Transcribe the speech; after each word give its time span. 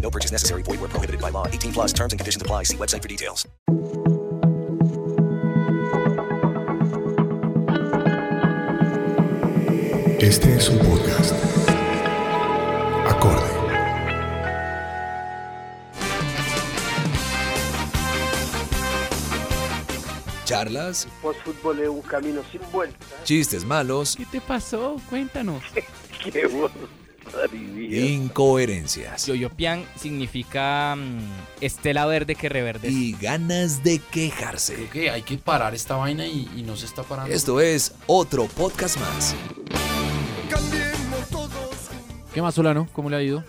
No 0.00 0.10
purchase 0.10 0.32
necessary. 0.32 0.62
Void 0.62 0.80
where 0.80 0.88
prohibited 0.88 1.20
by 1.20 1.28
law. 1.30 1.46
18 1.46 1.72
plus 1.72 1.92
terms 1.92 2.12
and 2.12 2.18
conditions 2.18 2.40
apply. 2.40 2.62
See 2.64 2.76
website 2.76 3.02
for 3.02 3.08
details. 3.08 3.46
Este 10.20 10.54
es 10.56 10.68
un 10.68 10.78
podcast. 10.78 11.32
Acorde. 13.06 13.46
Charlas, 20.44 21.06
Postfútbol 21.20 21.80
es 21.80 21.88
un 21.88 22.00
camino 22.00 22.42
sin 22.50 22.60
vuelta. 22.72 22.96
chistes 23.24 23.64
malos, 23.64 24.16
¿Qué 24.16 24.24
te 24.24 24.40
pasó? 24.40 24.96
Cuéntanos. 25.10 25.62
Qué 26.32 26.46
bueno. 26.46 26.97
Incoherencias 27.90 29.26
Yoyopian 29.26 29.84
significa 29.96 30.94
mm, 30.96 31.62
estela 31.62 32.06
verde 32.06 32.34
que 32.34 32.48
reverdece. 32.48 32.92
y 32.92 33.12
ganas 33.12 33.82
de 33.82 33.98
quejarse. 33.98 34.74
Creo 34.74 34.90
que 34.90 35.10
hay 35.10 35.22
que 35.22 35.38
parar 35.38 35.74
esta 35.74 35.96
vaina 35.96 36.26
y, 36.26 36.48
y 36.56 36.62
no 36.62 36.76
se 36.76 36.86
está 36.86 37.02
parando. 37.02 37.32
Esto 37.34 37.60
es 37.60 37.94
otro 38.06 38.46
podcast 38.46 38.98
más. 38.98 39.34
¿Qué 42.32 42.42
más, 42.42 42.54
Solano? 42.54 42.88
¿Cómo 42.92 43.10
le 43.10 43.16
ha 43.16 43.22
ido? 43.22 43.42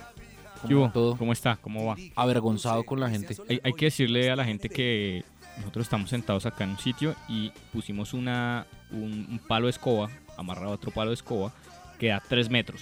¿Qué 0.68 0.74
hubo? 0.76 0.84
va 0.84 0.92
todo? 0.92 1.18
¿Cómo 1.18 1.34
está? 1.34 1.58
¿Cómo 1.58 1.86
va? 1.86 1.96
Avergonzado 2.16 2.84
con 2.84 3.00
la 3.00 3.10
gente. 3.10 3.36
Hay, 3.50 3.60
hay 3.64 3.74
que 3.74 3.86
decirle 3.86 4.32
a 4.32 4.36
la 4.36 4.46
gente 4.46 4.70
que 4.70 5.24
nosotros 5.58 5.86
estamos 5.86 6.10
sentados 6.10 6.46
acá 6.46 6.64
en 6.64 6.72
un 6.72 6.80
sitio 6.80 7.16
y 7.28 7.52
pusimos 7.74 8.14
una, 8.14 8.66
un, 8.92 9.28
un 9.30 9.40
palo 9.48 9.68
de 9.68 9.72
escoba, 9.72 10.10
amarrado 10.38 10.72
a 10.72 10.76
otro 10.76 10.92
palo 10.92 11.12
de 11.12 11.16
escoba, 11.16 11.54
que 12.00 12.08
da 12.08 12.24
3 12.28 12.50
metros. 12.50 12.82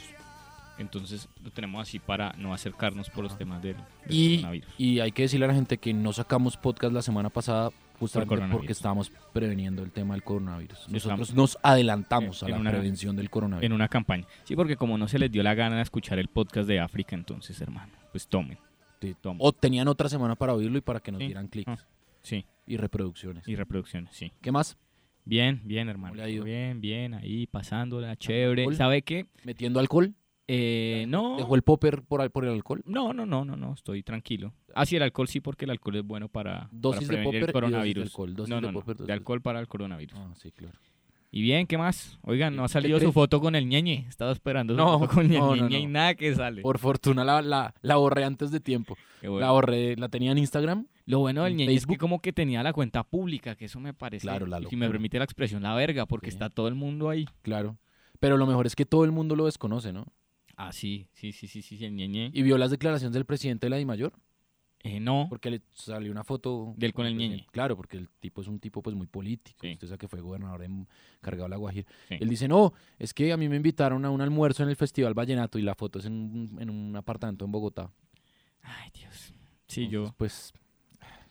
Entonces 0.80 1.28
lo 1.44 1.52
tenemos 1.52 1.82
así 1.82 2.00
para 2.00 2.34
no 2.38 2.54
acercarnos 2.54 3.10
por 3.10 3.24
los 3.24 3.38
temas 3.38 3.62
del, 3.62 3.76
del 3.76 3.84
Y, 4.10 4.36
coronavirus. 4.38 4.70
y 4.78 5.00
hay 5.00 5.12
que 5.12 5.24
decirle 5.24 5.46
a 5.46 5.50
la 5.50 5.54
gente 5.56 5.78
que 5.78 5.94
no 5.94 6.14
sacamos 6.14 6.56
podcast 6.58 6.94
la 6.94 7.02
semana 7.02 7.30
pasada 7.30 7.72
justamente 8.00 8.46
porque 8.52 8.72
estábamos 8.74 9.12
preveniendo 9.34 9.82
el 9.84 9.92
tema 9.92 10.14
del 10.14 10.22
coronavirus. 10.24 10.78
Nosotros 10.90 11.04
estamos- 11.04 11.34
nos 11.34 11.58
adelantamos 11.64 12.44
en 12.44 12.48
a 12.50 12.52
la 12.52 12.58
una- 12.60 12.70
prevención 12.72 13.16
del 13.16 13.30
coronavirus. 13.32 13.66
En 13.66 13.74
una 13.74 13.88
campaña. 13.88 14.26
Sí, 14.44 14.56
porque 14.56 14.76
como 14.76 14.98
no 15.00 15.08
se 15.08 15.18
les 15.18 15.32
dio 15.32 15.42
la 15.42 15.56
gana 15.56 15.78
de 15.78 15.82
escuchar 15.82 16.20
el 16.20 16.28
podcast 16.28 16.68
de 16.68 16.80
África, 16.80 17.16
entonces, 17.16 17.60
hermano, 17.60 17.92
pues 18.12 18.28
tomen. 18.28 18.60
Sí, 19.02 19.16
tomen. 19.20 19.40
O 19.42 19.52
tenían 19.52 19.88
otra 19.88 20.10
semana 20.10 20.36
para 20.36 20.54
oírlo 20.54 20.78
y 20.78 20.82
para 20.82 21.00
que 21.00 21.12
nos 21.12 21.20
Sí. 21.22 21.26
dieran 21.28 21.48
clics 21.48 21.70
Ah. 21.72 21.78
Sí, 22.22 22.46
y 22.68 22.78
reproducciones. 22.78 23.48
y 23.48 23.56
reproducciones, 23.56 24.14
sí. 24.16 24.32
¿Qué 24.42 24.52
más? 24.52 24.78
Bien, 25.26 25.62
bien, 25.66 25.90
hermano. 25.90 26.14
Bien, 26.24 26.80
bien, 26.80 27.14
ahí 27.16 27.48
pasándola, 27.48 28.16
chévere. 28.16 28.62
¿Alcohol? 28.62 28.76
¿Sabe 28.76 29.02
qué? 29.02 29.26
¿Metiendo 29.44 29.80
alcohol? 29.80 30.14
Eh, 30.48 31.06
no. 31.10 31.36
¿Dejó 31.38 31.56
el 31.56 31.62
popper 31.62 32.04
por, 32.04 32.30
por 32.32 32.46
el 32.46 32.52
alcohol? 32.52 32.82
No, 32.86 33.12
no, 33.14 33.26
no, 33.26 33.44
no, 33.44 33.58
no, 33.58 33.74
estoy 33.74 34.02
tranquilo. 34.04 34.54
Ah, 34.74 34.86
sí, 34.86 34.96
el 34.96 35.04
alcohol 35.04 35.28
sí, 35.28 35.42
porque 35.42 35.66
el 35.66 35.72
alcohol 35.72 35.98
es 35.98 36.04
bueno 36.04 36.30
para, 36.30 36.70
Dosis 36.72 37.08
para 37.08 37.20
de 37.20 37.26
popper 37.26 37.34
y 37.34 37.38
el 37.38 37.42
dosis 37.42 37.48
de 37.48 37.54
coronavirus. 37.54 38.04
alcohol, 38.06 38.36
dosis 38.36 38.50
no, 38.50 38.56
de 38.56 38.62
no, 38.62 38.74
popper, 38.74 38.96
dosis 38.96 39.08
de 39.08 39.14
alcohol 39.14 39.42
para 39.42 39.60
el 39.60 39.68
coronavirus. 39.68 40.18
Ah, 40.20 40.34
sí, 40.36 40.52
claro. 40.52 40.78
Y 41.30 41.42
bien, 41.42 41.68
¿qué 41.68 41.78
más? 41.78 42.18
Oigan, 42.22 42.56
no 42.56 42.64
ha 42.64 42.68
¿Qué 42.68 42.74
salido 42.74 43.00
su 43.02 43.12
foto 43.12 43.42
con 43.42 43.56
el 43.56 43.68
ñeñe. 43.68 44.06
Estaba 44.08 44.32
esperando 44.32 44.74
su 44.74 44.78
No, 44.78 45.00
foto 45.00 45.14
con 45.16 45.26
el 45.26 45.38
no, 45.38 45.56
no, 45.56 45.68
ñeñe 45.68 45.80
y 45.80 45.86
nada 45.86 46.16
que 46.16 46.34
sale. 46.34 46.62
Por 46.62 46.80
fortuna 46.80 47.26
la, 47.26 47.42
la, 47.42 47.74
la 47.82 47.96
borré 47.98 48.24
antes 48.24 48.50
de 48.50 48.62
tiempo. 48.62 48.96
Bueno. 49.22 49.40
La 49.40 49.52
borré, 49.52 49.98
la 49.98 50.08
tenía 50.08 50.32
en 50.32 50.38
Instagram. 50.38 50.88
Lo 51.06 51.20
bueno 51.20 51.44
del 51.44 51.56
ñeñe 51.58 51.74
es 51.74 51.86
que 51.86 51.98
como 51.98 52.22
que 52.22 52.32
tenía 52.32 52.64
la 52.64 52.72
cuenta 52.72 53.04
pública, 53.04 53.56
que 53.56 53.66
eso 53.66 53.82
me 53.82 53.94
parece, 53.94 54.24
Claro, 54.24 54.46
la 54.46 54.62
si 54.62 54.78
me 54.78 54.88
permite 54.90 55.18
la 55.18 55.26
expresión, 55.26 55.64
la 55.64 55.76
verga, 55.76 56.06
porque 56.06 56.32
Sí. 56.32 56.36
está 56.36 56.50
todo 56.50 56.70
el 56.70 56.76
mundo 56.76 57.10
ahí. 57.10 57.26
Claro. 57.42 57.78
Pero 58.20 58.38
lo 58.38 58.48
mejor 58.48 58.66
es 58.66 58.76
que 58.76 58.86
todo 58.86 59.04
el 59.04 59.12
mundo 59.12 59.36
lo 59.36 59.46
desconoce, 59.46 59.92
¿no? 59.92 60.06
Ah, 60.58 60.72
sí, 60.74 61.08
sí, 61.14 61.32
sí, 61.32 61.48
sí, 61.48 61.62
sí, 61.62 61.86
el 61.86 61.94
ñeñe. 61.96 62.32
¿Y 62.34 62.42
vio 62.42 62.58
las 62.58 62.72
declaraciones 62.72 63.14
del 63.14 63.26
presidente 63.26 63.68
de 63.68 63.70
la 63.70 63.78
DIMAYOR? 63.78 64.12
Eh, 64.84 65.00
no, 65.00 65.26
Porque 65.30 65.50
le 65.50 65.62
salió 65.74 66.12
una 66.12 66.24
foto... 66.24 66.74
Del 66.78 66.94
con 66.94 67.06
el 67.06 67.16
ñeñe. 67.16 67.46
Claro, 67.52 67.76
porque 67.76 67.98
el 67.98 68.10
tipo 68.20 68.42
es 68.42 68.48
un 68.48 68.60
tipo 68.60 68.82
pues 68.82 68.96
muy 68.96 69.08
político. 69.08 69.60
Sí. 69.62 69.74
Usted 69.74 69.88
sabe 69.88 69.98
que 69.98 70.08
fue 70.08 70.22
gobernador 70.22 70.64
encargado 70.64 71.44
de 71.46 71.50
La 71.50 71.58
Guajira. 71.58 71.88
Sí. 72.10 72.16
Él 72.20 72.30
dice, 72.30 72.48
no, 72.48 72.74
es 72.98 73.14
que 73.14 73.32
a 73.32 73.38
mí 73.38 73.50
me 73.50 73.56
invitaron 73.56 74.06
a 74.06 74.10
un 74.12 74.22
almuerzo 74.22 74.64
en 74.64 74.70
el 74.70 74.76
Festival 74.76 75.14
Vallenato 75.14 75.60
y 75.60 75.62
la 75.64 75.76
foto 75.76 76.00
es 76.00 76.06
en 76.06 76.14
un, 76.14 76.58
en 76.62 76.70
un 76.70 76.96
apartamento 76.96 77.44
en 77.46 77.52
Bogotá. 77.52 77.92
Ay, 78.62 78.90
Dios. 78.94 79.34
Sí, 79.68 79.88
yo. 79.90 80.14
Pues 80.18 80.54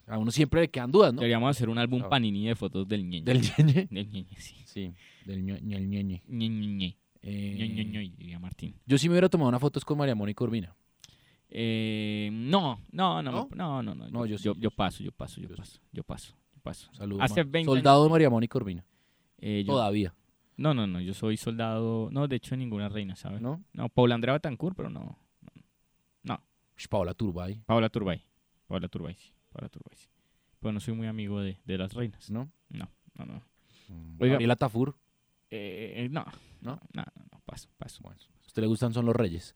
a 0.06 0.18
uno 0.18 0.30
siempre 0.30 0.60
le 0.62 0.68
quedan 0.68 0.90
dudas, 0.92 1.12
¿no? 1.14 1.20
Deberíamos 1.20 1.50
hacer 1.50 1.68
un 1.68 1.78
álbum 1.78 1.98
Claro. 2.00 2.10
panini 2.10 2.46
de 2.46 2.54
fotos 2.56 2.86
del 2.86 3.08
ñeñe. 3.08 3.24
Del 3.24 3.40
ñeñe. 3.40 3.88
Del 3.90 4.10
ñeñe, 4.10 4.36
sí. 4.38 4.54
Sí, 4.66 4.92
del 5.24 5.42
ñe- 5.44 5.60
ñe- 5.62 5.76
el 5.76 5.88
ñeñe. 5.88 6.96
Eh, 7.28 7.56
Ñe, 7.58 7.84
Ñe, 7.84 8.12
diría 8.16 8.38
Martín. 8.38 8.74
Yo 8.86 8.96
sí 8.98 9.08
me 9.08 9.14
hubiera 9.14 9.28
tomado 9.28 9.48
una 9.48 9.58
foto 9.58 9.80
con 9.80 9.98
María 9.98 10.14
Mónica 10.14 10.44
Urbina. 10.44 10.74
Eh, 11.48 12.28
no, 12.32 12.80
no, 12.92 13.22
no, 13.22 13.32
¿No? 13.32 13.48
no, 13.54 13.82
no, 13.82 13.94
no. 13.94 14.08
No, 14.10 14.26
yo 14.26 14.32
yo, 14.32 14.38
sí, 14.38 14.44
yo, 14.44 14.54
yo 14.54 14.60
yo 14.60 14.70
sí. 14.70 14.76
paso, 14.76 15.02
yo 15.02 15.12
paso, 15.12 15.40
yo 15.40 15.48
Yo 15.48 15.54
sí. 15.56 15.60
paso, 15.60 15.80
yo 15.92 16.04
paso, 16.04 16.34
yo 16.54 16.60
paso. 16.62 16.90
Saludos. 16.92 17.22
Hace 17.24 17.44
Ma- 17.44 17.50
20 17.50 17.64
Soldado 17.72 17.96
años- 18.02 18.04
de 18.08 18.10
María 18.12 18.30
Mónica 18.30 18.58
Urbina. 18.58 18.84
Eh, 19.38 19.64
Todavía, 19.66 20.14
No, 20.56 20.72
no, 20.72 20.86
no, 20.86 21.00
yo 21.00 21.12
soy 21.14 21.36
soldado, 21.36 22.08
no, 22.12 22.26
de 22.28 22.36
hecho 22.36 22.56
ninguna 22.56 22.88
reina, 22.88 23.14
¿sabes? 23.16 23.40
¿no? 23.42 23.62
No, 23.74 23.88
Paula 23.90 24.14
Andrea 24.14 24.34
Betancourt, 24.34 24.76
pero 24.76 24.88
no. 24.90 25.18
Sh, 26.78 26.88
Paola 26.88 27.14
Turbay, 27.14 27.62
Paula 27.64 27.88
Turbay, 27.88 28.22
Paula 28.68 28.86
Turbay, 28.88 29.14
sí, 29.14 29.32
Paula 29.50 29.70
Turbay, 29.70 29.96
sí. 29.96 30.08
Pero 30.60 30.72
no 30.72 30.80
soy 30.80 30.92
muy 30.92 31.06
amigo 31.06 31.40
de, 31.40 31.58
de 31.64 31.78
las 31.78 31.94
reinas. 31.94 32.30
¿no? 32.30 32.50
No, 32.68 32.86
no, 33.14 33.24
no. 33.24 33.42
Mm, 33.88 34.16
Oiga. 34.20 34.32
Gabriela 34.34 34.56
Tafur. 34.56 34.94
Eh, 35.50 35.94
eh, 36.04 36.08
no, 36.10 36.22
¿No? 36.60 36.80
no, 36.92 37.02
no, 37.14 37.24
no, 37.32 37.40
paso, 37.44 37.68
paso. 37.76 38.00
Bueno, 38.02 38.18
a 38.20 38.46
usted 38.46 38.62
le 38.62 38.68
gustan 38.68 38.92
son 38.92 39.06
los 39.06 39.14
reyes. 39.16 39.54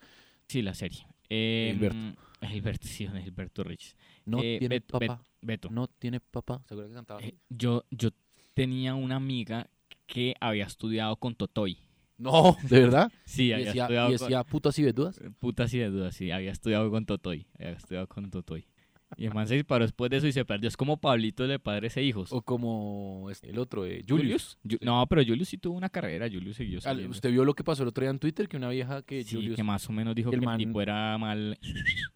Sí, 0.48 0.62
la 0.62 0.74
serie. 0.74 1.06
Eh, 1.28 1.70
Gilberto. 1.74 1.96
mm, 1.98 2.46
Gilberto, 2.46 2.86
sí, 2.88 3.06
Gilberto 3.08 3.64
Rich. 3.64 3.94
No 4.24 4.38
Eh, 4.42 4.56
tiene 4.58 4.76
Beto, 4.76 4.98
Bet- 4.98 5.08
papá. 5.08 5.24
Beto. 5.42 5.68
No 5.70 5.88
tiene 5.88 6.20
papá. 6.20 6.62
¿Se 6.66 6.74
acuerda 6.74 6.88
que 6.90 6.94
cantaba? 6.94 7.20
Eh, 7.22 7.34
yo, 7.48 7.84
yo 7.90 8.10
tenía 8.54 8.94
una 8.94 9.16
amiga 9.16 9.68
que 10.06 10.34
había 10.40 10.64
estudiado 10.66 11.16
con 11.16 11.34
Totoy. 11.34 11.78
No, 12.18 12.56
¿de 12.68 12.80
verdad? 12.80 13.10
Sí, 13.24 13.46
y 13.46 13.52
había 13.52 13.66
decía, 13.66 13.82
estudiado 13.84 14.08
y 14.08 14.12
decía 14.12 14.44
putas 14.44 14.78
y 14.78 14.82
vedudas. 14.82 15.18
con... 15.18 15.32
Putas 15.34 15.72
y 15.72 15.78
de 15.78 15.88
dudas, 15.88 16.14
sí, 16.14 16.30
había 16.30 16.50
estudiado 16.52 16.90
con 16.90 17.06
Totoy. 17.06 17.46
Había 17.58 17.70
estudiado 17.72 18.06
con 18.08 18.30
Totoy. 18.30 18.66
Y 19.16 19.26
el 19.26 19.34
man 19.34 19.46
se 19.48 19.54
disparó 19.54 19.84
después 19.84 20.10
de 20.10 20.18
eso 20.18 20.26
y 20.26 20.32
se 20.32 20.44
perdió. 20.44 20.68
Es 20.68 20.76
como 20.76 20.96
Pablito 20.98 21.46
de 21.46 21.58
padres 21.58 21.96
e 21.96 22.02
hijos. 22.02 22.32
O 22.32 22.42
como 22.42 23.28
este, 23.30 23.50
el 23.50 23.58
otro, 23.58 23.84
eh, 23.84 24.04
Julius. 24.08 24.58
Ju- 24.64 24.78
No, 24.82 25.04
pero 25.08 25.22
Julius 25.24 25.48
sí 25.48 25.58
tuvo 25.58 25.76
una 25.76 25.88
carrera. 25.88 26.26
Julius 26.32 26.56
siguió 26.56 26.76
Al- 26.78 26.82
saliendo. 26.82 27.10
¿Usted 27.12 27.30
vio 27.30 27.44
lo 27.44 27.54
que 27.54 27.64
pasó 27.64 27.82
el 27.82 27.88
otro 27.88 28.02
día 28.02 28.10
en 28.10 28.18
Twitter? 28.18 28.48
Que 28.48 28.56
una 28.56 28.68
vieja 28.68 29.02
que 29.02 29.24
Sí, 29.24 29.36
Julius... 29.36 29.56
que 29.56 29.62
más 29.62 29.88
o 29.88 29.92
menos 29.92 30.14
dijo 30.14 30.30
que 30.30 30.36
el 30.36 30.42
man- 30.42 30.58
tipo 30.58 30.80
era 30.80 31.18
mal. 31.18 31.58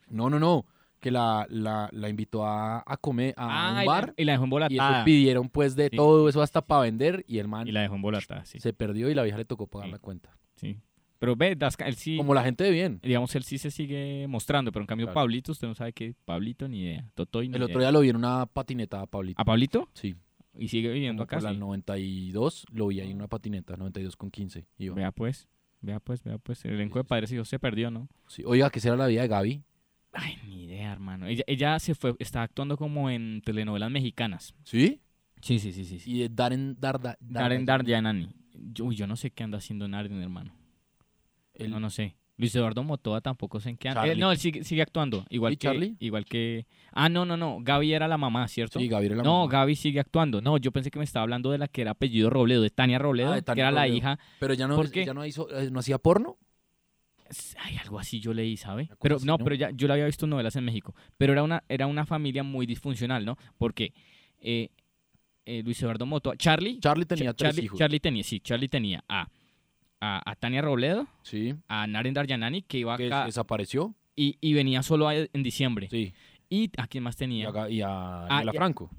No, 0.08 0.30
no, 0.30 0.38
no. 0.38 0.64
Que 1.00 1.10
la, 1.10 1.46
la, 1.50 1.90
la 1.92 2.08
invitó 2.08 2.46
a, 2.46 2.82
a 2.86 2.96
comer 2.96 3.34
a 3.36 3.76
Ah, 3.78 3.84
y 3.84 3.86
un 3.86 3.86
bar. 3.92 4.14
y 4.16 4.24
la 4.24 4.32
dejó 4.32 4.44
Y 4.44 4.46
embolatada. 4.46 5.04
pidieron 5.04 5.48
pues 5.50 5.76
de 5.76 5.88
Sí. 5.90 5.96
todo 5.96 6.28
eso 6.30 6.40
hasta 6.40 6.62
para 6.64 6.82
vender. 6.82 7.24
Y 7.28 7.38
el 7.38 7.48
man 7.48 7.68
Y 7.68 7.72
la 7.72 7.82
dejó 7.82 7.96
embolatada, 7.96 8.44
sí. 8.46 8.58
se 8.60 8.72
perdió 8.72 9.10
y 9.10 9.14
la 9.14 9.22
vieja 9.22 9.36
le 9.36 9.44
tocó 9.44 9.66
pagar 9.66 9.88
Sí. 9.88 9.92
la 9.92 9.98
cuenta. 9.98 10.36
sí. 10.54 10.78
Pero 11.18 11.36
ve, 11.36 11.56
él 11.86 11.94
sí. 11.94 12.16
Como 12.16 12.34
la 12.34 12.42
gente 12.42 12.64
de 12.64 12.70
bien. 12.70 13.00
Digamos, 13.02 13.34
él 13.34 13.44
sí 13.44 13.58
se 13.58 13.70
sigue 13.70 14.26
mostrando. 14.28 14.72
Pero 14.72 14.82
en 14.82 14.86
cambio, 14.86 15.06
Claro. 15.06 15.14
Pablito, 15.14 15.52
usted 15.52 15.68
no 15.68 15.74
sabe 15.74 15.92
qué. 15.92 16.14
Pablito, 16.24 16.68
ni 16.68 16.82
idea. 16.82 17.08
Totoy, 17.14 17.48
ni 17.48 17.56
El 17.56 17.62
otro 17.62 17.78
idea. 17.78 17.88
día 17.88 17.92
lo 17.92 18.00
vi 18.00 18.08
en 18.10 18.16
una 18.16 18.46
patineta 18.46 19.00
a 19.00 19.06
Pablito. 19.06 19.40
¿A 19.40 19.44
Pablito? 19.44 19.88
Sí. 19.94 20.14
Y 20.56 20.68
sigue 20.68 20.92
viviendo 20.92 21.20
Como 21.20 21.24
acá. 21.24 21.36
por 21.36 21.44
la 21.44 21.52
sí. 21.52 21.56
92 21.58 22.66
lo 22.72 22.86
vi 22.88 23.00
ahí 23.00 23.10
en 23.10 23.16
una 23.16 23.28
patineta, 23.28 23.76
92 23.76 24.16
con 24.16 24.30
15. 24.30 24.66
iba. 24.78 24.94
Vea 24.94 25.12
pues. 25.12 25.48
Vea 25.80 26.00
pues, 26.00 26.22
vea 26.24 26.38
pues. 26.38 26.64
El 26.64 26.72
elenco 26.74 26.98
de 26.98 27.04
padres 27.04 27.30
y 27.32 27.34
hijos 27.34 27.48
se 27.48 27.58
perdió, 27.58 27.90
¿no? 27.90 28.08
Sí. 28.28 28.42
Oiga, 28.46 28.70
¿qué 28.70 28.80
será 28.80 28.96
la 28.96 29.06
vida 29.06 29.22
de 29.22 29.28
Gaby? 29.28 29.62
Ay, 30.12 30.38
ni 30.46 30.64
idea, 30.64 30.92
hermano. 30.92 31.26
Ella, 31.26 31.42
ella 31.46 31.78
se 31.80 31.94
fue, 31.94 32.14
está 32.20 32.42
actuando 32.42 32.76
como 32.76 33.10
en 33.10 33.42
telenovelas 33.44 33.90
mexicanas. 33.90 34.54
¿Sí? 34.62 35.00
Sí, 35.42 35.58
sí, 35.58 35.72
sí, 35.72 35.84
sí. 35.84 35.98
sí. 35.98 36.10
Y 36.10 36.18
de 36.20 36.28
Darren 36.28 36.76
Darda. 36.78 37.16
Darren 37.20 37.66
Darjanani. 37.66 38.28
Yo, 38.72 38.84
uy, 38.86 38.94
yo 38.96 39.06
no 39.06 39.16
sé 39.16 39.30
qué 39.32 39.42
anda 39.44 39.58
haciendo 39.58 39.88
Darren, 39.88 40.22
hermano. 40.22 40.54
El- 41.54 41.70
No, 41.70 41.80
no 41.80 41.90
sé. 41.90 42.16
Luis 42.36 42.52
Eduardo 42.56 42.82
Motoa 42.82 43.20
tampoco 43.20 43.60
sé 43.60 43.70
en 43.70 43.76
qué 43.76 43.88
anda. 43.90 44.08
Eh, 44.08 44.16
no, 44.16 44.32
él 44.32 44.38
sigue, 44.38 44.64
sigue 44.64 44.82
actuando. 44.82 45.24
Igual 45.30 45.52
¿Y 45.52 45.56
que, 45.56 45.66
Charlie? 45.68 45.96
Igual 46.00 46.24
que... 46.24 46.66
Ah, 46.90 47.08
no, 47.08 47.24
no, 47.24 47.36
no. 47.36 47.58
Gaby 47.62 47.92
era 47.92 48.08
la 48.08 48.18
mamá, 48.18 48.48
¿cierto? 48.48 48.80
Sí, 48.80 48.88
Gabriela. 48.88 49.22
no, 49.22 49.46
Gaby 49.46 49.76
sigue 49.76 50.00
actuando. 50.00 50.40
No, 50.40 50.56
yo 50.58 50.72
pensé 50.72 50.90
que 50.90 50.98
me 50.98 51.04
estaba 51.04 51.22
hablando 51.22 51.52
de 51.52 51.58
la 51.58 51.68
que 51.68 51.82
era 51.82 51.92
apellido 51.92 52.30
Robledo, 52.30 52.62
de 52.62 52.70
Tania 52.70 52.98
Robledo, 52.98 53.30
Ah, 53.30 53.34
de 53.36 53.42
Tania 53.42 53.54
que 53.54 53.60
era 53.68 53.70
la 53.70 53.86
hija. 53.86 54.18
Pero 54.40 54.52
ya 54.54 54.66
no, 54.66 54.74
¿Por 54.74 54.90
qué? 54.90 55.04
ya 55.04 55.14
no, 55.14 55.24
hizo, 55.24 55.48
eh, 55.56 55.70
no 55.70 55.78
hacía 55.78 55.98
porno. 55.98 56.36
Ay, 57.58 57.76
algo 57.78 57.98
así 58.00 58.18
yo 58.20 58.34
leí, 58.34 58.56
¿sabe? 58.56 58.90
Pero 59.00 59.18
no, 59.20 59.38
¿no? 59.38 59.38
pero 59.38 59.54
ya 59.54 59.70
yo 59.70 59.86
la 59.88 59.94
había 59.94 60.06
visto 60.06 60.26
en 60.26 60.30
novelas 60.30 60.56
en 60.56 60.64
México. 60.64 60.94
Pero 61.16 61.32
era 61.32 61.42
una, 61.44 61.62
era 61.68 61.86
una 61.86 62.04
familia 62.04 62.42
muy 62.42 62.66
disfuncional, 62.66 63.24
¿no? 63.24 63.36
Porque 63.56 63.94
eh, 64.40 64.70
eh, 65.46 65.62
Luis 65.64 65.80
Eduardo 65.82 66.04
Motoa, 66.04 66.36
Charlie, 66.36 66.78
Charlie 66.80 67.06
tenía 67.06 67.32
tres 67.32 67.50
Charlie, 67.50 67.64
hijos. 67.64 67.78
Charlie 67.78 68.00
tenía, 68.00 68.24
sí, 68.24 68.40
Charlie 68.40 68.68
tenía 68.68 69.04
a, 69.08 69.28
a, 70.04 70.22
a 70.30 70.34
Tania 70.36 70.60
Robledo, 70.62 71.06
Sí. 71.22 71.54
a 71.68 71.86
Naren 71.86 72.14
Darjanani, 72.14 72.62
que 72.62 72.78
iba 72.78 72.96
Que 72.96 73.06
acá 73.06 73.26
desapareció. 73.26 73.94
y, 74.16 74.36
y 74.40 74.52
venía 74.54 74.82
solo 74.82 75.08
a- 75.08 75.14
en 75.16 75.42
diciembre. 75.42 75.88
Sí. 75.90 76.12
¿Y 76.50 76.70
a 76.76 76.86
quién 76.86 77.02
más 77.04 77.16
tenía? 77.16 77.50
y 77.70 77.80
a 77.80 77.88
Ah, 77.88 78.26
Daniela 78.28 78.50
a- 78.50 78.54
Franco. 78.54 78.90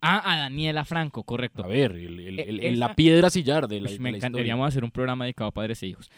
Ah, 0.00 0.32
a 0.32 0.36
Daniela 0.36 0.84
Franco, 0.84 1.22
correcto. 1.24 1.64
A 1.64 1.68
ver, 1.68 1.92
el, 1.92 2.18
el- 2.20 2.38
el- 2.40 2.60
el- 2.60 2.80
la 2.80 2.94
piedra 2.94 3.30
sillar 3.30 3.68
de 3.68 3.80
la, 3.80 3.90
de 3.90 3.98
me 3.98 4.10
la 4.10 4.16
encantaría 4.18 4.52
historia. 4.52 4.66
hacer 4.66 4.84
un 4.84 4.90
programa 4.90 5.24
dedicado 5.24 5.48
a 5.48 5.52
padres 5.52 5.82
e 5.82 5.86
hijos. 5.88 6.10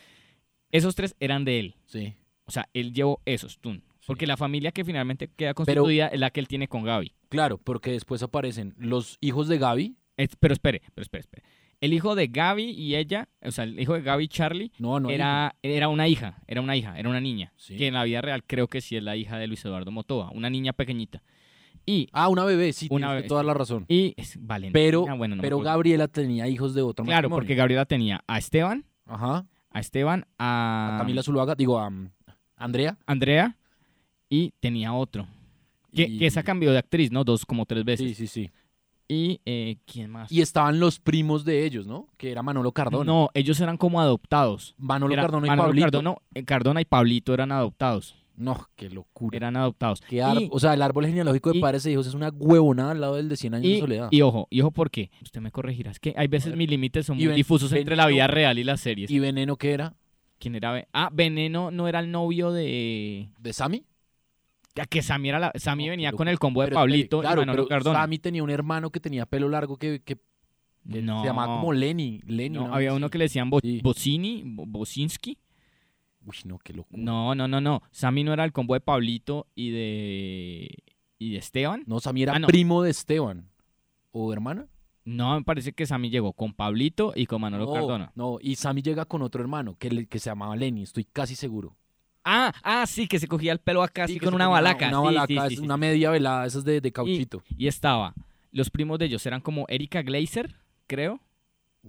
Esos 0.70 0.94
tres 0.94 1.14
eran 1.20 1.44
de 1.44 1.60
él. 1.60 1.74
Sí. 1.86 2.14
O 2.46 2.50
sea, 2.50 2.68
él 2.74 2.92
llevó 2.92 3.20
esos, 3.24 3.58
tun. 3.58 3.82
Porque 4.06 4.24
Sí. 4.24 4.28
la 4.28 4.36
familia 4.36 4.72
que 4.72 4.84
finalmente 4.84 5.28
queda 5.28 5.54
constituida 5.54 6.08
es 6.08 6.18
la 6.20 6.30
que 6.30 6.40
él 6.40 6.48
tiene 6.48 6.68
con 6.68 6.82
Gaby. 6.84 7.12
Claro, 7.30 7.58
porque 7.58 7.92
después 7.92 8.22
aparecen 8.22 8.74
los 8.78 9.16
hijos 9.20 9.48
de 9.48 9.58
Gaby. 9.58 9.96
Es- 10.16 10.36
pero 10.38 10.52
espere, 10.54 10.82
pero 10.94 11.02
espere, 11.02 11.20
espere. 11.20 11.42
El 11.84 11.92
hijo 11.92 12.14
de 12.14 12.26
Gaby 12.28 12.70
y 12.70 12.94
ella, 12.96 13.28
o 13.42 13.50
sea, 13.50 13.64
el 13.64 13.78
hijo 13.78 13.94
de 13.94 14.00
Gaby 14.02 14.24
y 14.24 14.28
Charlie, 14.28 14.72
No, 14.78 15.00
no. 15.00 15.10
era, 15.10 15.54
era 15.62 15.88
una 15.88 16.08
hija, 16.08 16.38
era 16.46 16.60
una 16.60 16.76
hija, 16.76 16.98
era 16.98 17.08
una 17.08 17.20
niña. 17.20 17.52
Sí. 17.56 17.76
Que 17.76 17.88
en 17.88 17.94
la 17.94 18.04
vida 18.04 18.20
real 18.22 18.42
creo 18.44 18.68
que 18.68 18.80
sí 18.80 18.96
es 18.96 19.02
la 19.02 19.16
hija 19.16 19.36
de 19.38 19.46
Luis 19.46 19.64
Eduardo 19.64 19.90
Motoa, 19.90 20.30
una 20.30 20.48
niña 20.50 20.72
pequeñita. 20.72 21.22
Y, 21.86 22.08
Ah, 22.12 22.28
una 22.28 22.44
bebé, 22.44 22.72
sí, 22.72 22.86
Una 22.90 23.12
bebé, 23.12 23.28
toda 23.28 23.42
la 23.42 23.52
razón. 23.52 23.84
y 23.88 24.14
es 24.16 24.38
Valentina. 24.40 24.72
Pero, 24.72 25.16
bueno, 25.18 25.36
no 25.36 25.42
pero. 25.42 25.58
Gabriela 25.60 26.08
tenía 26.08 26.48
hijos 26.48 26.72
de 26.74 26.80
otro 26.80 27.04
Claro, 27.04 27.28
matrimonio. 27.28 27.36
porque 27.42 27.54
Gabriela 27.54 27.84
tenía 27.84 28.24
a 28.26 28.38
Esteban, 28.38 28.86
Ajá. 29.04 29.46
a 29.70 29.80
Esteban, 29.80 30.24
a, 30.38 30.94
A 30.94 30.98
Camila 31.00 31.22
Zuluaga, 31.22 31.54
digo, 31.54 31.78
a 31.78 31.88
um, 31.88 32.08
Andrea. 32.56 32.96
Andrea 33.06 33.58
y 34.30 34.52
tenía 34.60 34.94
otro. 34.94 35.26
Que, 35.92 36.04
y- 36.04 36.18
que 36.18 36.26
esa 36.26 36.42
cambió 36.42 36.72
de 36.72 36.78
actriz, 36.78 37.12
¿no? 37.12 37.22
Dos, 37.24 37.44
como 37.44 37.66
tres 37.66 37.84
veces. 37.84 38.16
Sí, 38.16 38.26
sí, 38.26 38.26
sí. 38.26 38.50
Y, 39.14 39.40
eh, 39.44 39.76
¿quién 39.86 40.10
más? 40.10 40.30
Y 40.32 40.40
estaban 40.40 40.80
los 40.80 40.98
primos 40.98 41.44
de 41.44 41.64
ellos, 41.64 41.86
¿no? 41.86 42.08
Que 42.16 42.32
era 42.32 42.42
Manolo 42.42 42.72
Cardona. 42.72 43.04
No, 43.04 43.28
ellos 43.34 43.60
eran 43.60 43.76
como 43.76 44.00
adoptados. 44.00 44.74
Manolo 44.76 45.12
Era 45.12 45.22
Cardona 45.22 45.46
y 45.46 45.50
Manolo 45.50 45.68
Pablito. 45.68 45.86
Cardona, 45.90 46.14
eh, 46.34 46.44
Cardona 46.44 46.80
y 46.80 46.84
Pablito 46.84 47.32
eran 47.34 47.52
adoptados. 47.52 48.16
No, 48.36 48.66
qué 48.74 48.90
locura. 48.90 49.36
Eran 49.36 49.56
adoptados. 49.56 50.00
Qué 50.08 50.16
Y- 50.16 50.48
O 50.50 50.58
sea, 50.58 50.74
el 50.74 50.82
árbol 50.82 51.06
genealógico 51.06 51.52
de 51.52 51.58
y- 51.58 51.60
padres 51.60 51.86
e 51.86 51.92
hijos 51.92 52.08
es 52.08 52.14
una 52.14 52.30
huevonada 52.30 52.90
al 52.90 53.00
lado 53.00 53.14
del 53.14 53.28
de 53.28 53.36
100 53.36 53.54
años 53.54 53.68
de 53.68 53.78
soledad. 53.78 54.08
y 54.10 54.22
ojo, 54.22 54.48
y 54.50 54.60
ojo 54.60 54.72
porque 54.72 55.10
usted 55.22 55.40
me 55.40 55.52
corregirá, 55.52 55.92
es 55.92 56.00
que 56.00 56.14
hay 56.16 56.26
veces 56.26 56.56
mis 56.56 56.68
límites 56.68 57.06
son 57.06 57.16
muy 57.16 57.26
ven- 57.28 57.36
difusos 57.36 57.72
entre 57.72 57.94
la 57.94 58.08
vida 58.08 58.26
real 58.26 58.58
y 58.58 58.64
las 58.64 58.80
series. 58.80 59.08
¿Y 59.10 59.20
Veneno 59.20 59.56
qué 59.56 59.72
era? 59.72 59.94
¿Quién 60.40 60.56
era? 60.56 60.84
Ah, 60.92 61.10
Veneno 61.12 61.70
no 61.70 61.86
era 61.86 62.00
el 62.00 62.10
novio 62.10 62.50
de... 62.50 63.30
¿De 63.38 63.52
Sammy? 63.52 63.84
Que 64.90 65.02
Sammy, 65.02 65.28
era 65.28 65.38
la... 65.38 65.52
Sammy 65.54 65.86
No, 65.86 65.90
venía 65.90 66.12
con 66.12 66.26
el 66.28 66.38
combo 66.38 66.60
de 66.62 66.66
Pero 66.68 66.74
Pablito 66.80 67.20
claro, 67.20 67.42
y 67.42 67.46
Manolo 67.46 67.64
pero 67.64 67.68
Cardona. 67.68 68.00
Sammy 68.00 68.18
tenía 68.18 68.42
un 68.42 68.50
hermano 68.50 68.90
que 68.90 68.98
tenía 69.00 69.24
pelo 69.24 69.48
largo 69.48 69.76
que, 69.76 70.00
que- 70.00 70.16
que 70.90 71.00
no, 71.00 71.20
se 71.22 71.28
llamaba 71.28 71.56
como 71.60 71.72
Lenny. 71.72 72.20
Lenny 72.26 72.56
no, 72.56 72.64
una 72.64 72.74
había 72.76 72.92
uno 72.92 73.08
que 73.08 73.16
le 73.18 73.24
decían 73.24 73.48
Bo 73.50 73.60
Sí. 73.60 73.80
Bocini, 73.82 74.42
Bocinski. 74.44 75.38
Uy, 76.26 76.36
no, 76.44 76.58
qué 76.58 76.72
locura. 76.74 77.02
No, 77.02 77.34
no, 77.34 77.46
no, 77.48 77.60
no. 77.60 77.82
Sammy 77.90 78.24
no 78.24 78.32
era 78.32 78.44
el 78.44 78.52
combo 78.52 78.74
de 78.74 78.80
Pablito 78.80 79.46
y 79.54 79.70
de... 79.70 80.74
y 81.18 81.30
de 81.32 81.38
Esteban. 81.38 81.84
No, 81.86 82.00
Sammy 82.00 82.24
era 82.24 82.34
Ah, 82.34 82.40
primo 82.46 82.82
de 82.82 82.90
Esteban. 82.90 83.48
¿O 84.10 84.32
hermana? 84.32 84.66
No, 85.04 85.36
me 85.38 85.44
parece 85.44 85.72
que 85.72 85.86
Sammy 85.86 86.10
llegó 86.10 86.32
con 86.32 86.52
Pablito 86.52 87.12
y 87.14 87.26
con 87.26 87.40
Manolo 87.40 87.66
no, 87.66 87.72
Cardona. 87.72 88.12
no, 88.14 88.38
y 88.40 88.56
Sammy 88.56 88.82
llega 88.82 89.04
con 89.04 89.22
otro 89.22 89.40
hermano 89.42 89.76
que, 89.78 89.90
le- 89.90 90.06
que 90.06 90.18
se 90.18 90.30
llamaba 90.30 90.56
Lenny, 90.56 90.82
estoy 90.82 91.04
casi 91.04 91.34
seguro. 91.36 91.76
Ah, 92.24 92.52
ah, 92.62 92.86
sí, 92.86 93.06
que 93.06 93.18
se 93.18 93.28
cogía 93.28 93.52
el 93.52 93.58
pelo 93.58 93.82
acá 93.82 94.06
Sí, 94.06 94.14
así 94.14 94.20
con 94.20 94.34
una 94.34 94.48
balaca. 94.48 94.88
Una 94.88 94.98
sí, 94.98 95.04
balaca, 95.04 95.48
sí, 95.50 95.58
una 95.58 95.76
media 95.76 96.10
velada, 96.10 96.46
esas 96.46 96.64
de, 96.64 96.80
de 96.80 96.92
cauchito. 96.92 97.42
Y 97.58 97.66
estaba, 97.66 98.14
los 98.50 98.70
primos 98.70 98.98
de 98.98 99.06
ellos 99.06 99.24
eran 99.26 99.40
como 99.40 99.66
Erika 99.68 100.02
Glazer, 100.02 100.54
creo, 100.86 101.20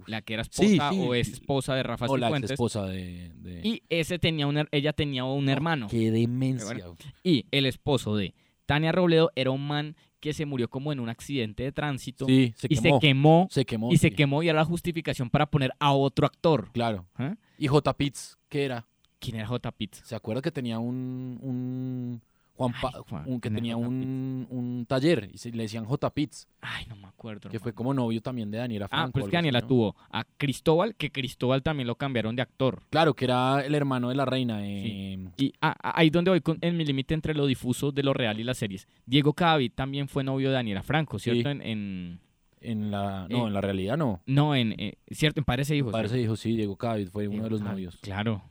la 0.06 0.20
que 0.20 0.34
era 0.34 0.42
esposa 0.42 0.90
o 0.92 1.14
es 1.14 1.28
esposa 1.28 1.74
de 1.74 1.82
Rafa 1.82 2.04
o 2.06 2.16
la 2.18 2.28
ex 2.36 2.50
esposa 2.50 2.84
de... 2.84 3.32
de- 3.36 3.60
Y 3.64 3.82
ese 3.88 4.18
tenía 4.18 4.46
un, 4.46 4.56
her- 4.56 4.68
ella 4.70 4.92
tenía 4.92 5.24
un 5.24 5.48
hermano. 5.48 5.86
Qué 5.88 6.10
demencia. 6.10 6.66
Bueno, 6.66 6.96
Y 7.24 7.46
el 7.50 7.64
esposo 7.64 8.14
de 8.14 8.34
Tania 8.66 8.92
Robledo 8.92 9.32
era 9.36 9.50
un 9.52 9.66
man 9.66 9.96
que 10.20 10.34
se 10.34 10.44
murió 10.44 10.68
como 10.68 10.92
en 10.92 11.00
un 11.00 11.08
accidente 11.08 11.62
de 11.62 11.72
tránsito 11.72 12.26
Sí, 12.26 12.52
se 12.56 12.66
y 12.68 12.76
quemó. 12.76 12.98
se 12.98 13.00
quemó 13.00 13.48
Se 13.50 13.64
quemó. 13.64 13.92
y 13.92 13.96
se 13.96 14.10
quemó 14.10 14.42
y 14.42 14.48
era 14.50 14.58
la 14.58 14.64
justificación 14.66 15.30
para 15.30 15.46
poner 15.46 15.72
a 15.78 15.92
otro 15.92 16.26
actor. 16.26 16.70
Claro. 16.72 17.06
¿Ah? 17.14 17.36
Y 17.58 17.68
J. 17.68 17.96
Pitts, 17.96 18.36
¿qué 18.50 18.64
era? 18.66 18.86
¿Quién 19.18 19.36
era 19.36 19.46
J. 19.46 19.72
Pitt? 19.72 19.94
¿Se 19.94 20.14
acuerda 20.14 20.42
que 20.42 20.50
tenía 20.52 20.78
un... 20.78 21.38
un 21.42 22.20
Juan 22.54 22.72
Ay, 22.82 22.90
Juan, 23.06 23.24
un- 23.26 23.38
que 23.38 23.50
¿quién 23.50 23.54
era 23.66 23.74
tenía 23.74 23.76
un, 23.76 24.46
un 24.48 24.86
taller 24.88 25.28
y 25.30 25.36
se, 25.36 25.50
le 25.52 25.64
decían 25.64 25.84
J. 25.84 26.08
Pitts, 26.08 26.48
Ay, 26.62 26.86
no 26.88 26.96
me 26.96 27.06
acuerdo. 27.06 27.50
que 27.50 27.58
fue 27.60 27.74
como 27.74 27.92
novio 27.92 28.22
también 28.22 28.50
de 28.50 28.56
Daniela 28.56 28.88
Franco. 28.88 29.08
Ah, 29.08 29.10
pero 29.12 29.26
es 29.26 29.26
algo 29.26 29.30
que 29.30 29.36
así, 29.36 29.42
Daniela 29.44 29.60
¿no? 29.60 29.66
tuvo 29.66 29.96
a 30.10 30.24
Cristóbal, 30.38 30.94
que 30.94 31.12
Cristóbal 31.12 31.62
también 31.62 31.86
lo 31.86 31.96
cambiaron 31.96 32.34
de 32.34 32.40
actor. 32.40 32.80
Claro, 32.88 33.12
que 33.12 33.26
era 33.26 33.60
el 33.62 33.74
hermano 33.74 34.08
de 34.08 34.14
la 34.14 34.24
reina. 34.24 34.66
eh, 34.66 35.18
Y 35.36 35.52
ah, 35.60 35.76
ah, 35.82 35.92
ahí 35.96 36.08
donde 36.08 36.30
voy 36.30 36.40
con, 36.40 36.56
en 36.62 36.78
mi 36.78 36.86
límite 36.86 37.12
entre 37.12 37.34
lo 37.34 37.44
difuso 37.44 37.92
de 37.92 38.02
lo 38.02 38.14
real 38.14 38.40
y 38.40 38.44
las 38.44 38.56
series. 38.56 38.88
Diego 39.04 39.34
Cadavid 39.34 39.72
también 39.74 40.08
fue 40.08 40.24
novio 40.24 40.48
de 40.48 40.54
Daniela 40.54 40.82
Franco, 40.82 41.18
¿cierto? 41.18 41.50
Sí. 41.50 41.58
En, 41.58 41.60
en- 41.60 42.20
En 42.62 42.90
la... 42.90 43.28
No, 43.28 43.44
Eh, 43.44 43.48
en 43.48 43.52
la 43.52 43.60
realidad 43.60 43.98
no. 43.98 44.22
no, 44.24 44.54
en 44.56 44.72
eh, 44.80 44.94
cierto, 45.10 45.40
en 45.40 45.44
Padres 45.44 45.68
e 45.70 45.76
Hijos. 45.76 45.92
Parece 45.92 46.16
dijo, 46.16 46.36
sí, 46.36 46.56
Diego 46.56 46.74
Cádiz 46.76 47.10
fue 47.10 47.28
uno 47.28 47.44
de 47.44 47.50
los 47.50 47.60
Cadavid, 47.60 47.74
novios. 47.84 47.98
Claro. 48.00 48.42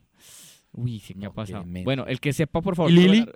Uy, 0.76 1.00
sí, 1.00 1.14
¿qué 1.14 1.20
No, 1.20 1.28
ha 1.28 1.32
pasado? 1.32 1.64
Bueno, 1.66 2.06
el 2.06 2.20
que 2.20 2.32
sepa, 2.32 2.60
por 2.60 2.76
favor. 2.76 2.90
¿Y 2.92 2.94
Lili? 2.94 3.26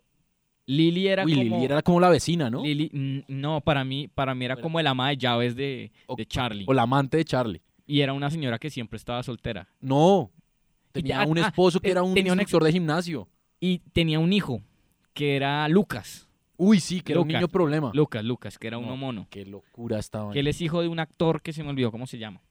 Lili 0.66 1.08
era 1.08 1.24
Uy, 1.24 1.32
como... 1.34 1.42
Lili 1.56 1.64
era 1.64 1.82
como 1.82 1.98
la 2.00 2.08
vecina, 2.10 2.48
¿no? 2.50 2.62
Lili- 2.62 2.90
mm, 2.92 3.20
no, 3.28 3.60
para 3.60 3.84
mí, 3.84 4.06
para 4.08 4.34
mí 4.34 4.44
era 4.44 4.54
Bueno. 4.54 4.62
como 4.62 4.80
el 4.80 4.86
ama 4.86 5.08
de 5.08 5.16
llaves 5.16 5.56
de, 5.56 5.90
O- 6.06 6.14
de 6.16 6.26
Charlie. 6.26 6.64
O 6.68 6.72
la 6.74 6.82
amante 6.82 7.16
de 7.16 7.24
Charlie. 7.24 7.60
Y 7.86 8.02
era 8.02 8.12
una 8.12 8.30
señora 8.30 8.58
que 8.58 8.70
siempre 8.70 8.96
estaba 8.96 9.22
soltera. 9.24 9.66
No. 9.80 10.30
Tenía 10.92 11.24
ya- 11.24 11.26
un 11.26 11.38
ah, 11.38 11.46
esposo 11.48 11.80
que 11.80 11.90
era 11.90 12.02
un 12.02 12.14
tenía 12.14 12.32
un 12.32 12.40
ex- 12.40 12.52
de 12.52 12.72
gimnasio. 12.72 13.28
Y 13.58 13.78
tenía 13.92 14.18
un 14.20 14.32
hijo, 14.32 14.62
que 15.12 15.34
era 15.36 15.66
Lucas. 15.68 16.28
Uy, 16.56 16.78
sí, 16.78 17.00
que 17.00 17.12
era 17.12 17.20
un 17.22 17.28
niño 17.28 17.48
problema. 17.48 17.90
Lucas, 17.94 18.22
Lucas, 18.24 18.58
que 18.58 18.66
era 18.68 18.76
No. 18.76 18.84
uno 18.86 18.96
mono. 18.96 19.26
Qué 19.30 19.46
locura 19.46 19.98
estaba. 19.98 20.32
Que 20.32 20.40
él 20.40 20.46
es 20.46 20.60
hijo 20.60 20.82
de 20.82 20.88
un 20.88 20.98
actor 21.00 21.40
que 21.42 21.52
se 21.52 21.62
me 21.64 21.70
olvidó 21.70 21.90
cómo 21.90 22.06
se 22.06 22.18
llama. 22.18 22.42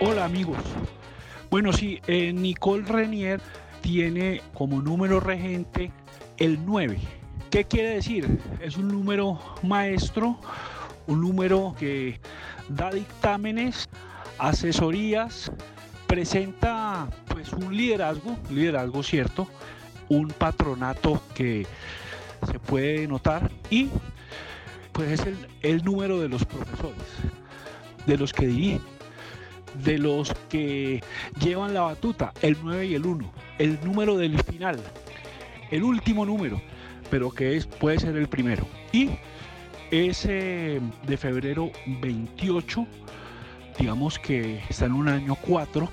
Hola 0.02 0.26
amigos. 0.26 0.58
Bueno, 1.50 1.72
sí, 1.72 2.02
eh, 2.08 2.34
Nicole 2.34 2.84
Renier 2.84 3.40
tiene 3.80 4.42
como 4.54 4.82
número 4.82 5.22
regente 5.22 5.94
el 6.36 6.66
9. 6.66 6.98
¿Qué 7.50 7.64
quiere 7.64 7.92
decir? 7.92 8.28
Es 8.60 8.76
un 8.76 8.90
número 8.90 9.40
maestro, 9.64 10.38
un 11.08 11.22
número 11.22 11.74
que 11.80 12.20
da 12.68 12.92
dictámenes, 12.92 13.88
asesorías, 14.38 15.50
presenta 16.08 17.08
pues 17.28 17.52
un 17.54 17.76
liderazgo, 17.76 18.38
liderazgo 18.50 19.04
cierto, 19.04 19.48
un 20.10 20.30
patronato 20.30 21.22
que 21.36 21.68
se 22.50 22.60
puede 22.60 23.08
notar 23.08 23.52
y 23.70 23.90
pues 24.94 25.20
es 25.20 25.28
el, 25.28 25.38
el 25.62 25.84
número 25.84 26.20
de 26.20 26.30
los 26.30 26.46
profesores, 26.46 27.04
de 28.06 28.18
los 28.18 28.34
que 28.34 28.48
dirigen 28.48 28.98
de 29.84 29.98
los 29.98 30.34
que 30.50 31.04
llevan 31.40 31.74
la 31.74 31.82
batuta, 31.82 32.34
el 32.42 32.58
9 32.62 32.88
y 32.88 32.96
el 32.96 33.06
1, 33.06 33.32
el 33.60 33.80
número 33.84 34.18
del 34.18 34.42
final, 34.44 34.80
el 35.72 35.84
último 35.84 36.26
número, 36.26 36.62
pero 37.10 37.32
que 37.32 37.58
es, 37.58 37.66
puede 37.66 38.00
ser 38.00 38.16
el 38.16 38.28
primero. 38.28 38.66
Y 38.92 39.10
ese 39.92 40.82
de 41.06 41.18
febrero 41.18 41.72
28, 42.02 42.88
digamos 43.78 44.20
que 44.20 44.64
está 44.70 44.86
en 44.86 44.94
un 44.94 45.08
año 45.08 45.36
4, 45.36 45.90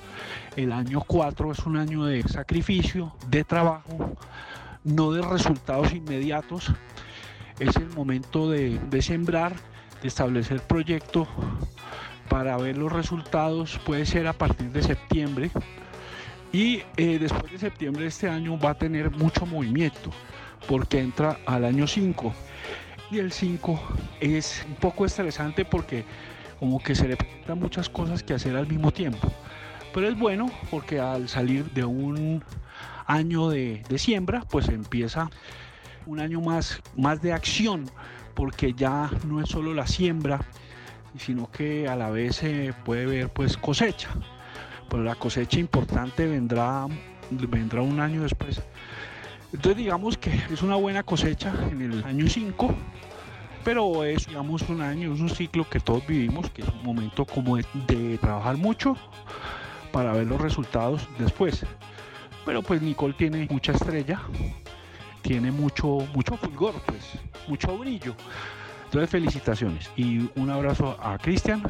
el 0.55 0.71
año 0.71 1.01
4 1.05 1.51
es 1.51 1.59
un 1.59 1.77
año 1.77 2.05
de 2.05 2.23
sacrificio, 2.23 3.13
de 3.27 3.43
trabajo, 3.43 4.15
no 4.83 5.11
de 5.11 5.21
resultados 5.21 5.93
inmediatos, 5.93 6.71
es 7.59 7.75
el 7.75 7.89
momento 7.89 8.49
de, 8.49 8.79
de 8.79 9.01
sembrar, 9.01 9.53
de 10.01 10.07
establecer 10.07 10.61
proyecto 10.61 11.27
para 12.29 12.57
ver 12.57 12.77
los 12.77 12.91
resultados, 12.91 13.79
puede 13.85 14.05
ser 14.05 14.27
a 14.27 14.33
partir 14.33 14.71
de 14.71 14.81
septiembre. 14.81 15.51
Y 16.51 16.83
eh, 16.97 17.19
después 17.19 17.51
de 17.51 17.57
septiembre 17.57 18.03
de 18.03 18.09
este 18.09 18.29
año 18.29 18.57
va 18.57 18.71
a 18.71 18.77
tener 18.77 19.11
mucho 19.11 19.45
movimiento, 19.45 20.09
porque 20.67 20.99
entra 20.99 21.39
al 21.45 21.65
año 21.65 21.87
5. 21.87 22.33
Y 23.11 23.19
el 23.19 23.31
5 23.31 23.79
es 24.19 24.65
un 24.67 24.75
poco 24.75 25.05
estresante 25.05 25.65
porque 25.65 26.05
como 26.59 26.81
que 26.81 26.95
se 26.95 27.07
le 27.07 27.17
presentan 27.17 27.59
muchas 27.59 27.89
cosas 27.89 28.23
que 28.23 28.33
hacer 28.33 28.55
al 28.55 28.67
mismo 28.67 28.91
tiempo. 28.91 29.31
Pero 29.93 30.07
es 30.07 30.17
bueno 30.17 30.51
porque 30.69 30.99
al 30.99 31.29
salir 31.29 31.71
de 31.71 31.85
un 31.85 32.43
año 33.07 33.49
de, 33.49 33.83
siembra, 33.97 34.41
pues 34.49 34.67
empieza 34.69 35.29
un 36.05 36.19
año 36.19 36.41
más, 36.41 36.81
más 36.97 37.21
de 37.21 37.33
acción, 37.33 37.85
porque 38.33 38.73
ya 38.73 39.09
no 39.25 39.41
es 39.41 39.49
solo 39.49 39.73
la 39.73 39.87
siembra, 39.87 40.41
sino 41.17 41.49
que 41.49 41.87
a 41.87 41.95
la 41.95 42.09
vez 42.09 42.35
se 42.37 42.73
puede 42.83 43.05
ver 43.05 43.29
pues 43.29 43.57
cosecha. 43.57 44.09
Pero 44.89 45.03
la 45.03 45.15
cosecha 45.15 45.59
importante 45.59 46.27
vendrá, 46.27 46.87
vendrá 47.31 47.81
un 47.81 47.99
año 47.99 48.23
después. 48.23 48.61
Entonces 49.53 49.77
digamos 49.77 50.17
que 50.17 50.31
es 50.51 50.61
una 50.61 50.75
buena 50.75 51.03
cosecha 51.03 51.53
en 51.71 51.81
el 51.81 52.03
año 52.03 52.27
5, 52.27 52.75
pero 53.65 54.03
es 54.03 54.27
digamos 54.27 54.61
un 54.69 54.79
año, 54.81 55.11
es 55.13 55.19
un 55.19 55.29
ciclo 55.29 55.67
que 55.67 55.79
todos 55.79 56.05
vivimos, 56.05 56.51
que 56.51 56.61
es 56.61 56.67
un 56.67 56.83
momento 56.83 57.25
como 57.25 57.57
de, 57.57 58.17
trabajar 58.19 58.57
mucho 58.57 58.95
para 59.91 60.13
ver 60.13 60.27
los 60.27 60.39
resultados 60.39 61.09
después. 61.17 61.65
Pero 62.45 62.61
pues 62.61 62.83
Nicole 62.83 63.15
tiene 63.15 63.47
mucha 63.49 63.71
estrella, 63.71 64.21
tiene 65.23 65.51
mucho, 65.51 66.07
mucho 66.13 66.37
fulgor, 66.37 66.75
pues, 66.85 67.13
mucho 67.47 67.75
brillo. 67.75 68.15
Entonces 68.85 69.09
felicitaciones 69.09 69.89
y 69.95 70.29
un 70.35 70.51
abrazo 70.51 70.95
a 71.01 71.17
Cristian, 71.17 71.63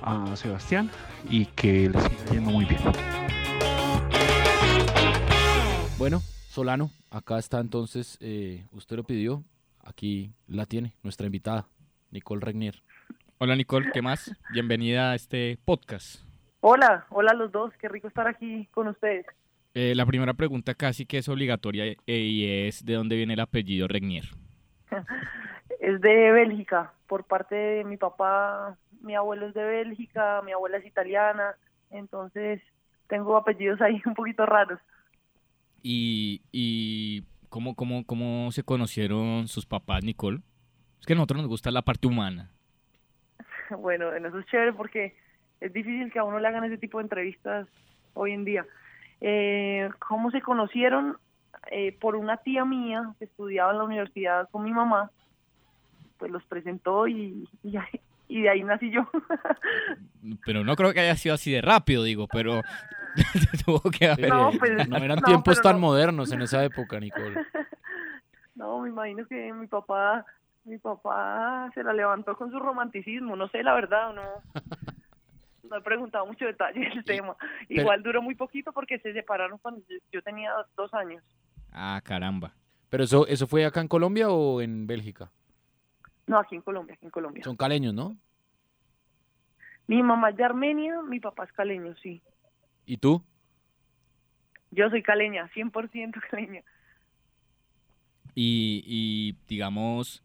a 0.00 0.34
Sebastián 0.36 0.90
y 1.28 1.44
que 1.44 1.90
les 1.90 2.02
siga 2.02 2.24
yendo 2.32 2.50
muy 2.50 2.64
bien. 2.64 2.80
Bueno, 5.98 6.22
Solano, 6.48 6.90
acá 7.10 7.38
está 7.38 7.60
entonces, 7.60 8.16
eh, 8.22 8.64
usted 8.72 8.96
lo 8.96 9.04
pidió, 9.04 9.44
aquí 9.90 10.32
la 10.46 10.66
tiene, 10.66 10.94
nuestra 11.02 11.26
invitada, 11.26 11.66
Nicole 12.10 12.40
Regnier. 12.40 12.82
Hola 13.38 13.56
Nicole, 13.56 13.90
¿qué 13.92 14.00
más? 14.00 14.34
Bienvenida 14.52 15.10
a 15.10 15.14
este 15.14 15.58
podcast. 15.64 16.22
Hola, 16.60 17.06
hola 17.10 17.32
a 17.32 17.34
los 17.34 17.50
dos, 17.52 17.72
qué 17.78 17.88
rico 17.88 18.08
estar 18.08 18.28
aquí 18.28 18.66
con 18.70 18.86
ustedes. 18.88 19.26
Eh, 19.74 19.94
la 19.94 20.06
primera 20.06 20.34
pregunta 20.34 20.74
casi 20.74 21.06
que 21.06 21.18
es 21.18 21.28
obligatoria 21.28 21.84
eh, 21.84 21.96
y 22.06 22.66
es 22.66 22.84
¿de 22.84 22.94
dónde 22.94 23.16
viene 23.16 23.34
el 23.34 23.40
apellido 23.40 23.88
Regnier? 23.88 24.24
es 25.80 26.00
de 26.00 26.32
Bélgica, 26.32 26.92
por 27.06 27.24
parte 27.24 27.54
de 27.54 27.84
mi 27.84 27.96
papá, 27.96 28.76
mi 29.00 29.14
abuelo 29.16 29.48
es 29.48 29.54
de 29.54 29.64
Bélgica, 29.64 30.40
mi 30.44 30.52
abuela 30.52 30.76
es 30.76 30.86
italiana, 30.86 31.56
entonces 31.90 32.60
tengo 33.08 33.36
apellidos 33.36 33.80
ahí 33.80 34.00
un 34.06 34.14
poquito 34.14 34.46
raros. 34.46 34.80
¿Y, 35.82 36.42
y 36.52 37.24
cómo, 37.50 37.74
cómo, 37.74 38.06
cómo 38.06 38.50
se 38.52 38.62
conocieron 38.62 39.48
sus 39.48 39.66
papás, 39.66 40.02
Nicole? 40.02 40.40
Es 41.00 41.06
que 41.06 41.12
a 41.12 41.16
nosotros 41.16 41.42
nos 41.42 41.48
gusta 41.48 41.70
la 41.70 41.82
parte 41.82 42.06
humana. 42.06 42.50
Bueno, 43.78 44.12
en 44.12 44.26
eso 44.26 44.40
es 44.40 44.46
chévere 44.46 44.72
porque 44.72 45.14
es 45.60 45.72
difícil 45.72 46.12
que 46.12 46.18
a 46.18 46.24
uno 46.24 46.40
le 46.40 46.48
hagan 46.48 46.64
ese 46.64 46.76
tipo 46.76 46.98
de 46.98 47.04
entrevistas 47.04 47.68
hoy 48.14 48.32
en 48.32 48.44
día. 48.44 48.66
Eh, 49.20 49.88
¿Cómo 50.08 50.32
se 50.32 50.40
conocieron? 50.40 51.18
Eh, 51.70 51.96
por 52.00 52.16
una 52.16 52.38
tía 52.38 52.64
mía 52.64 53.14
que 53.18 53.26
estudiaba 53.26 53.70
en 53.70 53.78
la 53.78 53.84
universidad 53.84 54.48
con 54.50 54.64
mi 54.64 54.72
mamá, 54.72 55.12
pues 56.18 56.32
los 56.32 56.42
presentó 56.46 57.06
y, 57.06 57.48
y, 57.62 57.78
y 58.28 58.42
de 58.42 58.48
ahí 58.48 58.64
nací 58.64 58.90
yo. 58.90 59.08
pero 60.44 60.64
no 60.64 60.74
creo 60.74 60.92
que 60.92 61.00
haya 61.00 61.16
sido 61.16 61.36
así 61.36 61.52
de 61.52 61.62
rápido, 61.62 62.02
digo, 62.02 62.26
pero 62.26 62.62
tuvo 63.64 63.90
que 63.90 64.08
haber... 64.08 64.28
No, 64.28 64.50
pues, 64.58 64.88
no 64.88 64.96
eran 64.96 65.18
no, 65.18 65.26
tiempos 65.26 65.60
tan 65.60 65.74
no. 65.74 65.80
modernos 65.80 66.32
en 66.32 66.42
esa 66.42 66.64
época, 66.64 66.98
Nicole. 67.00 67.34
no, 68.54 68.80
me 68.80 68.88
imagino 68.88 69.26
que 69.26 69.52
mi 69.52 69.66
papá, 69.66 70.24
mi 70.64 70.78
papá 70.78 71.70
se 71.74 71.82
la 71.82 71.92
levantó 71.92 72.36
con 72.36 72.50
su 72.50 72.58
romanticismo, 72.58 73.36
no 73.36 73.48
sé 73.48 73.62
la 73.62 73.74
verdad, 73.74 74.12
no 74.14 74.22
no 75.70 75.76
he 75.76 75.80
preguntado 75.80 76.26
mucho 76.26 76.44
detalle 76.44 76.80
del 76.80 77.04
tema. 77.04 77.36
Pero, 77.68 77.82
Igual 77.82 78.02
duró 78.02 78.20
muy 78.20 78.34
poquito 78.34 78.72
porque 78.72 78.98
se 78.98 79.12
separaron 79.12 79.58
cuando 79.58 79.80
yo, 79.88 79.96
yo, 80.12 80.22
tenía 80.22 80.52
dos 80.76 80.92
años. 80.92 81.22
Ah, 81.72 82.00
caramba. 82.04 82.52
¿Pero 82.88 83.04
eso, 83.04 83.26
eso 83.28 83.46
fue 83.46 83.64
acá 83.64 83.80
en 83.80 83.88
Colombia 83.88 84.30
o 84.30 84.60
en 84.60 84.86
Bélgica? 84.86 85.30
No, 86.26 86.38
aquí 86.38 86.56
en 86.56 86.62
Colombia, 86.62 86.94
aquí 86.94 87.06
en 87.06 87.10
Colombia. 87.10 87.44
Son 87.44 87.56
caleños, 87.56 87.94
¿no? 87.94 88.16
Mi 89.86 90.02
mamá 90.02 90.30
es 90.30 90.36
de 90.36 90.44
Armenia, 90.44 91.02
mi 91.02 91.20
papá 91.20 91.44
es 91.44 91.52
caleño, 91.52 91.94
sí. 92.02 92.22
¿Y 92.90 92.96
tú? 92.96 93.22
Yo 94.72 94.90
soy 94.90 95.00
caleña, 95.00 95.48
100% 95.54 96.20
caleña. 96.30 96.62
Y, 98.34 98.82
y 98.84 99.36
digamos, 99.46 100.24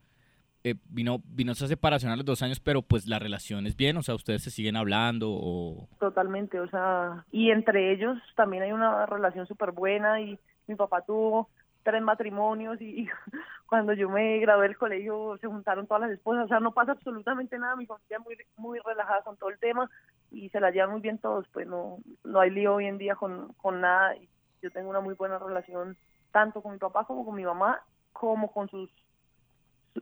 eh, 0.64 0.74
vino, 0.90 1.22
vino 1.26 1.52
esa 1.52 1.68
separación 1.68 2.12
a 2.12 2.16
los 2.16 2.26
dos 2.26 2.42
años, 2.42 2.60
pero 2.60 2.82
pues 2.82 3.06
la 3.06 3.20
relación 3.20 3.68
es 3.68 3.76
bien, 3.76 3.98
o 3.98 4.02
sea, 4.02 4.16
ustedes 4.16 4.42
se 4.42 4.50
siguen 4.50 4.78
hablando 4.78 5.30
o... 5.30 5.88
Totalmente, 6.00 6.60
o 6.60 6.68
sea, 6.68 7.24
y 7.32 7.52
entre 7.52 7.94
ellos 7.94 8.18
también 8.36 8.64
hay 8.64 8.72
una 8.72 9.06
relación 9.06 9.46
súper 9.46 9.72
buena 9.72 10.20
y 10.20 10.40
mi 10.66 10.74
papá 10.74 11.04
tuvo 11.06 11.52
tres 11.84 12.02
matrimonios 12.02 12.82
y, 12.82 13.02
y, 13.02 13.08
cuando 13.68 13.94
yo 13.94 14.10
me 14.10 14.40
gradué 14.40 14.70
del 14.70 14.78
colegio 14.78 15.38
se 15.40 15.46
juntaron 15.46 15.86
todas 15.86 16.02
las 16.02 16.12
esposas, 16.18 16.46
o 16.46 16.48
sea, 16.48 16.60
no 16.60 16.74
pasa 16.74 16.94
absolutamente 16.94 17.60
nada, 17.60 17.76
mi 17.76 17.86
familia 17.86 18.18
es 18.18 18.24
muy, 18.26 18.38
muy 18.58 18.80
relajada 18.84 19.22
con 19.22 19.38
todo 19.38 19.52
el 19.52 19.60
tema 19.60 19.88
y 20.32 20.50
se 20.50 20.60
la 20.60 20.72
llevan 20.72 20.92
muy 20.92 21.02
bien 21.02 21.18
todos, 21.18 21.48
pues 21.54 21.68
no, 21.68 22.00
no 22.24 22.40
hay 22.40 22.50
lío 22.50 22.76
hoy 22.76 22.86
en 22.86 22.98
día 22.98 23.16
con, 23.16 23.54
con 23.54 23.82
nada, 23.82 24.16
y 24.16 24.28
yo 24.62 24.72
tengo 24.72 24.90
una 24.90 25.02
muy 25.02 25.14
buena 25.16 25.40
relación 25.40 25.98
tanto 26.32 26.62
con 26.62 26.74
mi 26.74 26.78
papá 26.78 27.06
como 27.06 27.26
con 27.26 27.36
mi 27.36 27.46
mamá, 27.46 27.82
como 28.12 28.52
con 28.52 28.70
sus 28.70 28.90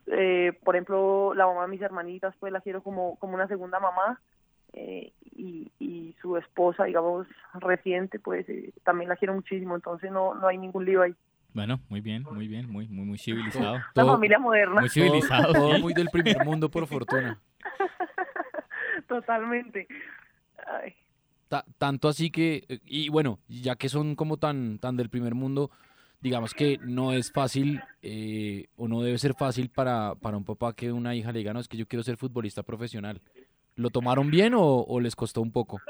eh, 0.07 0.53
por 0.63 0.75
ejemplo, 0.75 1.33
la 1.33 1.45
mamá 1.45 1.63
de 1.63 1.67
mis 1.69 1.81
hermanitas, 1.81 2.35
pues 2.39 2.51
la 2.51 2.61
quiero 2.61 2.81
como, 2.81 3.15
como 3.17 3.35
una 3.35 3.47
segunda 3.47 3.79
mamá. 3.79 4.19
Eh, 4.73 5.13
y, 5.35 5.71
y, 5.77 6.15
su 6.19 6.35
esposa, 6.35 6.85
digamos, 6.85 7.27
reciente, 7.53 8.17
pues 8.17 8.47
eh, 8.49 8.73
también 8.83 9.09
la 9.09 9.15
quiero 9.15 9.35
muchísimo. 9.35 9.75
Entonces 9.75 10.11
no, 10.11 10.33
no 10.33 10.47
hay 10.47 10.57
ningún 10.57 10.85
lío 10.85 11.03
ahí. 11.03 11.13
Bueno, 11.53 11.79
muy 11.89 12.01
bien, 12.01 12.23
muy 12.23 12.47
bien, 12.47 12.71
muy, 12.71 12.87
muy, 12.87 13.05
muy 13.05 13.17
civilizado. 13.19 13.75
La 13.75 13.91
todo, 13.93 14.13
familia 14.13 14.39
moderna. 14.39 14.81
Muy 14.81 14.89
civilizado. 14.89 15.53
Todo, 15.53 15.69
todo 15.69 15.79
muy 15.79 15.93
del 15.93 16.09
primer 16.09 16.43
mundo, 16.43 16.69
por 16.69 16.87
fortuna. 16.87 17.39
Totalmente. 19.07 19.87
Ay. 20.67 20.95
Ta 21.49 21.65
tanto 21.77 22.07
así 22.07 22.31
que, 22.31 22.63
y 22.85 23.09
bueno, 23.09 23.39
ya 23.47 23.75
que 23.75 23.89
son 23.89 24.15
como 24.15 24.37
tan, 24.37 24.79
tan 24.79 24.97
del 24.97 25.09
primer 25.09 25.35
mundo, 25.35 25.71
digamos 26.23 26.53
que 26.53 26.79
no 26.81 27.11
es 27.11 27.31
fácil 27.33 27.81
eh, 28.01 28.67
o 28.77 28.87
no 28.87 29.01
debe 29.01 29.17
ser 29.17 29.33
fácil 29.33 29.69
para, 29.69 30.15
para 30.15 30.37
un 30.37 30.45
papá 30.45 30.73
que 30.73 30.91
una 30.91 31.13
hija 31.13 31.33
le 31.33 31.39
diga, 31.39 31.53
no, 31.53 31.59
es 31.59 31.67
que 31.67 31.75
yo 31.75 31.85
quiero 31.85 32.01
ser 32.01 32.15
futbolista 32.15 32.63
profesional. 32.63 33.21
¿Lo 33.75 33.89
tomaron 33.89 34.31
bien 34.31 34.53
o, 34.53 34.63
o, 34.63 34.99
les 35.01 35.15
costó 35.15 35.41
un 35.41 35.51
poco? 35.51 35.81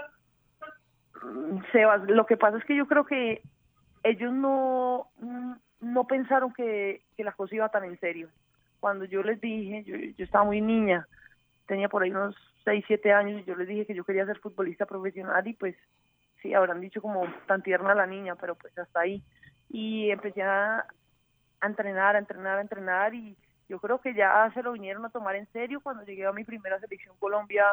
Sebas, 1.71 2.01
lo 2.09 2.25
que 2.25 2.35
pasa 2.35 2.57
es 2.57 2.65
que 2.65 2.75
yo 2.75 2.87
creo 2.87 3.05
que 3.05 3.43
ellos 4.03 4.33
no, 4.33 5.09
no 5.79 6.07
pensaron 6.07 6.51
que, 6.51 7.03
que 7.15 7.23
la 7.23 7.33
cosa 7.33 7.55
iba 7.55 7.69
tan 7.69 7.83
en 7.83 7.99
serio. 7.99 8.29
Cuando 8.79 9.05
yo 9.05 9.21
les 9.21 9.39
dije, 9.39 9.83
yo, 9.83 9.95
yo 9.95 10.25
estaba 10.25 10.45
muy 10.45 10.61
niña, 10.61 11.07
tenía 11.67 11.89
por 11.89 12.01
ahí 12.01 12.09
unos 12.09 12.35
6, 12.65 12.83
7 12.87 13.11
años, 13.11 13.45
yo 13.45 13.55
les 13.55 13.67
dije 13.67 13.85
que 13.85 13.95
yo 13.95 14.03
quería 14.03 14.25
ser 14.25 14.39
futbolista 14.39 14.85
profesional 14.85 15.45
y 15.47 15.53
pues 15.53 15.75
sí, 16.41 16.53
habrán 16.53 16.81
dicho 16.81 17.01
como 17.01 17.25
tan 17.47 17.61
tierna 17.61 17.95
la 17.95 18.07
niña, 18.07 18.35
pero 18.35 18.55
pues 18.55 18.77
hasta 18.77 19.01
ahí 19.01 19.23
y 19.69 20.11
empecé 20.11 20.43
a, 20.43 20.85
entrenar, 21.61 22.15
a 22.15 22.19
entrenar, 22.19 22.57
a 22.59 22.61
entrenar 22.61 23.15
y 23.15 23.35
yo 23.67 23.79
creo 23.79 23.99
que 23.99 24.13
ya 24.13 24.51
se 24.53 24.61
lo 24.61 24.73
vinieron 24.73 25.03
a 25.05 25.09
tomar 25.09 25.35
en 25.35 25.47
serio 25.51 25.81
cuando 25.81 26.03
llegué 26.03 26.25
a 26.25 26.31
mi 26.31 26.43
primera 26.43 26.79
selección 26.79 27.15
Colombia, 27.17 27.65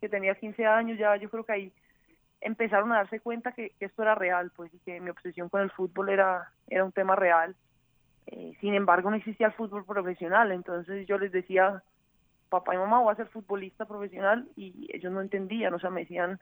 que 0.00 0.08
tenía 0.08 0.34
15 0.34 0.66
años, 0.66 0.98
ya 0.98 1.16
yo 1.16 1.28
creo 1.28 1.44
que 1.44 1.52
ahí 1.52 1.72
empezaron 2.40 2.92
a 2.92 2.96
darse 2.96 3.20
cuenta 3.20 3.52
que, 3.52 3.70
que 3.78 3.86
esto 3.86 4.02
era 4.02 4.14
real, 4.14 4.50
pues, 4.54 4.72
y 4.72 4.78
que 4.78 5.00
mi 5.00 5.10
obsesión 5.10 5.48
con 5.48 5.60
el 5.60 5.70
fútbol 5.70 6.08
era, 6.08 6.50
era 6.68 6.84
un 6.84 6.92
tema 6.92 7.16
real. 7.16 7.54
Eh, 8.26 8.56
sin 8.60 8.74
embargo, 8.74 9.10
no 9.10 9.16
existía 9.16 9.48
el 9.48 9.52
fútbol 9.52 9.84
profesional, 9.84 10.52
entonces 10.52 11.06
yo 11.06 11.18
les 11.18 11.32
decía, 11.32 11.82
papá 12.48 12.74
y 12.74 12.78
mamá, 12.78 13.00
voy 13.00 13.12
a 13.12 13.16
ser 13.16 13.28
futbolista 13.28 13.84
profesional, 13.84 14.48
y 14.56 14.88
ellos 14.92 15.12
no 15.12 15.20
entendían, 15.20 15.74
o 15.74 15.78
sea, 15.78 15.90
me 15.90 16.02
decían, 16.02 16.38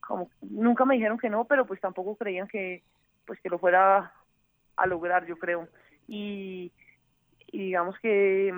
como 0.00 0.30
nunca 0.40 0.84
me 0.84 0.94
dijeron 0.94 1.18
que 1.18 1.30
no, 1.30 1.44
pero 1.44 1.66
pues 1.66 1.80
tampoco 1.80 2.16
creían 2.16 2.48
que 2.48 2.82
pues 3.26 3.40
que 3.40 3.48
lo 3.48 3.58
fuera 3.58 4.12
a 4.76 4.86
lograr, 4.86 5.26
yo 5.26 5.36
creo. 5.36 5.68
Y, 6.06 6.70
y 7.48 7.58
digamos 7.58 7.98
que 7.98 8.54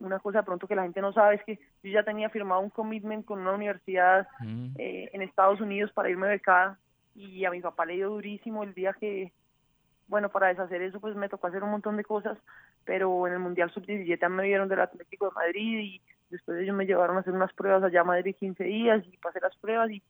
una 0.00 0.18
cosa 0.18 0.38
de 0.38 0.44
pronto 0.44 0.68
que 0.68 0.74
la 0.74 0.82
gente 0.82 1.00
no 1.00 1.12
sabe 1.12 1.36
es 1.36 1.44
que 1.44 1.58
yo 1.82 1.90
ya 1.90 2.02
tenía 2.02 2.28
firmado 2.28 2.60
un 2.60 2.70
commitment 2.70 3.24
con 3.24 3.40
una 3.40 3.52
universidad 3.52 4.28
eh, 4.76 5.08
en 5.12 5.22
Estados 5.22 5.60
Unidos 5.60 5.92
para 5.92 6.10
irme 6.10 6.28
becada 6.28 6.78
y 7.14 7.44
a 7.44 7.50
mi 7.50 7.60
papá 7.60 7.86
le 7.86 7.94
dio 7.94 8.10
durísimo 8.10 8.64
el 8.64 8.74
día 8.74 8.92
que, 8.98 9.32
bueno, 10.08 10.28
para 10.28 10.48
deshacer 10.48 10.82
eso 10.82 11.00
pues 11.00 11.16
me 11.16 11.28
tocó 11.28 11.46
hacer 11.46 11.62
un 11.62 11.70
montón 11.70 11.96
de 11.96 12.04
cosas, 12.04 12.38
pero 12.84 13.26
en 13.26 13.34
el 13.34 13.38
Mundial 13.38 13.70
Sub-17 13.70 14.28
me 14.28 14.44
vieron 14.44 14.68
del 14.68 14.80
Atlético 14.80 15.26
de 15.26 15.34
Madrid 15.34 15.78
y 15.78 16.02
después 16.30 16.60
ellos 16.60 16.76
me 16.76 16.86
llevaron 16.86 17.16
a 17.16 17.20
hacer 17.20 17.32
unas 17.32 17.52
pruebas 17.52 17.82
allá 17.82 18.02
a 18.02 18.04
Madrid 18.04 18.36
15 18.38 18.64
días 18.64 19.04
y 19.06 19.16
pasé 19.18 19.40
las 19.40 19.56
pruebas 19.56 19.90
y 19.90 20.02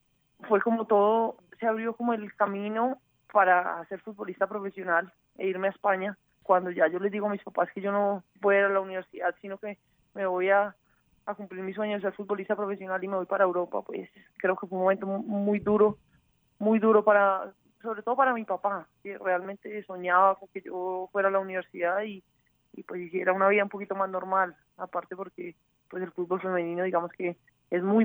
fue 0.48 0.60
como 0.60 0.86
todo, 0.86 1.36
se 1.58 1.66
abrió 1.66 1.94
como 1.94 2.12
el 2.12 2.34
camino 2.34 2.98
para 3.32 3.84
ser 3.86 4.00
futbolista 4.00 4.46
profesional 4.46 5.12
e 5.38 5.46
irme 5.46 5.68
a 5.68 5.70
España 5.70 6.16
cuando 6.42 6.70
ya 6.70 6.86
yo 6.88 6.98
les 6.98 7.10
digo 7.10 7.26
a 7.26 7.30
mis 7.30 7.42
papás 7.42 7.70
que 7.74 7.80
yo 7.80 7.90
no 7.90 8.22
voy 8.40 8.56
a 8.56 8.58
ir 8.60 8.64
a 8.66 8.68
la 8.68 8.80
universidad, 8.80 9.34
sino 9.40 9.58
que 9.58 9.78
me 10.14 10.26
voy 10.26 10.50
a, 10.50 10.74
cumplir 11.36 11.62
mi 11.62 11.72
sueño 11.72 11.96
de 11.96 12.02
ser 12.02 12.12
futbolista 12.12 12.54
profesional 12.54 13.02
y 13.02 13.08
me 13.08 13.16
voy 13.16 13.24
para 13.24 13.44
Europa, 13.44 13.80
pues 13.82 14.10
creo 14.36 14.56
que 14.56 14.66
fue 14.66 14.76
un 14.76 14.84
momento 14.84 15.06
muy 15.06 15.58
duro, 15.58 15.96
muy 16.58 16.78
duro 16.78 17.02
para, 17.02 17.50
sobre 17.84 18.02
todo 18.02 18.16
para 18.16 18.34
mi 18.34 18.44
papá, 18.44 18.88
que 19.02 19.16
realmente 19.18 19.84
soñaba 19.84 20.34
con 20.36 20.48
que 20.48 20.62
yo 20.62 21.08
fuera 21.12 21.28
a 21.28 21.30
la 21.30 21.38
universidad 21.38 22.02
y, 22.02 22.22
y 22.72 22.82
pues 22.82 23.00
hiciera 23.02 23.32
una 23.32 23.48
vida 23.48 23.62
un 23.62 23.68
poquito 23.68 23.94
más 23.94 24.10
normal, 24.10 24.56
aparte 24.76 25.14
porque 25.14 25.54
pues 25.88 26.02
el 26.02 26.10
fútbol 26.10 26.40
femenino 26.40 26.82
digamos 26.82 27.12
que 27.12 27.36
es 27.70 27.82
muy... 27.82 28.04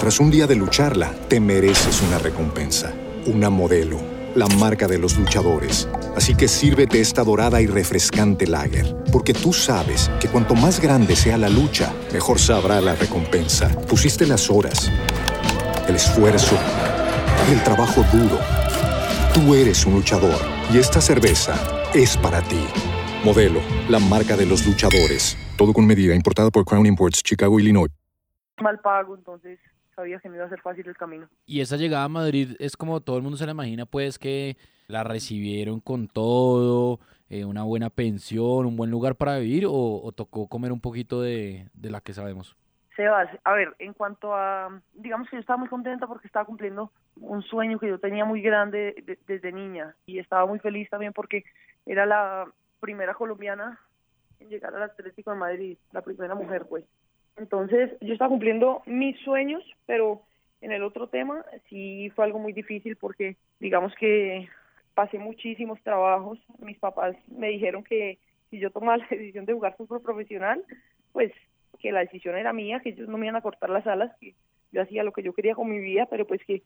Tras 0.00 0.20
un 0.20 0.30
día 0.30 0.46
de 0.46 0.56
lucharla, 0.56 1.10
te 1.28 1.40
mereces 1.40 2.02
una 2.02 2.18
recompensa, 2.18 2.92
una 3.26 3.48
modelo, 3.48 3.98
la 4.34 4.46
marca 4.46 4.86
de 4.86 4.98
los 4.98 5.18
luchadores. 5.18 5.88
Así 6.14 6.36
que 6.36 6.48
sírvete 6.48 7.00
esta 7.00 7.24
dorada 7.24 7.60
y 7.60 7.66
refrescante 7.66 8.46
lager, 8.46 8.86
porque 9.12 9.32
tú 9.32 9.52
sabes 9.52 10.10
que 10.20 10.28
cuanto 10.28 10.54
más 10.54 10.80
grande 10.80 11.16
sea 11.16 11.38
la 11.38 11.48
lucha, 11.48 11.92
mejor 12.12 12.38
sabrá 12.38 12.80
la 12.80 12.94
recompensa. 12.94 13.68
Pusiste 13.88 14.26
las 14.26 14.50
horas, 14.50 14.92
el 15.88 15.94
esfuerzo, 15.96 16.56
el 17.52 17.62
trabajo 17.62 18.02
duro. 18.12 18.38
Tú 19.32 19.54
eres 19.54 19.86
un 19.86 19.94
luchador 19.94 20.34
y 20.72 20.78
esta 20.78 21.00
cerveza 21.00 21.54
es 21.94 22.16
para 22.16 22.42
ti. 22.42 22.64
Modelo, 23.24 23.60
la 23.88 24.00
marca 24.00 24.36
de 24.36 24.46
los 24.46 24.66
luchadores. 24.66 25.36
Todo 25.56 25.72
con 25.72 25.86
medida, 25.86 26.14
importada 26.14 26.50
por 26.50 26.64
Crown 26.64 26.86
Imports, 26.86 27.22
Chicago, 27.22 27.60
Illinois. 27.60 27.90
mal 28.60 28.80
pago, 28.80 29.14
entonces 29.14 29.58
sabía 29.94 30.18
que 30.18 30.28
no 30.28 30.34
iba 30.36 30.44
a 30.44 30.48
ser 30.48 30.60
fácil 30.60 30.86
el 30.88 30.96
camino. 30.96 31.28
Y 31.46 31.60
esa 31.60 31.76
llegada 31.76 32.04
a 32.04 32.08
Madrid 32.08 32.56
es 32.58 32.76
como 32.76 33.00
todo 33.00 33.16
el 33.16 33.22
mundo 33.22 33.38
se 33.38 33.46
la 33.46 33.52
imagina, 33.52 33.86
pues 33.86 34.18
que 34.18 34.56
la 34.88 35.04
recibieron 35.04 35.80
con 35.80 36.08
todo, 36.08 36.98
eh, 37.28 37.44
una 37.44 37.62
buena 37.62 37.90
pensión, 37.90 38.66
un 38.66 38.76
buen 38.76 38.90
lugar 38.90 39.14
para 39.14 39.38
vivir, 39.38 39.66
o, 39.66 40.00
o 40.02 40.12
tocó 40.12 40.48
comer 40.48 40.72
un 40.72 40.80
poquito 40.80 41.20
de, 41.22 41.68
de 41.74 41.90
la 41.90 42.00
que 42.00 42.12
sabemos. 42.12 42.56
Sebas, 42.96 43.28
a 43.44 43.52
ver, 43.52 43.74
en 43.78 43.92
cuanto 43.92 44.34
a, 44.34 44.80
digamos 44.94 45.28
que 45.28 45.36
yo 45.36 45.40
estaba 45.40 45.58
muy 45.58 45.68
contenta 45.68 46.06
porque 46.06 46.26
estaba 46.26 46.46
cumpliendo 46.46 46.90
un 47.20 47.42
sueño 47.42 47.78
que 47.78 47.88
yo 47.88 47.98
tenía 47.98 48.24
muy 48.24 48.40
grande 48.40 48.94
de- 49.04 49.18
desde 49.26 49.52
niña 49.52 49.94
y 50.06 50.18
estaba 50.18 50.46
muy 50.46 50.58
feliz 50.58 50.88
también 50.88 51.12
porque 51.12 51.44
era 51.84 52.06
la 52.06 52.50
primera 52.80 53.14
colombiana 53.14 53.78
en 54.40 54.48
llegar 54.48 54.74
al 54.74 54.82
Atlético 54.82 55.30
de 55.30 55.36
Madrid, 55.36 55.78
la 55.92 56.02
primera 56.02 56.34
mujer, 56.34 56.66
pues. 56.68 56.84
Entonces, 57.36 57.92
yo 58.00 58.14
estaba 58.14 58.30
cumpliendo 58.30 58.82
mis 58.86 59.18
sueños, 59.20 59.62
pero 59.84 60.22
en 60.62 60.72
el 60.72 60.82
otro 60.82 61.08
tema 61.08 61.44
sí 61.68 62.10
fue 62.16 62.24
algo 62.24 62.38
muy 62.38 62.52
difícil 62.52 62.96
porque, 62.96 63.36
digamos 63.60 63.94
que 63.96 64.48
pasé 64.94 65.18
muchísimos 65.18 65.80
trabajos. 65.82 66.38
Mis 66.58 66.78
papás 66.78 67.14
me 67.28 67.48
dijeron 67.48 67.84
que 67.84 68.18
si 68.50 68.58
yo 68.58 68.70
tomaba 68.70 68.96
la 68.96 69.06
decisión 69.10 69.44
de 69.44 69.52
jugar 69.52 69.76
fútbol 69.76 70.00
profesional, 70.00 70.64
pues 71.12 71.32
que 71.76 71.92
la 71.92 72.00
decisión 72.00 72.36
era 72.36 72.52
mía, 72.52 72.80
que 72.80 72.90
ellos 72.90 73.08
no 73.08 73.18
me 73.18 73.26
iban 73.26 73.36
a 73.36 73.42
cortar 73.42 73.70
las 73.70 73.86
alas, 73.86 74.12
que 74.20 74.34
yo 74.72 74.82
hacía 74.82 75.04
lo 75.04 75.12
que 75.12 75.22
yo 75.22 75.32
quería 75.32 75.54
con 75.54 75.68
mi 75.68 75.78
vida, 75.78 76.06
pero 76.10 76.26
pues 76.26 76.44
que 76.44 76.62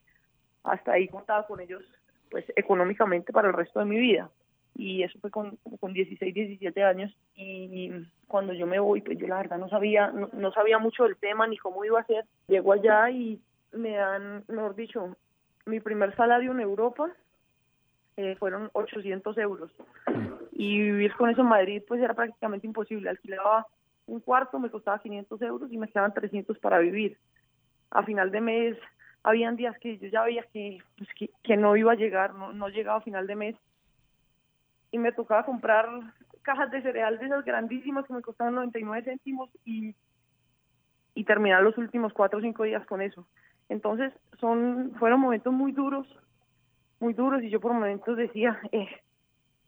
hasta 0.64 0.92
ahí 0.92 1.08
contaba 1.08 1.46
con 1.46 1.60
ellos, 1.60 1.82
pues 2.30 2.44
económicamente 2.56 3.32
para 3.32 3.48
el 3.48 3.54
resto 3.54 3.80
de 3.80 3.86
mi 3.86 3.98
vida. 3.98 4.30
Y 4.76 5.02
eso 5.02 5.18
fue 5.20 5.30
con, 5.30 5.58
con 5.80 5.92
16, 5.92 6.32
17 6.32 6.84
años. 6.84 7.14
Y 7.34 7.90
cuando 8.26 8.52
yo 8.52 8.66
me 8.66 8.78
voy, 8.78 9.00
pues 9.00 9.18
yo 9.18 9.26
la 9.26 9.38
verdad 9.38 9.58
no 9.58 9.68
sabía, 9.68 10.10
no, 10.10 10.30
no 10.32 10.52
sabía 10.52 10.78
mucho 10.78 11.04
del 11.04 11.16
tema 11.16 11.46
ni 11.46 11.58
cómo 11.58 11.84
iba 11.84 12.00
a 12.00 12.06
ser. 12.06 12.24
Llego 12.46 12.72
allá 12.72 13.10
y 13.10 13.40
me 13.72 13.96
dan, 13.96 14.44
mejor 14.48 14.74
dicho, 14.74 15.16
mi 15.66 15.80
primer 15.80 16.14
salario 16.16 16.52
en 16.52 16.60
Europa 16.60 17.10
eh, 18.16 18.36
fueron 18.36 18.70
800 18.72 19.36
euros. 19.38 19.70
Y 20.52 20.80
vivir 20.80 21.14
con 21.14 21.30
eso 21.30 21.40
en 21.40 21.48
Madrid, 21.48 21.82
pues 21.86 22.00
era 22.02 22.14
prácticamente 22.14 22.66
imposible. 22.66 23.10
Alquilaba 23.10 23.66
un 24.10 24.20
cuarto, 24.20 24.58
me 24.58 24.70
costaba 24.70 24.98
500 24.98 25.40
euros 25.42 25.72
y 25.72 25.78
me 25.78 25.88
quedaban 25.88 26.12
300 26.12 26.58
para 26.58 26.78
vivir. 26.78 27.16
A 27.90 28.02
final 28.02 28.30
de 28.30 28.40
mes, 28.40 28.76
habían 29.22 29.56
días 29.56 29.78
que 29.78 29.98
yo 29.98 30.08
ya 30.08 30.22
veía 30.24 30.42
que, 30.52 30.78
pues, 30.98 31.08
que, 31.16 31.30
que 31.42 31.56
no 31.56 31.76
iba 31.76 31.92
a 31.92 31.96
llegar, 31.96 32.34
no, 32.34 32.52
no 32.52 32.68
llegaba 32.68 32.98
a 32.98 33.02
final 33.02 33.26
de 33.26 33.36
mes. 33.36 33.56
Y 34.90 34.98
me 34.98 35.12
tocaba 35.12 35.44
comprar 35.44 35.88
cajas 36.42 36.70
de 36.70 36.82
cereal 36.82 37.18
de 37.18 37.26
esas 37.26 37.44
grandísimas 37.44 38.06
que 38.06 38.14
me 38.14 38.22
costaban 38.22 38.54
99 38.56 39.04
céntimos 39.04 39.50
y, 39.64 39.94
y 41.14 41.24
terminar 41.24 41.62
los 41.62 41.78
últimos 41.78 42.12
cuatro 42.12 42.40
o 42.40 42.42
cinco 42.42 42.64
días 42.64 42.84
con 42.86 43.02
eso. 43.02 43.26
Entonces, 43.68 44.12
son 44.40 44.92
fueron 44.98 45.20
momentos 45.20 45.52
muy 45.52 45.70
duros, 45.70 46.06
muy 46.98 47.14
duros 47.14 47.42
y 47.42 47.50
yo 47.50 47.60
por 47.60 47.72
momentos 47.72 48.16
decía, 48.16 48.58
eh, 48.72 48.88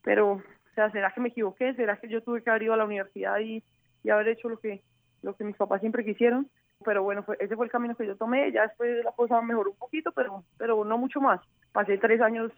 pero, 0.03 0.33
o 0.33 0.75
sea, 0.75 0.91
¿será 0.91 1.13
que 1.13 1.21
me 1.21 1.29
equivoqué? 1.29 1.75
¿Será 1.75 1.97
que 1.99 2.09
yo 2.09 2.23
tuve 2.23 2.43
que 2.43 2.51
haber 2.51 2.65
ido 2.65 2.75
a 2.75 2.79
la 2.79 2.85
universidad 2.85 3.39
y, 3.39 3.63
y 4.03 4.11
haber 4.11 4.29
hecho 4.29 4.49
lo 4.49 4.59
que, 4.59 4.83
lo 5.23 5.37
que 5.37 5.45
mis 5.45 5.57
papás 5.57 5.81
siempre 5.81 6.05
quisieron? 6.05 6.49
Pero 6.85 7.03
bueno, 7.03 7.23
fue, 7.23 7.37
ese 7.41 7.57
fue 7.57 7.67
el 7.67 7.73
camino 7.73 7.95
que 7.95 8.07
yo 8.07 8.17
tomé. 8.17 8.51
Ya 8.53 8.63
después 8.63 9.05
la 9.05 9.13
cosa 9.13 9.41
mejoró 9.41 9.71
un 9.71 9.77
poquito, 9.77 10.13
pero, 10.13 10.45
pero 10.59 10.85
no 10.85 10.99
mucho 10.99 11.21
más. 11.21 11.41
Pasé 11.73 11.99
tres 11.99 12.21
años 12.21 12.53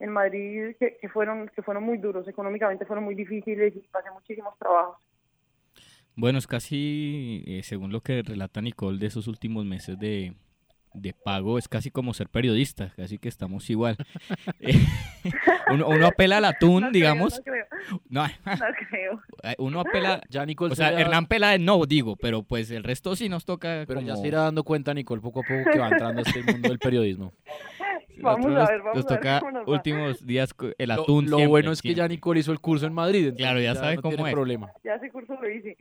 en 0.00 0.10
Madrid 0.10 0.76
que, 0.78 0.96
que 1.00 1.08
fueron 1.08 1.48
que 1.48 1.62
fueron 1.62 1.82
muy 1.82 1.98
duros, 1.98 2.28
económicamente 2.28 2.86
fueron 2.86 3.04
muy 3.04 3.14
difíciles 3.14 3.74
y 3.74 3.80
pasé 3.88 4.10
muchísimos 4.10 4.56
trabajos. 4.58 4.96
Bueno, 6.14 6.38
es 6.38 6.46
casi, 6.48 7.44
eh, 7.46 7.62
según 7.62 7.92
lo 7.92 8.00
que 8.00 8.22
relata 8.22 8.60
Nicole 8.60 8.98
de 8.98 9.06
esos 9.06 9.28
últimos 9.28 9.64
meses 9.64 9.98
de, 9.98 10.34
de 11.00 11.12
pago, 11.12 11.58
es 11.58 11.68
casi 11.68 11.90
como 11.90 12.12
ser 12.14 12.28
periodista, 12.28 12.92
casi 12.96 13.18
que 13.18 13.28
estamos 13.28 13.68
igual. 13.70 13.96
Eh, 14.60 14.74
uno, 15.72 15.88
uno 15.88 16.06
apela 16.06 16.38
al 16.38 16.44
atún, 16.44 16.74
No 16.84 16.88
creo, 16.88 16.90
digamos. 16.92 17.36
no 17.38 17.42
creo. 17.44 17.66
No, 18.08 18.26
No 18.46 18.66
creo. 18.90 19.22
eh, 19.42 19.54
uno 19.58 19.80
apela. 19.80 20.20
Ya 20.30 20.44
Nicole 20.46 20.72
O 20.72 20.76
sea, 20.76 20.88
se 20.88 20.94
irá- 20.94 21.00
Hernán 21.00 21.26
Peláez 21.26 21.60
no, 21.60 21.84
digo, 21.86 22.16
pero 22.16 22.42
pues 22.42 22.70
el 22.70 22.82
resto 22.84 23.14
sí 23.16 23.28
nos 23.28 23.44
toca. 23.44 23.84
Pero 23.86 24.00
ya 24.00 24.16
se 24.16 24.26
irá 24.28 24.42
dando 24.42 24.64
cuenta, 24.64 24.94
Nicole, 24.94 25.20
poco 25.20 25.40
a 25.40 25.42
poco 25.42 25.70
que 25.70 25.78
va 25.78 25.88
entrando 25.88 26.20
a 26.20 26.22
este 26.22 26.42
mundo 26.42 26.68
del 26.68 26.78
periodismo. 26.78 27.32
Vamos 28.20 28.46
nosotros 28.46 28.68
a 28.68 28.72
ver, 28.72 28.80
vamos 28.82 28.96
nos 28.96 29.06
a 29.06 29.08
ver 29.10 29.18
toca 29.20 29.38
cómo 29.40 29.52
nos 29.52 29.68
va. 29.68 29.72
últimos 29.72 30.26
días 30.26 30.54
el 30.78 30.90
atún. 30.90 31.24
lo 31.26 31.36
siempre, 31.36 31.46
bueno 31.46 31.70
es 31.72 31.80
que 31.82 31.94
ya 31.94 32.08
Nicole 32.08 32.40
hizo 32.40 32.50
el 32.52 32.58
curso 32.60 32.86
en 32.86 32.92
Madrid. 32.92 33.20
entonces 33.26 33.38
Claro, 33.44 33.60
ya 33.60 33.74
sabe 33.76 33.94
no 33.96 34.02
cómo 34.02 34.14
tiene 34.16 34.30
es. 34.30 34.34
problema. 34.34 34.72
Ya 34.84 34.94
ese 34.94 35.08
curso 35.10 35.34
lo 35.40 35.48
hice. 35.48 35.76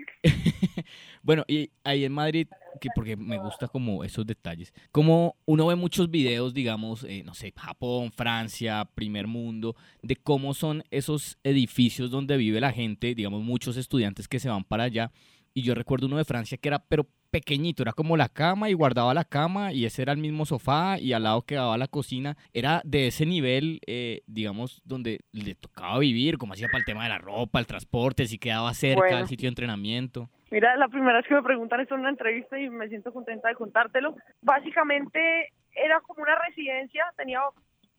Bueno, 1.24 1.44
y 1.48 1.72
ahí 1.84 2.06
en 2.06 2.12
Madrid, 2.14 2.48
que 2.80 2.90
porque 2.94 3.16
me 3.16 3.38
gusta 3.38 3.68
como 3.68 4.04
esos 4.04 4.26
detalles, 4.26 4.74
como 4.92 5.36
uno 5.46 5.68
ve 5.68 5.76
muchos 5.76 6.10
videos, 6.10 6.54
digamos, 6.54 7.04
eh, 7.04 7.24
no 7.24 7.34
sé, 7.34 7.54
Japón, 7.56 8.12
Francia, 8.12 8.90
primer 8.96 9.28
mundo, 9.28 9.76
de 10.02 10.16
cómo 10.16 10.54
son 10.54 10.84
esos 10.92 11.38
edificios 11.44 12.12
donde 12.12 12.38
vive 12.38 12.60
la 12.60 12.72
gente, 12.72 13.16
digamos, 13.16 13.44
muchos 13.44 13.78
estudiantes 13.78 14.28
que 14.28 14.40
se 14.40 14.50
van 14.50 14.64
para 14.64 14.84
allá. 14.84 15.12
Y 15.54 15.64
yo 15.64 15.74
recuerdo 15.74 16.06
uno 16.06 16.18
de 16.18 16.26
Francia 16.26 16.58
que 16.58 16.68
era, 16.70 16.80
pero 16.80 17.08
pequeñito, 17.30 17.84
era 17.84 17.94
como 17.94 18.18
la 18.18 18.30
cama 18.30 18.70
y 18.70 18.74
guardaba 18.74 19.14
la 19.14 19.24
cama 19.24 19.74
y 19.74 19.86
ese 19.86 20.02
era 20.02 20.14
el 20.14 20.18
mismo 20.18 20.46
sofá 20.46 20.98
y 21.00 21.14
al 21.14 21.24
lado 21.24 21.42
quedaba 21.44 21.78
la 21.78 21.88
cocina. 21.88 22.36
Era 22.54 22.82
de 22.84 23.08
ese 23.08 23.26
nivel, 23.26 23.80
eh, 23.88 24.22
digamos, 24.28 24.82
donde 24.86 25.20
le 25.32 25.56
tocaba 25.56 26.00
vivir, 26.00 26.38
como 26.38 26.54
hacía 26.54 26.68
para 26.68 26.80
el 26.80 26.86
tema 26.86 27.04
de 27.04 27.10
la 27.10 27.18
ropa, 27.18 27.60
el 27.60 27.68
transporte, 27.68 28.26
si 28.26 28.38
quedaba 28.38 28.74
cerca 28.74 29.02
Bueno. 29.02 29.18
del 29.18 29.28
sitio 29.28 29.46
de 29.48 29.50
entrenamiento. 29.50 30.30
Mira, 30.50 30.76
la 30.78 30.88
primera 30.88 31.18
vez 31.18 31.28
que 31.28 31.36
me 31.36 31.44
preguntan 31.44 31.82
esto 31.82 31.96
en 31.96 32.02
una 32.02 32.10
entrevista 32.10 32.60
y 32.60 32.70
me 32.70 32.88
siento 32.88 33.12
contenta 33.12 33.50
de 33.50 33.56
contártelo. 33.56 34.16
Básicamente 34.42 35.50
era 35.76 36.00
como 36.02 36.24
una 36.24 36.36
residencia, 36.48 37.06
tenía 37.16 37.42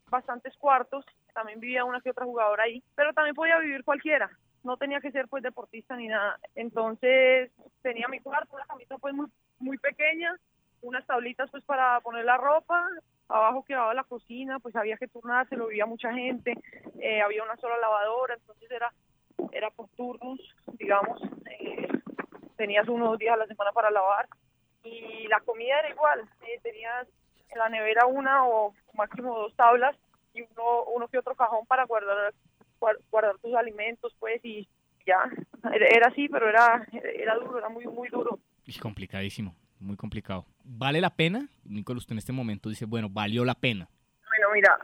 bastantes 0.09 0.55
cuartos, 0.57 1.05
también 1.33 1.59
vivía 1.59 1.85
una 1.85 2.01
que 2.01 2.09
otra 2.09 2.25
jugadora 2.25 2.63
ahí, 2.63 2.83
pero 2.95 3.13
también 3.13 3.35
podía 3.35 3.59
vivir 3.59 3.83
cualquiera. 3.83 4.29
No 4.63 4.77
tenía 4.77 4.99
que 4.99 5.11
ser 5.11 5.27
pues 5.27 5.43
deportista 5.43 5.95
ni 5.95 6.07
nada. 6.07 6.39
Entonces 6.55 7.51
tenía 7.81 8.07
mi 8.07 8.19
cuarto, 8.19 8.55
una 8.55 8.65
camita 8.65 8.97
pues 8.97 9.13
muy, 9.13 9.27
muy 9.59 9.77
pequeña, 9.77 10.35
unas 10.81 11.05
tablitas 11.05 11.49
pues 11.51 11.63
para 11.63 11.99
poner 12.01 12.25
la 12.25 12.37
ropa, 12.37 12.85
abajo 13.29 13.63
quedaba 13.63 13.93
la 13.93 14.03
cocina, 14.03 14.59
pues 14.59 14.75
había 14.75 14.97
que 14.97 15.07
turnarse, 15.07 15.55
lo 15.55 15.67
vivía 15.67 15.85
mucha 15.85 16.13
gente, 16.13 16.57
eh, 16.99 17.21
había 17.21 17.43
una 17.43 17.55
sola 17.57 17.77
lavadora, 17.77 18.35
entonces 18.35 18.69
era 18.71 18.91
era 19.53 19.69
por 19.69 19.87
turnos, 19.91 20.37
digamos, 20.73 21.21
eh, 21.49 21.87
tenías 22.57 22.87
uno 22.89 23.05
o 23.05 23.09
dos 23.11 23.19
días 23.19 23.33
a 23.35 23.37
la 23.37 23.47
semana 23.47 23.71
para 23.71 23.89
lavar 23.89 24.27
y 24.83 25.27
la 25.27 25.39
comida 25.41 25.79
era 25.79 25.89
igual, 25.89 26.21
eh, 26.41 26.59
tenías 26.61 27.07
en 27.49 27.57
la 27.59 27.69
nevera 27.69 28.05
una 28.05 28.45
o 28.45 28.73
máximo 28.93 29.37
dos 29.37 29.55
tablas 29.55 29.95
y 30.33 30.41
uno, 30.41 30.83
uno 30.93 31.07
que 31.07 31.17
otro 31.17 31.35
cajón 31.35 31.65
para 31.65 31.85
guardar 31.85 32.17
guar- 32.17 32.33
guardar 33.11 33.37
tus 33.39 33.53
alimentos, 33.55 34.15
pues, 34.19 34.43
y 34.43 34.67
ya. 35.05 35.29
Era, 35.71 36.07
así, 36.07 36.27
pero 36.29 36.49
era, 36.49 36.85
era 36.91 37.35
duro, 37.35 37.57
era 37.57 37.69
muy, 37.69 37.85
muy 37.85 38.09
duro. 38.09 38.39
Y 38.65 38.77
complicadísimo, 38.79 39.55
muy 39.79 39.95
complicado. 39.95 40.45
¿Vale 40.63 41.01
la 41.01 41.09
pena? 41.09 41.47
Nicolás, 41.63 42.03
usted 42.03 42.13
en 42.13 42.19
este 42.19 42.33
momento 42.33 42.69
dice, 42.69 42.85
bueno, 42.85 43.09
valió 43.09 43.43
la 43.43 43.55
pena. 43.55 43.87
Bueno, 44.29 44.53
mira, 44.53 44.77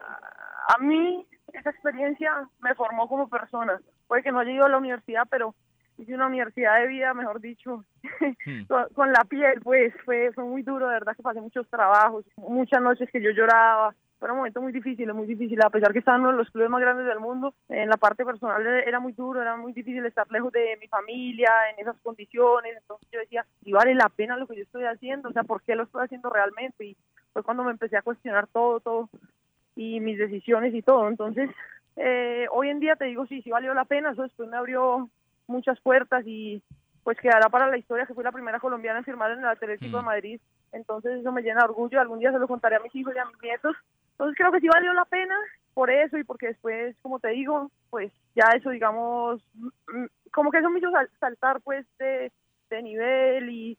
a 0.68 0.78
mí 0.80 1.26
esa 1.54 1.70
experiencia 1.70 2.50
me 2.60 2.76
formó 2.76 3.08
como 3.08 3.30
persona. 3.30 3.80
Puede 4.08 4.24
que 4.24 4.32
no 4.32 4.40
haya 4.40 4.52
ido 4.52 4.66
a 4.66 4.70
la 4.70 4.78
universidad, 4.78 5.28
pero 5.30 5.56
hice 5.98 6.14
una 6.14 6.28
universidad 6.28 6.80
de 6.80 6.88
vida, 6.88 7.14
mejor 7.14 7.40
dicho, 7.40 7.86
con, 8.68 8.90
con 8.94 9.12
la 9.12 9.24
piel, 9.26 9.62
pues 9.62 9.94
fue, 10.04 10.32
fue 10.34 10.44
muy 10.44 10.62
duro, 10.62 10.88
de 10.88 10.94
verdad 10.94 11.16
que 11.16 11.24
pasé 11.24 11.42
muchos 11.42 11.70
trabajos, 11.70 12.26
muchas 12.38 12.82
noches 12.82 13.10
que 13.12 13.22
yo 13.22 13.32
lloraba. 13.32 13.96
Fueron 14.26 14.38
momentos 14.38 14.64
muy 14.64 14.74
difíciles, 14.74 15.14
muy 15.14 15.28
difíciles, 15.28 15.64
a 15.64 15.70
pesar 15.70 15.94
que 15.94 16.00
estaba 16.00 16.18
en 16.18 16.24
uno 16.24 16.32
de 16.32 16.40
los 16.40 16.50
clubes 16.50 16.72
más 16.72 16.82
grandes 16.82 17.06
del 17.06 17.20
mundo, 17.20 17.54
en 17.70 17.88
la 17.88 17.98
parte 17.98 18.26
personal 18.26 18.66
era 18.66 19.00
muy 19.00 19.14
duro, 19.14 19.40
era 19.40 19.56
muy 19.56 19.72
difícil 19.72 20.04
estar 20.04 20.26
lejos 20.32 20.52
de 20.52 20.76
mi 20.82 20.88
familia, 20.88 21.52
en 21.72 21.80
esas 21.80 21.96
condiciones, 22.02 22.76
entonces 22.76 23.08
yo 23.12 23.20
decía, 23.20 23.46
si 23.64 23.72
vale 23.72 23.94
la 23.94 24.10
pena 24.10 24.36
lo 24.36 24.48
que 24.48 24.56
yo 24.56 24.64
estoy 24.64 24.86
haciendo, 24.86 25.30
o 25.30 25.32
sea, 25.32 25.44
¿por 25.44 25.62
qué 25.62 25.76
lo 25.76 25.84
estoy 25.84 26.06
haciendo 26.06 26.32
realmente? 26.32 26.86
Y 26.86 26.98
fue 27.34 27.44
cuando 27.44 27.64
me 27.64 27.70
empecé 27.70 27.98
a 27.98 28.02
cuestionar 28.02 28.48
todo, 28.48 28.80
todo, 28.80 29.10
y 29.76 30.00
mis 30.00 30.18
decisiones 30.18 30.74
y 30.74 30.82
todo. 30.82 31.08
Entonces, 31.08 31.52
eh, 31.96 32.48
hoy 32.52 32.70
en 32.70 32.80
día 32.80 32.96
te 32.96 33.06
digo, 33.06 33.28
sí, 33.28 33.44
sí 33.44 33.52
valió 33.52 33.76
la 33.76 33.86
pena. 33.86 34.12
Eso 34.12 34.24
después 34.24 34.50
me 34.50 34.58
abrió 34.58 35.10
muchas 35.48 35.80
puertas 35.82 36.24
y 36.26 36.64
pues 37.04 37.20
quedará 37.20 37.50
para 37.50 37.68
la 37.68 37.78
historia 37.78 38.08
que 38.08 38.16
fui 38.16 38.24
la 38.24 38.32
primera 38.32 38.60
colombiana 38.60 39.00
en 39.00 39.06
firmar 39.06 39.32
en 39.32 39.40
el 39.40 39.46
Atlético 39.46 39.98
de 39.98 40.04
Madrid. 40.04 40.42
Entonces 40.72 41.20
eso 41.20 41.32
me 41.32 41.44
llena 41.44 41.60
de 41.60 41.66
orgullo. 41.66 42.02
Algún 42.02 42.20
día 42.20 42.32
se 42.32 42.40
lo 42.40 42.48
contaré 42.48 42.78
a 42.78 42.80
mis 42.80 42.96
hijos 42.96 43.14
y 43.16 43.20
a 43.20 43.26
mis 43.26 43.40
nietos. 43.42 43.76
Entonces 44.16 44.38
creo 44.38 44.52
que 44.52 44.62
sí 44.62 44.68
valió 44.68 44.94
la 44.94 45.06
pena 45.06 45.36
por 45.74 45.90
eso 45.92 46.18
y 46.18 46.24
porque 46.24 46.48
después, 46.48 46.96
como 47.02 47.20
te 47.20 47.30
digo, 47.30 47.70
pues 47.90 48.12
ya 48.34 48.46
eso, 48.56 48.70
digamos, 48.70 49.42
mm, 49.54 50.06
como 50.32 50.52
que 50.52 50.60
eso 50.60 50.70
me 50.70 50.80
hizo 50.80 50.90
sal- 50.92 51.10
saltar 51.20 51.62
pues 51.62 51.86
de, 51.98 52.32
de 52.70 52.82
nivel 52.82 53.50
y 53.50 53.78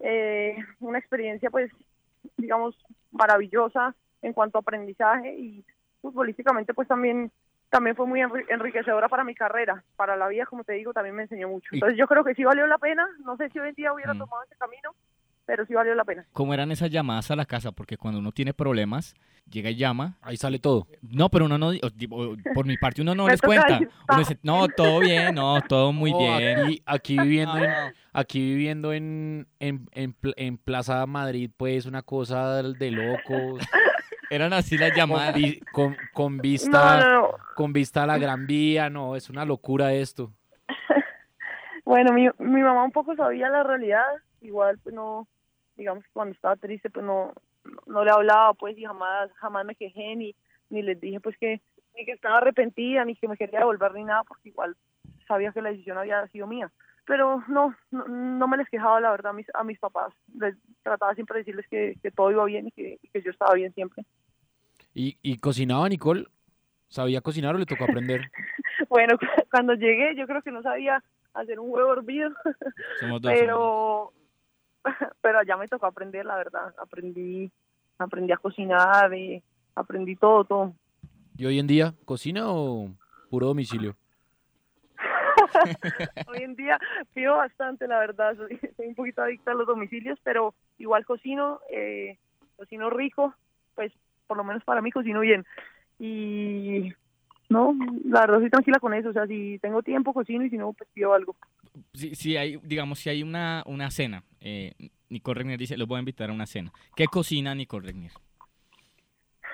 eh, 0.00 0.56
una 0.80 0.98
experiencia 0.98 1.50
pues 1.50 1.70
digamos 2.36 2.76
maravillosa 3.12 3.94
en 4.22 4.32
cuanto 4.34 4.58
a 4.58 4.60
aprendizaje 4.60 5.34
y 5.38 5.64
futbolísticamente 6.02 6.74
pues 6.74 6.86
también 6.88 7.30
también 7.70 7.96
fue 7.96 8.06
muy 8.06 8.20
enri- 8.20 8.44
enriquecedora 8.48 9.08
para 9.08 9.24
mi 9.24 9.34
carrera, 9.34 9.82
para 9.96 10.16
la 10.16 10.28
vida 10.28 10.46
como 10.46 10.64
te 10.64 10.74
digo 10.74 10.92
también 10.92 11.14
me 11.16 11.22
enseñó 11.22 11.48
mucho. 11.48 11.68
Entonces 11.72 11.98
yo 11.98 12.06
creo 12.06 12.24
que 12.24 12.34
sí 12.34 12.44
valió 12.44 12.66
la 12.66 12.78
pena, 12.78 13.06
no 13.24 13.36
sé 13.38 13.48
si 13.50 13.58
hoy 13.58 13.70
en 13.70 13.74
día 13.74 13.92
hubiera 13.92 14.12
tomado 14.18 14.42
ese 14.44 14.54
camino, 14.56 14.94
pero 15.46 15.64
sí 15.66 15.74
valió 15.74 15.94
la 15.94 16.04
pena. 16.04 16.26
¿Cómo 16.32 16.52
eran 16.52 16.70
esas 16.72 16.90
llamadas 16.90 17.30
a 17.30 17.36
la 17.36 17.46
casa? 17.46 17.72
Porque 17.72 17.96
cuando 17.96 18.18
uno 18.20 18.32
tiene 18.32 18.52
problemas, 18.52 19.14
llega 19.48 19.70
y 19.70 19.76
llama. 19.76 20.18
Ahí 20.22 20.36
sale 20.36 20.58
todo. 20.58 20.86
No, 21.02 21.28
pero 21.28 21.44
uno 21.46 21.56
no, 21.56 21.70
por 22.54 22.66
mi 22.66 22.76
parte, 22.76 23.02
uno 23.02 23.14
no 23.14 23.28
les 23.28 23.40
cuenta. 23.40 23.78
Uno 24.08 24.18
dice, 24.18 24.38
no, 24.42 24.66
todo 24.68 25.00
bien, 25.00 25.34
no, 25.34 25.60
todo 25.62 25.92
muy 25.92 26.12
bien. 26.12 26.58
Aquí, 26.58 26.82
aquí 26.84 27.18
viviendo, 27.18 27.56
en, 27.64 27.70
aquí 28.12 28.40
viviendo 28.40 28.92
en, 28.92 29.46
en, 29.60 29.88
en, 29.92 30.12
pl- 30.12 30.34
en 30.36 30.58
Plaza 30.58 31.06
Madrid, 31.06 31.50
pues 31.56 31.86
una 31.86 32.02
cosa 32.02 32.62
de 32.62 32.90
locos. 32.90 33.62
Eran 34.30 34.52
así 34.52 34.76
las 34.76 34.92
llamadas. 34.96 35.32
Con, 35.34 35.40
vi- 35.42 35.60
con, 35.72 35.96
con 36.12 36.38
vista, 36.38 36.98
No, 36.98 37.04
no, 37.06 37.20
no. 37.22 37.28
con 37.54 37.72
vista 37.72 38.02
a 38.02 38.06
la 38.08 38.18
Gran 38.18 38.48
Vía, 38.48 38.90
no, 38.90 39.14
es 39.14 39.30
una 39.30 39.44
locura 39.44 39.92
esto. 39.94 40.32
Bueno, 41.84 42.12
mi, 42.12 42.28
mi 42.38 42.62
mamá 42.62 42.82
un 42.82 42.90
poco 42.90 43.14
sabía 43.14 43.48
la 43.48 43.62
realidad, 43.62 44.02
igual 44.40 44.78
pues 44.82 44.92
no, 44.94 45.28
digamos 45.76 46.04
que 46.04 46.10
cuando 46.12 46.34
estaba 46.34 46.56
triste 46.56 46.90
pues 46.90 47.04
no, 47.04 47.32
no 47.86 48.04
le 48.04 48.10
hablaba 48.10 48.54
pues 48.54 48.76
y 48.78 48.84
jamás, 48.84 49.30
jamás 49.34 49.64
me 49.64 49.74
quejé 49.74 50.16
ni, 50.16 50.34
ni 50.70 50.82
les 50.82 51.00
dije 51.00 51.20
pues 51.20 51.36
que, 51.38 51.60
ni 51.96 52.04
que 52.04 52.12
estaba 52.12 52.38
arrepentida 52.38 53.04
ni 53.04 53.16
que 53.16 53.28
me 53.28 53.36
quería 53.36 53.60
devolver 53.60 53.92
ni 53.94 54.04
nada 54.04 54.24
porque 54.24 54.48
igual 54.48 54.76
sabía 55.26 55.52
que 55.52 55.62
la 55.62 55.70
decisión 55.70 55.98
había 55.98 56.26
sido 56.28 56.46
mía. 56.46 56.70
Pero 57.04 57.44
no, 57.46 57.74
no, 57.92 58.04
no 58.08 58.48
me 58.48 58.56
les 58.56 58.68
quejaba 58.68 59.00
la 59.00 59.10
verdad 59.12 59.30
a 59.30 59.34
mis, 59.34 59.46
a 59.54 59.62
mis 59.62 59.78
papás, 59.78 60.12
les 60.38 60.56
trataba 60.82 61.14
siempre 61.14 61.36
de 61.36 61.40
decirles 61.42 61.66
que, 61.68 61.96
que 62.02 62.10
todo 62.10 62.32
iba 62.32 62.44
bien 62.46 62.66
y 62.66 62.72
que, 62.72 62.98
y 63.00 63.08
que 63.08 63.22
yo 63.22 63.30
estaba 63.30 63.54
bien 63.54 63.72
siempre. 63.74 64.04
¿Y, 64.92 65.16
y 65.22 65.38
cocinaba 65.38 65.88
Nicole? 65.88 66.26
¿Sabía 66.88 67.20
cocinar 67.20 67.54
o 67.54 67.58
le 67.58 67.66
tocó 67.66 67.84
aprender? 67.84 68.22
Bueno, 68.90 69.16
cuando 69.50 69.72
llegué 69.72 70.14
yo 70.16 70.26
creo 70.26 70.42
que 70.42 70.50
no 70.50 70.62
sabía 70.62 71.02
hacer 71.32 71.58
un 71.58 71.70
huevo 71.70 71.94
hervido, 71.94 72.30
Somos 73.00 73.20
dos, 73.22 73.32
pero 73.32 74.12
pero 75.20 75.38
allá 75.38 75.56
me 75.56 75.68
tocó 75.68 75.86
aprender, 75.86 76.24
la 76.24 76.36
verdad. 76.36 76.74
Aprendí 76.78 77.50
aprendí 77.98 78.32
a 78.32 78.36
cocinar, 78.36 79.12
y 79.14 79.42
aprendí 79.74 80.16
todo, 80.16 80.44
todo. 80.44 80.74
¿Y 81.36 81.46
hoy 81.46 81.58
en 81.58 81.66
día 81.66 81.94
cocina 82.04 82.44
o 82.46 82.90
puro 83.30 83.46
domicilio? 83.46 83.96
Hoy 86.28 86.42
en 86.42 86.54
día 86.54 86.78
pido 87.14 87.36
bastante, 87.36 87.86
la 87.86 87.98
verdad. 87.98 88.36
Soy, 88.36 88.58
soy 88.76 88.86
un 88.86 88.94
poquito 88.94 89.22
adicta 89.22 89.52
a 89.52 89.54
los 89.54 89.66
domicilios, 89.66 90.18
pero 90.22 90.54
igual 90.78 91.04
cocino, 91.04 91.60
eh, 91.70 92.18
cocino 92.56 92.90
rico, 92.90 93.34
pues 93.74 93.92
por 94.26 94.36
lo 94.36 94.44
menos 94.44 94.64
para 94.64 94.82
mí 94.82 94.90
cocino 94.90 95.20
bien. 95.20 95.46
Y 95.98 96.92
no, 97.48 97.74
la 98.04 98.20
verdad 98.20 98.36
estoy 98.36 98.50
tranquila 98.50 98.80
con 98.80 98.94
eso. 98.94 99.10
O 99.10 99.12
sea, 99.12 99.26
si 99.26 99.58
tengo 99.60 99.82
tiempo 99.82 100.12
cocino 100.12 100.44
y 100.44 100.50
si 100.50 100.58
no, 100.58 100.72
pues 100.72 100.88
pido 100.92 101.14
algo. 101.14 101.36
Si, 101.92 102.14
si 102.14 102.36
hay, 102.36 102.58
digamos, 102.62 102.98
si 102.98 103.10
hay 103.10 103.22
una, 103.22 103.62
una 103.66 103.90
cena, 103.90 104.22
eh, 104.40 104.72
Nicole 105.08 105.38
Regnier 105.38 105.58
dice, 105.58 105.76
los 105.76 105.88
voy 105.88 105.96
a 105.96 106.00
invitar 106.00 106.30
a 106.30 106.32
una 106.32 106.46
cena. 106.46 106.72
¿Qué 106.94 107.06
cocina 107.06 107.54
Nicole 107.54 107.86
Regnier? 107.86 108.12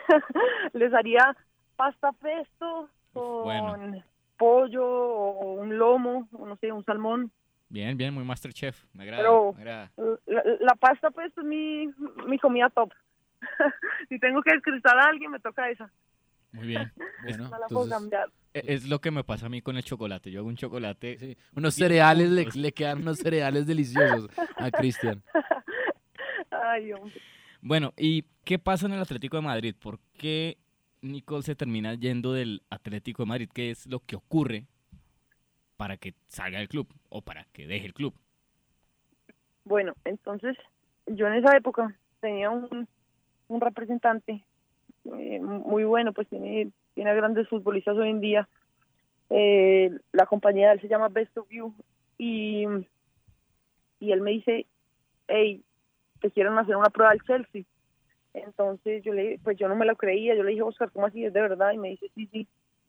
Les 0.73 0.93
haría 0.93 1.37
pasta 1.77 2.13
pesto 2.13 2.89
con 3.13 3.45
bueno. 3.45 4.05
pollo 4.37 4.85
o 4.85 5.55
un 5.55 5.77
lomo, 5.79 6.29
o 6.33 6.47
no 6.47 6.57
sé, 6.57 6.73
un 6.73 6.85
salmón. 6.85 7.31
Bien, 7.69 7.97
bien, 7.97 8.13
muy 8.13 8.25
Masterchef. 8.25 8.85
Me 8.93 9.05
agrada. 9.05 9.23
Pero 9.23 9.53
me 9.55 9.63
agrada. 9.63 9.91
la, 10.27 10.43
la 10.61 10.75
pasta 10.75 11.11
pues 11.11 11.33
es 11.37 11.45
mi, 11.45 11.89
mi 12.27 12.39
comida 12.39 12.69
top. 12.71 12.93
si 14.09 14.19
tengo 14.19 14.43
que 14.43 14.53
descristar 14.53 14.97
a 14.99 15.09
alguien, 15.09 15.31
me 15.31 15.41
toca 15.41 15.69
esa. 15.71 15.91
Muy 16.53 16.67
bien. 16.67 16.93
Es, 17.27 17.39
no 17.39 17.49
la 17.59 17.67
puedo 17.69 17.89
cambiar. 17.89 18.29
E- 18.55 18.65
es 18.75 18.89
lo 18.89 19.01
que 19.01 19.11
me 19.11 19.25
pasa 19.25 19.47
a 19.47 19.49
mí 19.49 19.63
con 19.63 19.77
el 19.77 19.85
chocolate. 19.85 20.31
Yo 20.31 20.41
hago 20.41 20.49
un 20.49 20.57
chocolate. 20.57 21.37
Unos 21.55 21.75
cereales, 21.75 22.31
le, 22.31 22.47
le 22.55 22.73
quedan 22.73 23.03
unos 23.03 23.19
cereales 23.19 23.67
deliciosos 23.67 24.31
a 24.57 24.71
Cristian. 24.71 25.23
Ay, 26.51 26.93
hombre. 26.93 27.15
Bueno, 27.61 27.93
¿y 27.97 28.25
qué 28.45 28.59
pasa 28.59 28.87
en 28.87 28.93
el 28.93 29.01
Atlético 29.01 29.37
de 29.37 29.43
Madrid? 29.43 29.75
¿Por 29.79 30.01
qué 30.19 30.59
Nicole 31.01 31.43
se 31.43 31.55
termina 31.55 31.95
yendo 31.95 32.33
del 32.33 32.63
Atlético 32.71 33.23
de 33.23 33.29
Madrid? 33.29 33.49
¿Qué 33.53 33.71
es 33.71 33.87
lo 33.87 34.01
que 34.01 34.17
ocurre 34.17 34.67
para 35.77 35.97
que 35.97 36.15
salga 36.29 36.59
del 36.59 36.69
club 36.69 36.89
o 37.09 37.23
para 37.23 37.45
que 37.53 37.67
deje 37.67 37.87
el 37.87 37.95
club? 37.95 38.15
Bueno, 39.65 39.95
entonces 40.05 40.57
yo 41.07 41.27
en 41.29 41.35
esa 41.35 41.57
época 41.57 41.97
tenía 42.21 42.51
un, 42.51 42.89
un 43.49 43.61
representante 43.61 44.45
eh, 45.05 45.41
muy 45.41 45.85
bueno, 45.85 46.13
pues 46.13 46.29
tiene, 46.29 46.71
tiene 46.95 47.11
a 47.11 47.15
grandes 47.15 47.49
futbolistas 47.49 47.97
hoy 47.97 48.11
en 48.11 48.21
día. 48.21 48.49
Eh, 49.31 49.91
la 50.13 50.27
compañía 50.27 50.69
de 50.69 50.75
él 50.75 50.81
se 50.81 50.89
llama 50.89 51.09
Best 51.09 51.37
of 51.39 51.49
You 51.51 51.75
y, 52.19 52.67
y 54.01 54.13
él 54.13 54.21
me 54.21 54.33
dice, 54.33 54.67
hey, 55.29 55.63
te 56.21 56.31
quieren 56.31 56.57
hacer 56.59 56.77
una 56.77 56.91
prueba 56.91 57.13
al 57.13 57.23
Chelsea. 57.23 57.63
Entonces 58.35 59.03
yo 59.05 59.13
le 59.13 59.39
pues 59.43 59.57
yo 59.59 59.69
no 59.69 59.77
me 59.77 59.85
lo 59.87 59.97
creía, 59.97 60.35
yo 60.35 60.43
le 60.43 60.51
dije, 60.51 60.63
Oscar, 60.63 60.91
¿cómo 60.91 61.07
así 61.07 61.25
es 61.25 61.33
de 61.33 61.41
verdad? 61.41 61.73
Y 61.73 61.79
me 61.79 61.91
dice, 61.91 62.11
sí, 62.15 62.27
sí. 62.33 62.47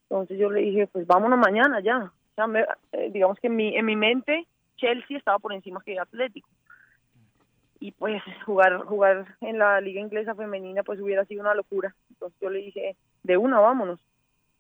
Entonces 0.10 0.38
yo 0.38 0.50
le 0.50 0.62
dije, 0.62 0.88
pues 0.88 1.06
vámonos 1.08 1.40
mañana 1.40 1.82
ya. 1.82 1.98
O 2.06 2.36
sea, 2.36 2.48
me- 2.48 2.66
eh, 2.94 3.10
digamos 3.12 3.40
que 3.40 3.48
en 3.48 3.56
mi, 3.56 3.76
en 3.76 3.86
mi 3.86 3.96
mente 3.96 4.48
Chelsea 4.78 5.18
estaba 5.18 5.40
por 5.40 5.54
encima 5.54 5.82
que 5.86 6.00
Atlético 6.00 6.50
y 7.84 7.92
pues 7.92 8.24
jugar 8.46 8.78
jugar 8.86 9.26
en 9.42 9.60
la 9.60 9.82
liga 9.82 10.00
inglesa 10.00 10.36
femenina 10.36 10.84
pues 10.84 11.02
hubiera 11.02 11.26
sido 11.26 11.42
una 11.42 11.54
locura. 11.54 11.94
Entonces 12.12 12.40
yo 12.40 12.50
le 12.50 12.60
dije 12.60 12.96
de 13.24 13.36
una 13.36 13.60
vámonos. 13.60 14.00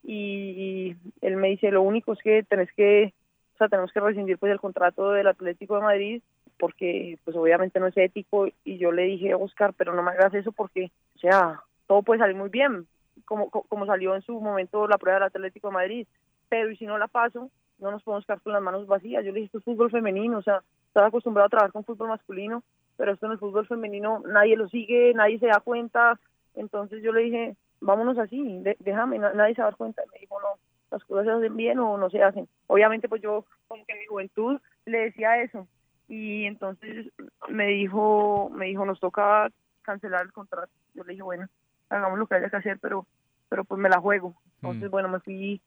Y 0.03 0.97
él 1.21 1.37
me 1.37 1.47
dice 1.47 1.71
lo 1.71 1.81
único 1.83 2.11
es 2.11 2.19
que 2.19 2.43
tenés 2.43 2.69
que 2.73 3.13
o 3.53 3.57
sea 3.57 3.69
tenemos 3.69 3.93
que 3.93 4.01
rescindir 4.01 4.37
pues 4.37 4.51
el 4.51 4.59
contrato 4.59 5.11
del 5.11 5.27
Atlético 5.27 5.75
de 5.77 5.81
Madrid 5.83 6.21
porque 6.59 7.17
pues 7.23 7.37
obviamente 7.37 7.79
no 7.79 7.87
es 7.87 7.95
ético. 7.95 8.47
Y 8.65 8.77
yo 8.77 8.91
le 8.91 9.03
dije 9.03 9.33
Oscar 9.35 9.73
pero 9.77 9.93
no 9.93 10.03
me 10.03 10.11
hagas 10.11 10.33
eso 10.33 10.51
porque 10.51 10.91
o 11.15 11.19
sea 11.19 11.61
todo 11.87 12.01
puede 12.03 12.19
salir 12.19 12.35
muy 12.35 12.49
bien 12.49 12.87
como 13.23 13.49
co- 13.49 13.63
como 13.69 13.85
salió 13.85 14.15
en 14.15 14.21
su 14.23 14.37
momento 14.41 14.85
la 14.85 14.97
prueba 14.97 15.19
del 15.19 15.27
Atlético 15.29 15.69
de 15.69 15.73
Madrid. 15.75 16.07
Pero 16.49 16.71
y 16.71 16.75
si 16.75 16.85
no 16.85 16.97
la 16.97 17.07
paso 17.07 17.49
no 17.79 17.89
nos 17.89 18.03
podemos 18.03 18.25
quedar 18.25 18.41
con 18.41 18.51
las 18.51 18.61
manos 18.61 18.85
vacías 18.85 19.23
yo 19.23 19.31
le 19.31 19.39
dije 19.39 19.45
esto 19.45 19.59
es 19.59 19.63
fútbol 19.63 19.91
femenino 19.91 20.39
o 20.39 20.41
sea 20.43 20.61
estaba 20.87 21.07
acostumbrado 21.07 21.47
a 21.47 21.49
trabajar 21.49 21.71
con 21.71 21.83
fútbol 21.85 22.09
masculino 22.09 22.63
pero 22.97 23.13
esto 23.13 23.25
en 23.25 23.33
el 23.33 23.39
fútbol 23.39 23.67
femenino 23.67 24.21
nadie 24.25 24.55
lo 24.55 24.67
sigue, 24.69 25.13
nadie 25.13 25.39
se 25.39 25.47
da 25.47 25.59
cuenta. 25.59 26.19
Entonces 26.55 27.01
yo 27.03 27.11
le 27.11 27.21
dije, 27.21 27.55
vámonos 27.81 28.17
así, 28.17 28.59
de- 28.61 28.77
déjame, 28.79 29.19
na- 29.19 29.33
nadie 29.33 29.55
se 29.55 29.61
va 29.61 29.67
a 29.67 29.71
dar 29.71 29.77
cuenta. 29.77 30.03
Y 30.05 30.09
me 30.13 30.19
dijo, 30.19 30.39
no, 30.39 30.47
las 30.91 31.03
cosas 31.05 31.25
se 31.25 31.31
hacen 31.31 31.55
bien 31.57 31.79
o 31.79 31.97
no 31.97 32.09
se 32.09 32.21
hacen. 32.21 32.47
Obviamente, 32.67 33.09
pues 33.09 33.21
yo, 33.21 33.45
como 33.67 33.85
que 33.85 33.93
en 33.93 33.99
mi 33.99 34.05
juventud, 34.05 34.59
le 34.85 34.99
decía 34.99 35.41
eso. 35.41 35.67
Y 36.07 36.45
entonces 36.45 37.07
me 37.49 37.67
dijo, 37.67 38.49
me 38.51 38.65
dijo, 38.67 38.85
nos 38.85 38.99
toca 38.99 39.49
cancelar 39.81 40.21
el 40.23 40.31
contrato. 40.33 40.71
yo 40.93 41.03
le 41.03 41.11
dije, 41.13 41.23
bueno, 41.23 41.47
hagamos 41.89 42.19
lo 42.19 42.27
que 42.27 42.35
haya 42.35 42.49
que 42.49 42.57
hacer, 42.57 42.77
pero, 42.79 43.05
pero 43.49 43.63
pues 43.63 43.79
me 43.81 43.89
la 43.89 43.99
juego. 43.99 44.35
Entonces, 44.61 44.87
Mm. 44.89 44.91
bueno, 44.91 45.09
me 45.09 45.19
fui, 45.21 45.61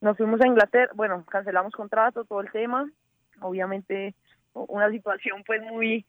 nos 0.00 0.16
fuimos 0.16 0.40
a 0.42 0.46
Inglaterra, 0.46 0.92
bueno, 0.94 1.24
cancelamos 1.26 1.72
contrato, 1.72 2.24
todo 2.24 2.40
el 2.42 2.50
tema, 2.52 2.88
obviamente 3.40 4.14
una 4.52 4.90
situación 4.90 5.42
pues 5.44 5.62
muy, 5.62 6.06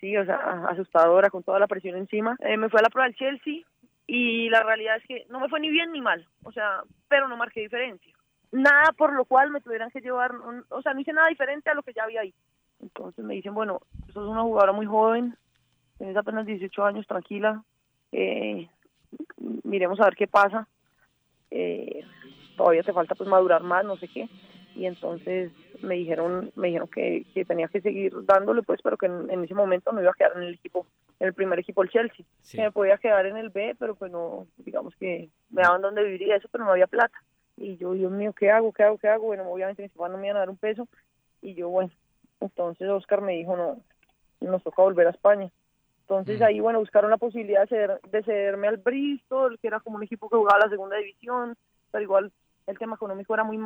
sí, 0.00 0.16
o 0.16 0.24
sea, 0.24 0.66
asustadora 0.68 1.30
con 1.30 1.42
toda 1.42 1.58
la 1.58 1.66
presión 1.66 1.96
encima. 1.96 2.36
Eh, 2.40 2.56
me 2.56 2.68
fui 2.68 2.78
a 2.78 2.82
la 2.82 2.90
prueba 2.90 3.06
del 3.06 3.16
Chelsea 3.16 3.62
y 4.06 4.48
la 4.48 4.62
realidad 4.62 4.96
es 4.96 5.06
que 5.06 5.26
no 5.28 5.40
me 5.40 5.48
fue 5.48 5.60
ni 5.60 5.70
bien 5.70 5.92
ni 5.92 6.00
mal, 6.00 6.26
o 6.44 6.52
sea, 6.52 6.82
pero 7.08 7.28
no 7.28 7.36
marqué 7.36 7.60
diferencia. 7.60 8.14
Nada 8.50 8.92
por 8.96 9.12
lo 9.12 9.24
cual 9.24 9.50
me 9.50 9.60
tuvieran 9.60 9.90
que 9.90 10.00
llevar, 10.00 10.32
o 10.70 10.82
sea, 10.82 10.94
no 10.94 11.00
hice 11.00 11.12
nada 11.12 11.28
diferente 11.28 11.70
a 11.70 11.74
lo 11.74 11.82
que 11.82 11.92
ya 11.92 12.04
había 12.04 12.22
ahí. 12.22 12.34
Entonces 12.80 13.24
me 13.24 13.34
dicen, 13.34 13.54
bueno, 13.54 13.80
sos 14.12 14.26
una 14.28 14.42
jugadora 14.42 14.72
muy 14.72 14.86
joven, 14.86 15.36
tienes 15.98 16.16
apenas 16.16 16.46
18 16.46 16.84
años, 16.84 17.06
tranquila, 17.06 17.62
eh, 18.12 18.68
miremos 19.64 20.00
a 20.00 20.04
ver 20.04 20.16
qué 20.16 20.26
pasa. 20.26 20.66
Eh, 21.50 22.04
todavía 22.56 22.82
te 22.82 22.92
falta 22.92 23.14
pues 23.14 23.28
madurar 23.28 23.62
más, 23.62 23.84
no 23.84 23.96
sé 23.96 24.08
qué. 24.08 24.28
Y 24.78 24.86
entonces 24.86 25.50
me 25.82 25.96
dijeron, 25.96 26.52
me 26.54 26.68
dijeron 26.68 26.88
que, 26.88 27.26
que 27.34 27.44
tenía 27.44 27.66
que 27.66 27.80
seguir 27.80 28.12
dándole, 28.24 28.62
pues, 28.62 28.80
pero 28.80 28.96
que 28.96 29.06
en, 29.06 29.28
en 29.28 29.42
ese 29.42 29.54
momento 29.54 29.90
no 29.90 30.00
iba 30.00 30.10
a 30.12 30.14
quedar 30.14 30.36
en 30.36 30.44
el 30.44 30.54
equipo, 30.54 30.86
en 31.18 31.26
el 31.26 31.34
primer 31.34 31.58
equipo 31.58 31.82
el 31.82 31.90
Chelsea. 31.90 32.24
Que 32.58 32.62
me 32.62 32.72
podía 32.72 32.96
quedar 32.96 33.26
en 33.26 33.36
el 33.36 33.50
B, 33.50 33.74
pero 33.76 33.96
pues 33.96 34.12
no, 34.12 34.46
digamos 34.56 34.94
que 34.96 35.28
me 35.50 35.62
daban 35.62 35.82
donde 35.82 36.04
vivir 36.04 36.22
y 36.22 36.30
eso, 36.32 36.48
pero 36.52 36.64
no 36.64 36.70
había 36.70 36.86
plata. 36.86 37.18
Y 37.56 37.76
yo, 37.76 37.92
Dios 37.92 38.12
mío, 38.12 38.32
¿qué 38.32 38.52
hago? 38.52 38.72
¿Qué 38.72 38.84
hago? 38.84 38.98
¿Qué 38.98 39.08
hago? 39.08 39.26
Bueno, 39.26 39.50
obviamente 39.50 39.82
mis 39.82 39.90
papás 39.90 40.12
no 40.12 40.18
me 40.18 40.28
iban 40.28 40.36
a 40.36 40.40
dar 40.40 40.50
un 40.50 40.56
peso. 40.58 40.86
Y 41.42 41.54
yo, 41.54 41.68
bueno, 41.70 41.90
entonces 42.40 42.88
Oscar 42.88 43.20
me 43.20 43.32
dijo, 43.32 43.56
no, 43.56 43.80
nos 44.40 44.62
toca 44.62 44.80
volver 44.82 45.08
a 45.08 45.10
España. 45.10 45.50
Entonces 46.02 46.40
ahí, 46.40 46.60
bueno, 46.60 46.78
buscaron 46.78 47.10
la 47.10 47.16
posibilidad 47.18 47.68
de, 47.68 47.76
ceder- 47.76 48.00
de 48.02 48.22
cederme 48.22 48.68
al 48.68 48.76
Bristol, 48.76 49.58
que 49.60 49.66
era 49.66 49.80
como 49.80 49.96
un 49.96 50.04
equipo 50.04 50.30
que 50.30 50.36
jugaba 50.36 50.60
la 50.64 50.70
segunda 50.70 50.96
división, 50.96 51.56
pero 51.90 52.02
igual 52.02 52.32
el 52.68 52.78
tema 52.78 52.94
económico 52.96 53.34
era 53.34 53.44
muy, 53.44 53.58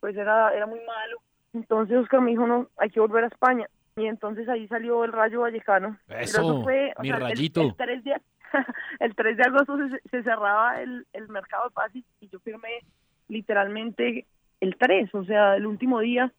pues 0.00 0.16
era, 0.16 0.52
era 0.54 0.66
muy 0.66 0.80
malo. 0.86 1.18
Entonces 1.52 1.96
Oscar 1.96 2.20
me 2.20 2.30
dijo, 2.30 2.46
no, 2.46 2.68
hay 2.76 2.90
que 2.90 3.00
volver 3.00 3.24
a 3.24 3.28
España. 3.28 3.66
Y 3.96 4.06
entonces 4.06 4.48
ahí 4.48 4.68
salió 4.68 5.04
el 5.04 5.12
Rayo 5.12 5.40
Vallecano. 5.40 5.98
Pero 6.06 6.20
Eso, 6.20 6.46
o 6.46 6.58
mi 6.60 6.64
sea, 7.08 7.16
el- 7.16 7.20
rayito. 7.20 7.60
El, 7.62 7.74
3 7.74 8.04
de, 8.04 8.20
el 9.00 9.14
3 9.14 9.36
de 9.36 9.42
agosto 9.42 9.76
se, 9.88 10.08
se 10.10 10.22
cerraba 10.22 10.80
el, 10.80 11.06
el 11.12 11.28
mercado 11.28 11.64
de 11.64 11.70
pases 11.74 12.04
y 12.20 12.28
yo 12.28 12.38
firmé 12.40 12.80
literalmente 13.28 14.26
el 14.60 14.76
3, 14.76 15.14
o 15.14 15.24
sea, 15.24 15.56
el 15.56 15.66
último 15.66 16.00
día 16.00 16.32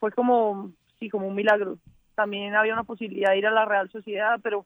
fue 0.00 0.10
como, 0.12 0.72
sí, 0.98 1.10
como 1.10 1.26
un 1.28 1.34
milagro. 1.34 1.78
También 2.14 2.54
había 2.54 2.72
una 2.72 2.84
posibilidad 2.84 3.30
de 3.30 3.38
ir 3.38 3.46
a 3.46 3.50
la 3.50 3.64
Real 3.66 3.90
Sociedad, 3.90 4.40
pero 4.42 4.64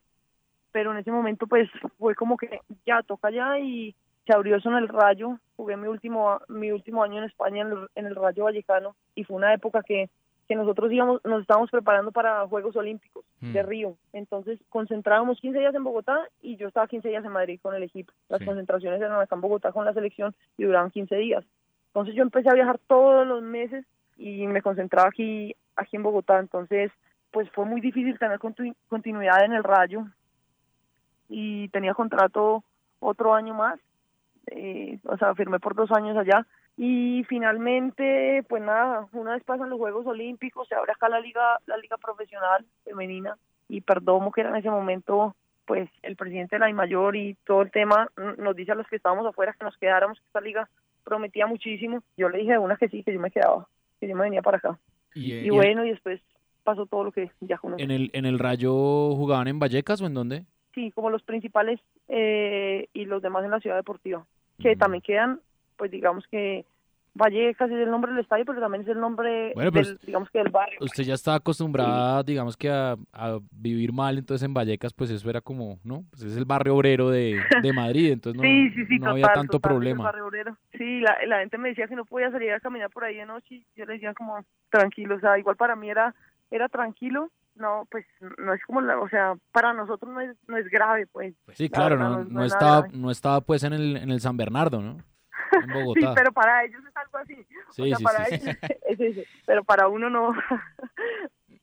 pero 0.73 0.93
en 0.93 0.99
ese 0.99 1.11
momento 1.11 1.49
pues 1.49 1.69
fue 1.99 2.15
como 2.15 2.37
que 2.37 2.61
ya 2.87 3.03
toca 3.03 3.31
ya 3.33 3.59
y 3.59 3.97
abrió 4.33 4.57
eso 4.57 4.69
en 4.71 4.77
el 4.77 4.89
Rayo, 4.89 5.39
jugué 5.57 5.77
mi 5.77 5.87
último 5.89 6.41
mi 6.49 6.71
último 6.73 7.03
año 7.03 7.19
en 7.19 7.25
España 7.25 7.63
en 7.63 7.73
el, 7.73 7.89
en 7.95 8.07
el 8.07 8.17
Rayo 8.17 8.45
Vallecano 8.45 8.95
y 9.15 9.25
fue 9.25 9.37
una 9.37 9.53
época 9.55 9.83
que 9.83 10.09
que 10.49 10.57
nosotros 10.57 10.91
íbamos, 10.91 11.21
nos 11.25 11.43
estábamos 11.43 11.71
preparando 11.71 12.11
para 12.11 12.45
Juegos 12.49 12.75
Olímpicos 12.75 13.25
de 13.41 13.63
Mm. 13.63 13.67
Río. 13.69 13.97
Entonces 14.13 14.59
concentrábamos 14.69 15.39
15 15.41 15.61
días 15.61 15.73
en 15.77 15.85
Bogotá 15.85 16.27
y 16.43 16.57
yo 16.57 16.67
estaba 16.67 16.89
15 16.89 17.09
días 17.09 17.25
en 17.25 17.31
Madrid 17.31 17.61
con 17.63 17.73
el 17.77 17.85
equipo. 17.85 18.13
Las 18.29 18.41
Sí. 18.41 18.47
concentraciones 18.47 19.01
eran 19.01 19.21
acá 19.21 19.37
en 19.37 19.43
Bogotá 19.43 19.71
con 19.71 19.85
la 19.85 19.93
selección 19.93 20.35
y 20.59 20.65
duraban 20.65 20.91
15 20.91 21.15
días. 21.15 21.45
Entonces 21.89 22.17
yo 22.17 22.23
empecé 22.25 22.49
a 22.51 22.55
viajar 22.55 22.81
todos 22.89 23.25
los 23.29 23.43
meses 23.43 23.85
y 24.17 24.45
me 24.49 24.61
concentraba 24.61 25.09
aquí, 25.11 25.55
aquí 25.77 25.95
en 25.97 26.03
Bogotá. 26.03 26.41
Entonces, 26.41 26.91
pues 27.31 27.49
fue 27.53 27.65
muy 27.65 27.81
difícil 27.81 28.19
tener 28.19 28.41
continu- 28.41 28.75
continuidad 28.89 29.45
en 29.45 29.53
el 29.53 29.63
Rayo 29.63 30.03
y 31.29 31.69
tenía 31.69 31.95
contrato 31.95 32.65
otro 32.99 33.35
año 33.35 33.55
más. 33.55 33.79
Eh, 34.51 34.99
o 35.05 35.17
sea, 35.17 35.35
firmé 35.35 35.59
por 35.59 35.75
dos 35.75 35.91
años 35.93 36.17
allá. 36.17 36.47
Y 36.77 37.25
finalmente, 37.29 38.45
pues 38.49 38.63
nada, 38.63 39.07
una 39.13 39.35
vez 39.35 39.45
pasan 39.45 39.71
los 39.71 39.79
Juegos 39.79 40.07
Olímpicos, 40.07 40.69
se 40.69 40.75
abre 40.75 40.93
acá 40.93 41.09
la 41.09 41.21
liga, 41.21 41.59
la 41.67 41.77
liga 41.77 41.97
profesional 41.99 42.65
femenina 42.85 43.37
y 43.69 43.81
Perdomo, 43.81 44.33
que 44.33 44.41
era 44.41 44.51
en 44.51 44.57
ese 44.57 44.71
momento 44.71 45.35
pues 45.67 45.89
el 46.03 46.17
presidente 46.17 46.57
de 46.57 46.61
la 46.61 46.73
mayor 46.73 47.15
y 47.15 47.37
todo 47.47 47.63
el 47.63 47.71
tema 47.71 48.09
nos 48.39 48.57
dice 48.57 48.73
a 48.73 48.75
los 48.75 48.89
que 48.89 48.97
estábamos 48.97 49.25
afuera 49.25 49.55
que 49.57 49.65
nos 49.65 49.77
quedáramos, 49.77 50.19
que 50.19 50.27
esta 50.27 50.41
liga 50.41 50.69
prometía 51.05 51.47
muchísimo. 51.47 52.03
Yo 52.17 52.29
le 52.29 52.39
dije 52.39 52.53
de 52.53 52.59
una 52.59 52.77
que 52.77 52.89
sí, 52.89 53.05
que 53.05 53.13
yo 53.13 53.21
me 53.21 53.31
quedaba, 53.31 53.69
que 54.01 54.09
yo 54.09 54.17
me 54.17 54.25
venía 54.25 54.43
para 54.43 54.57
acá. 54.57 54.79
Y, 55.15 55.33
Y 55.33 55.51
bueno, 55.51 55.85
y 55.85 55.91
después 55.91 56.21
pasó 56.65 56.87
todo 56.87 57.05
lo 57.05 57.13
que 57.13 57.31
ya 57.41 57.59
conocemos. 57.59 57.89
¿En 57.89 57.91
el, 57.91 58.11
¿En 58.15 58.27
el 58.27 58.41
Rayo 58.41 58.73
jugaban 59.15 59.47
en 59.47 59.61
Vallecas 59.61 60.01
o 60.01 60.07
en 60.07 60.15
dónde? 60.15 60.45
Sí, 60.75 60.91
como 60.93 61.11
los 61.11 61.23
principales 61.23 61.81
eh, 62.09 62.89
y 62.93 63.05
los 63.05 63.23
demás 63.23 63.45
en 63.45 63.51
la 63.53 63.61
ciudad 63.61 63.77
deportiva, 63.77 64.27
que 64.61 64.77
también 64.77 65.03
quedan, 65.03 65.41
pues 65.77 65.91
digamos 65.91 66.25
que 66.31 66.65
Vallecas 67.13 67.69
es 67.71 67.77
el 67.77 67.91
nombre 67.91 68.13
del 68.13 68.21
estadio, 68.21 68.45
pero 68.45 68.61
también 68.61 68.83
es 68.83 68.89
el 68.89 69.01
nombre, 69.01 69.53
Bueno, 69.55 69.73
del, 69.73 69.99
digamos 70.07 70.31
que 70.31 70.39
del 70.39 70.51
barrio. 70.51 70.79
Usted 70.81 71.03
ya 71.03 71.15
está 71.15 71.35
acostumbrada, 71.35 72.23
digamos 72.23 72.57
que 72.57 72.71
a, 72.71 72.97
a 73.13 73.39
vivir 73.51 73.93
mal, 73.93 74.17
entonces 74.17 74.47
en 74.47 74.55
Vallecas, 74.55 74.93
pues 74.93 75.11
eso 75.11 75.29
era 75.29 75.41
como, 75.41 75.81
¿no? 75.83 76.05
Pues 76.11 76.23
es 76.23 76.37
el 76.37 76.45
barrio 76.45 76.77
obrero 76.77 77.11
de, 77.11 77.41
de 77.63 77.73
Madrid, 77.73 78.13
entonces 78.13 78.41
no, 78.41 78.43
sí, 78.47 78.71
sí, 78.71 78.87
sí, 78.87 78.95
no 78.95 79.07
total, 79.07 79.13
había 79.13 79.33
tanto 79.33 79.59
total, 79.59 79.73
es 79.73 79.75
el 79.75 79.77
problema. 79.79 80.05
barrio 80.05 80.27
obrero. 80.27 80.57
Sí, 80.79 81.01
la, 81.01 81.17
la 81.27 81.41
gente 81.41 81.59
me 81.59 81.71
decía 81.71 81.89
que 81.89 81.97
no 81.97 82.05
podía 82.05 82.31
salir 82.31 82.53
a 82.53 82.61
caminar 82.61 82.91
por 82.91 83.05
ahí 83.05 83.17
de 83.17 83.27
noche 83.27 83.57
y 83.57 83.67
yo 83.75 83.85
le 83.87 83.95
decía 83.95 84.15
como 84.15 84.45
tranquilo, 84.71 85.17
o 85.17 85.21
sea, 85.21 85.37
igual 85.39 85.57
para 85.57 85.75
mí 85.75 85.91
era 85.91 86.15
era 86.53 86.69
tranquilo, 86.69 87.31
no, 87.55 87.87
pues 87.91 88.07
no 88.39 88.55
es 88.55 88.63
como, 88.65 88.81
la, 88.81 88.99
o 88.99 89.09
sea, 89.09 89.35
para 89.53 89.73
nosotros 89.73 90.13
no 90.13 90.21
es, 90.21 90.37
no 90.49 90.57
es 90.57 90.67
grave, 90.69 91.07
pues. 91.07 91.35
Sí, 91.55 91.65
La 91.65 91.69
claro, 91.69 91.97
verdad, 91.97 92.11
no, 92.11 92.25
no 92.25 92.31
no 92.31 92.45
estaba, 92.45 92.81
grave. 92.83 92.97
no 92.99 93.11
estaba 93.11 93.41
pues 93.43 93.63
en 93.65 93.73
el, 93.73 93.97
en 93.97 94.11
el 94.11 94.21
San 94.21 94.37
Bernardo, 94.37 94.81
¿no? 94.81 94.97
En 95.53 95.67
Sí, 95.67 95.73
Bogotá. 95.73 96.15
pero 96.15 96.33
para 96.33 96.65
ellos 96.65 96.81
es 96.89 96.97
algo 96.97 97.19
así. 97.19 97.47
Sí, 97.71 97.83
o 97.83 97.87
sea, 97.87 97.97
sí, 97.97 98.05
para 98.05 98.25
sí, 98.27 98.35
ellos 98.35 98.57
es 98.89 99.01
eso, 99.01 99.21
pero 99.47 99.65
para 99.65 99.89
uno 99.89 100.09
no. 100.09 100.33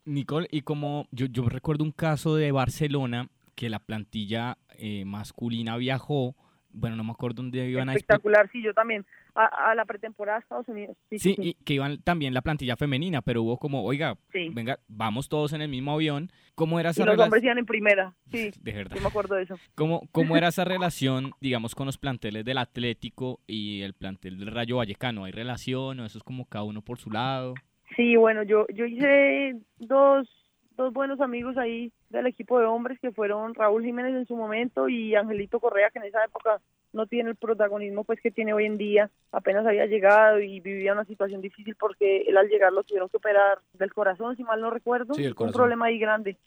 Nicole, 0.06 0.48
y 0.52 0.62
como 0.62 1.08
yo, 1.12 1.26
yo 1.28 1.50
recuerdo 1.50 1.84
un 1.84 1.92
caso 1.92 2.36
de 2.36 2.52
Barcelona 2.52 3.28
que 3.56 3.70
la 3.70 3.80
plantilla 3.80 4.58
eh, 4.78 5.04
masculina 5.06 5.76
viajó, 5.78 6.36
bueno, 6.70 6.96
no 6.96 7.04
me 7.04 7.12
acuerdo 7.12 7.42
dónde 7.42 7.68
iban 7.70 7.90
a. 7.90 7.94
Espectacular, 7.94 8.50
sí, 8.52 8.62
yo 8.62 8.74
también. 8.74 9.06
A, 9.40 9.72
a 9.72 9.76
la 9.76 9.86
pretemporada 9.86 10.40
de 10.40 10.42
Estados 10.42 10.68
Unidos. 10.68 10.98
Sí, 11.12 11.20
Sí, 11.20 11.34
sí, 11.36 11.42
y 11.50 11.54
que 11.64 11.76
iban 11.76 12.02
también 12.02 12.34
la 12.34 12.42
plantilla 12.42 12.76
femenina, 12.76 13.22
pero 13.22 13.44
hubo 13.44 13.58
como, 13.60 13.84
oiga, 13.84 14.18
Sí. 14.32 14.50
venga, 14.52 14.80
vamos 14.88 15.30
todos 15.30 15.54
en 15.54 15.62
el 15.62 15.70
mismo 15.70 15.92
avión. 15.94 16.32
¿Cómo 16.56 16.80
era 16.80 16.90
esa 16.90 17.06
los 17.06 17.12
hombres 17.14 17.30
relación? 17.44 17.46
iban 17.46 17.58
en 17.60 17.66
primera, 17.68 18.14
sí. 18.32 18.52
De 18.62 18.72
verdad. 18.74 18.96
Yo 18.96 19.02
me 19.04 19.10
acuerdo 19.10 19.36
de 19.36 19.44
eso. 19.44 19.56
¿Cómo, 19.76 20.02
¿Cómo 20.12 20.36
era 20.38 20.48
esa 20.48 20.66
relación, 20.66 21.34
digamos, 21.40 21.76
con 21.76 21.86
los 21.86 22.00
planteles 22.00 22.44
del 22.46 22.58
Atlético 22.58 23.40
y 23.46 23.82
el 23.84 23.94
plantel 23.94 24.40
del 24.40 24.52
Rayo 24.52 24.78
Vallecano? 24.78 25.26
¿Hay 25.26 25.32
relación 25.32 26.00
o 26.00 26.06
eso 26.06 26.18
es 26.18 26.24
como 26.24 26.46
cada 26.46 26.64
uno 26.64 26.82
por 26.82 26.98
su 26.98 27.12
lado? 27.12 27.54
Sí, 27.96 28.16
bueno, 28.16 28.42
yo, 28.44 28.66
yo 28.74 28.86
hice 28.86 29.56
dos, 29.78 30.28
dos 30.78 30.94
buenos 30.94 31.20
amigos 31.20 31.58
ahí 31.58 31.92
del 32.10 32.28
equipo 32.28 32.60
de 32.60 32.66
hombres 32.66 33.00
que 33.00 33.12
fueron 33.12 33.56
Raúl 33.56 33.84
Jiménez 33.84 34.16
en 34.16 34.28
su 34.28 34.36
momento 34.36 34.88
y 34.88 35.16
Angelito 35.16 35.60
Correa, 35.60 35.90
que 35.90 36.00
en 36.00 36.06
esa 36.06 36.24
época 36.24 36.62
no 36.94 37.08
tiene 37.08 37.32
el 37.32 37.36
protagonismo 37.36 38.04
pues 38.04 38.22
que 38.22 38.32
tiene 38.32 38.54
hoy 38.54 38.66
en 38.66 38.78
día. 38.78 39.10
Apenas 39.32 39.66
había 39.66 39.86
llegado 39.88 40.40
y 40.40 40.60
vivía 40.62 40.94
una 40.94 41.04
situación 41.06 41.42
difícil 41.42 41.76
porque 41.76 42.22
él 42.22 42.38
al 42.38 42.48
llegar 42.48 42.72
lo 42.72 42.84
tuvieron 42.84 43.10
que 43.10 43.18
operar 43.18 43.60
del 43.74 43.94
corazón, 43.94 44.38
si 44.38 44.44
mal 44.44 44.62
no 44.62 44.70
recuerdo. 44.70 45.16
Sí, 45.16 45.26
el 45.26 45.36
un 45.38 45.52
problema 45.52 45.88
ahí 45.88 46.00
grande. 46.00 46.38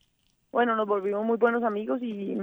Bueno, 0.50 0.74
nos 0.76 0.88
volvimos 0.88 1.24
muy 1.26 1.36
buenos 1.36 1.62
amigos 1.62 2.00
y 2.02 2.38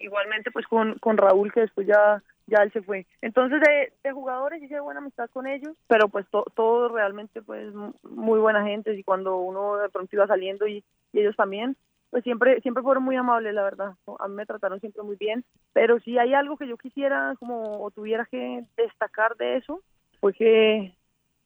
igualmente 0.00 0.50
pues 0.50 0.66
con, 0.66 0.98
con 0.98 1.16
Raúl 1.16 1.52
que 1.52 1.60
después 1.60 1.86
ya 1.86 2.22
ya 2.46 2.62
él 2.62 2.72
se 2.72 2.82
fue. 2.82 3.06
Entonces 3.22 3.60
de, 3.60 3.92
de 4.04 4.12
jugadores 4.12 4.62
hice 4.62 4.80
buena 4.80 5.00
amistad 5.00 5.28
con 5.30 5.46
ellos, 5.46 5.76
pero 5.88 6.08
pues 6.08 6.26
to- 6.30 6.46
todos 6.54 6.92
realmente 6.92 7.42
pues 7.42 7.74
mu- 7.74 7.92
muy 8.02 8.38
buena 8.38 8.64
gente 8.64 8.94
y 8.94 9.02
cuando 9.02 9.36
uno 9.38 9.76
de 9.76 9.88
pronto 9.88 10.14
iba 10.14 10.26
saliendo 10.26 10.66
y, 10.66 10.84
y 11.12 11.20
ellos 11.20 11.36
también, 11.36 11.76
pues 12.10 12.22
siempre 12.22 12.60
siempre 12.60 12.82
fueron 12.84 13.02
muy 13.02 13.16
amables, 13.16 13.52
la 13.52 13.64
verdad. 13.64 13.94
A 14.20 14.28
mí 14.28 14.34
me 14.34 14.46
trataron 14.46 14.80
siempre 14.80 15.02
muy 15.02 15.16
bien, 15.16 15.44
pero 15.72 15.98
si 16.00 16.18
hay 16.18 16.34
algo 16.34 16.56
que 16.56 16.68
yo 16.68 16.76
quisiera 16.76 17.34
como 17.40 17.82
o 17.82 17.90
tuviera 17.90 18.24
que 18.26 18.64
destacar 18.76 19.36
de 19.36 19.56
eso, 19.56 19.80
fue 20.20 20.32
que 20.32 20.94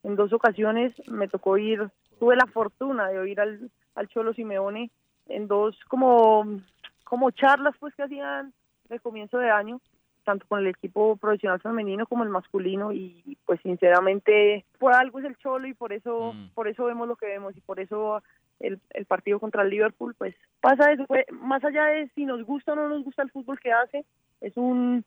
en 0.03 0.17
dos 0.17 0.33
ocasiones 0.33 0.93
me 1.09 1.29
tocó 1.29 1.57
ir, 1.59 1.89
tuve 2.19 2.37
la 2.37 2.47
fortuna 2.47 3.09
de 3.09 3.19
oír 3.19 3.41
al, 3.41 3.71
al 3.95 4.09
Cholo 4.09 4.35
Simeone 4.35 4.91
en 5.29 5.49
dos 5.49 5.79
como, 5.89 6.61
como 7.05 7.31
charlas 7.31 7.75
pues 7.81 7.95
que 7.95 8.03
hacían 8.03 8.53
de 8.89 8.99
comienzo 9.01 9.39
de 9.39 9.51
año, 9.51 9.81
tanto 10.25 10.47
con 10.47 10.61
el 10.61 10.69
equipo 10.69 11.17
profesional 11.17 11.61
femenino 11.61 12.07
como 12.07 12.25
el 12.25 12.31
masculino 12.31 12.93
y 12.93 13.39
pues 13.47 13.61
sinceramente 13.63 14.65
por 14.79 14.95
algo 14.95 15.19
es 15.19 15.25
el 15.25 15.37
Cholo 15.37 15.67
y 15.69 15.75
por 15.75 15.93
eso 15.93 16.35
por 16.55 16.69
eso 16.69 16.85
vemos 16.85 17.09
lo 17.09 17.17
que 17.17 17.27
vemos 17.27 17.57
y 17.57 17.61
por 17.61 17.81
eso 17.81 18.23
el, 18.59 18.81
el 18.91 19.07
partido 19.07 19.41
contra 19.41 19.63
el 19.63 19.71
Liverpool 19.71 20.15
pues 20.17 20.35
pasa 20.61 20.93
eso 20.93 21.07
fue 21.07 21.27
más 21.33 21.65
allá 21.65 21.87
de 21.87 22.09
si 22.15 22.25
nos 22.25 22.45
gusta 22.45 22.73
o 22.73 22.77
no 22.77 22.89
nos 22.89 23.05
gusta 23.05 23.23
el 23.23 23.31
fútbol 23.31 23.59
que 23.61 23.73
hace 23.73 24.05
es 24.41 24.57
un 24.57 25.05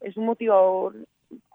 es 0.00 0.16
un 0.16 0.26
motivador 0.26 0.94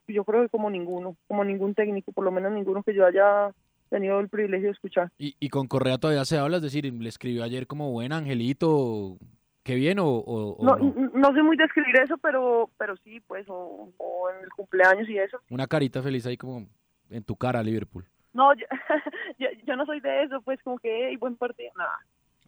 yo 0.07 0.23
creo 0.25 0.43
que 0.43 0.49
como 0.49 0.69
ninguno 0.69 1.15
como 1.27 1.43
ningún 1.43 1.75
técnico 1.75 2.11
por 2.11 2.25
lo 2.25 2.31
menos 2.31 2.51
ninguno 2.51 2.83
que 2.83 2.93
yo 2.93 3.05
haya 3.05 3.53
tenido 3.93 4.19
el 4.19 4.27
privilegio 4.27 4.69
de 4.69 4.73
escuchar. 4.73 5.11
Y, 5.19 5.35
y 5.39 5.49
con 5.49 5.67
Correa 5.67 5.99
todavía 5.99 6.25
se 6.25 6.39
habla, 6.39 6.57
es 6.57 6.63
decir, 6.63 6.91
le 6.91 7.09
escribió 7.09 7.43
ayer 7.43 7.67
como 7.67 7.91
buen 7.91 8.11
angelito, 8.11 9.17
¿Qué 9.63 9.75
bien 9.75 9.97
o, 9.99 10.05
o- 10.07 10.57
o 10.57 10.65
No, 10.65 10.75
no? 10.75 11.09
no 11.13 11.33
sé 11.33 11.41
muy 11.41 11.55
describir 11.55 11.95
eso, 11.97 12.17
pero 12.17 12.69
pero 12.77 12.95
sí, 12.97 13.19
pues, 13.21 13.45
o, 13.47 13.89
o 13.97 14.29
en 14.29 14.43
el 14.43 14.49
cumpleaños 14.49 15.07
y 15.09 15.17
eso. 15.17 15.39
Una 15.49 15.67
carita 15.67 16.01
feliz 16.01 16.25
ahí 16.25 16.35
como 16.37 16.67
en 17.09 17.23
tu 17.23 17.35
cara, 17.35 17.63
Liverpool. 17.63 18.05
No, 18.33 18.53
yo, 18.55 18.65
yo, 19.39 19.47
yo 19.65 19.75
no 19.75 19.85
soy 19.85 19.99
de 20.01 20.23
eso, 20.23 20.41
pues, 20.41 20.61
como 20.63 20.79
que, 20.79 21.07
hey, 21.09 21.15
buen 21.17 21.35
partido, 21.37 21.71
nada. 21.77 21.97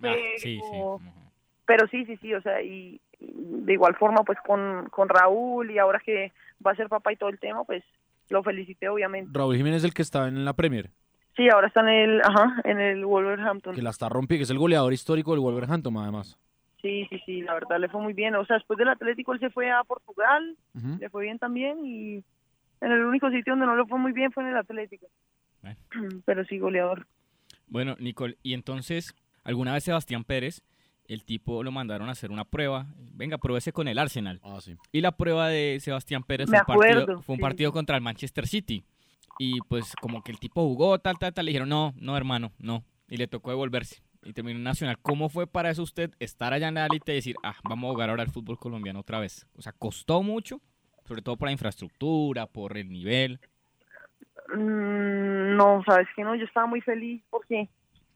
Ah, 0.04 0.14
sí, 0.38 0.60
sí. 0.60 0.78
Pero- 1.66 1.88
sí, 1.88 2.06
sí, 2.06 2.18
sí, 2.18 2.34
o 2.34 2.42
sea, 2.42 2.62
y, 2.62 3.00
y 3.20 3.32
de 3.32 3.74
igual 3.74 3.96
forma, 3.96 4.24
pues, 4.24 4.38
con, 4.46 4.88
con 4.92 5.08
Raúl 5.10 5.72
y 5.72 5.80
ahora 5.80 6.00
que 6.04 6.32
va 6.66 6.72
a 6.72 6.76
ser 6.76 6.90
papá 6.90 7.14
y 7.14 7.16
todo 7.16 7.30
el 7.30 7.40
tema, 7.40 7.64
pues, 7.64 7.84
lo 8.30 8.44
felicité, 8.44 8.90
obviamente. 8.90 9.30
Raúl 9.34 9.56
Jiménez 9.56 9.84
el 9.84 9.94
que 9.94 10.02
está 10.02 10.28
en 10.28 10.44
la 10.46 10.54
Premier, 10.54 10.92
Sí, 11.38 11.50
ahora 11.50 11.68
está 11.68 11.82
en 11.82 11.90
el, 11.90 12.22
ajá, 12.22 12.62
en 12.64 12.80
el 12.80 13.06
Wolverhampton. 13.06 13.76
que 13.76 13.82
la 13.82 13.90
está 13.90 14.08
rompiendo, 14.10 14.40
que 14.40 14.44
es 14.44 14.50
el 14.52 14.58
goleador 14.58 14.94
histórico 14.94 15.32
del 15.32 15.42
Wolverhampton 15.42 15.96
además. 15.98 16.40
Sí, 16.82 17.08
sí, 17.10 17.20
sí, 17.26 17.42
la 17.42 17.54
verdad 17.56 17.80
le 17.80 17.90
fue 17.90 18.02
muy 18.02 18.14
bien. 18.14 18.36
O 18.36 18.46
sea, 18.46 18.58
después 18.58 18.78
del 18.78 18.90
Atlético 18.90 19.34
él 19.34 19.40
se 19.40 19.50
fue 19.50 19.72
a 19.72 19.84
Portugal, 19.84 20.58
le 21.00 21.10
fue 21.10 21.24
bien 21.24 21.40
también 21.40 21.86
y 21.86 22.24
en 22.82 22.92
el 22.92 23.06
único 23.06 23.30
sitio 23.30 23.54
donde 23.54 23.66
no 23.66 23.76
le 23.76 23.86
fue 23.86 23.98
muy 23.98 24.12
bien 24.12 24.32
fue 24.32 24.44
en 24.44 24.50
el 24.50 24.58
Atlético. 24.58 25.08
Bueno. 25.62 25.78
Pero 26.26 26.46
sí, 26.46 26.60
goleador. 26.60 27.08
Bueno, 27.68 27.96
Nicole, 28.00 28.38
y 28.44 28.54
entonces, 28.54 29.16
alguna 29.44 29.74
vez 29.74 29.84
Sebastián 29.84 30.24
Pérez, 30.24 30.62
el 31.08 31.24
tipo 31.24 31.64
lo 31.64 31.72
mandaron 31.72 32.10
a 32.10 32.12
hacer 32.12 32.32
una 32.32 32.46
prueba. 32.46 32.88
Venga, 33.14 33.38
pruébese 33.38 33.72
con 33.72 33.88
el 33.88 33.98
Arsenal. 33.98 34.40
Ah, 34.44 34.60
sí. 34.62 34.76
Y 34.92 35.02
la 35.02 35.12
prueba 35.14 35.50
de 35.50 35.80
Sebastián 35.80 36.24
Pérez 36.24 36.50
fue 36.50 36.60
un 36.60 36.66
partido, 36.66 37.02
acuerdo, 37.02 37.22
fue 37.22 37.34
un 37.34 37.38
sí. 37.38 37.42
partido 37.42 37.72
contra 37.72 37.96
el 37.96 38.02
Manchester 38.02 38.48
City. 38.48 38.84
Y 39.38 39.60
pues 39.62 39.94
como 40.02 40.22
que 40.24 40.32
el 40.32 40.40
tipo 40.40 40.62
jugó, 40.62 40.98
tal, 41.00 41.18
tal, 41.18 41.34
tal. 41.34 41.46
Le 41.46 41.50
dijeron, 41.50 41.70
no, 41.70 41.94
no, 41.98 42.16
hermano, 42.16 42.52
no. 42.58 42.84
Y 43.10 43.18
le 43.18 43.28
tocó 43.28 43.50
devolverse. 43.50 44.02
Y 44.26 44.34
terminó 44.34 44.58
en 44.58 44.64
Nacional. 44.64 44.98
¿Cómo 45.02 45.30
fue 45.30 45.46
para 45.46 45.70
eso 45.70 45.84
usted 45.84 46.12
estar 46.20 46.52
allá 46.52 46.68
en 46.68 46.74
la 46.74 46.88
élite 46.88 47.12
y 47.12 47.16
decir, 47.16 47.36
ah, 47.44 47.56
vamos 47.64 47.90
a 47.90 47.94
jugar 47.94 48.10
ahora 48.10 48.24
el 48.24 48.32
fútbol 48.32 48.58
colombiano 48.58 49.00
otra 49.00 49.20
vez? 49.20 49.48
O 49.56 49.62
sea, 49.62 49.72
costó 49.72 50.24
mucho, 50.24 50.60
sobre 51.06 51.22
todo 51.22 51.38
por 51.38 51.48
la 51.48 51.52
infraestructura, 51.52 52.48
por 52.48 52.76
el 52.76 52.90
nivel. 52.90 53.40
Mm, 54.50 55.56
no, 55.56 55.84
sabes 55.86 56.08
que 56.16 56.24
no, 56.24 56.36
yo 56.36 56.46
estaba 56.46 56.66
muy 56.66 56.82
feliz 56.82 57.24
porque 57.30 57.70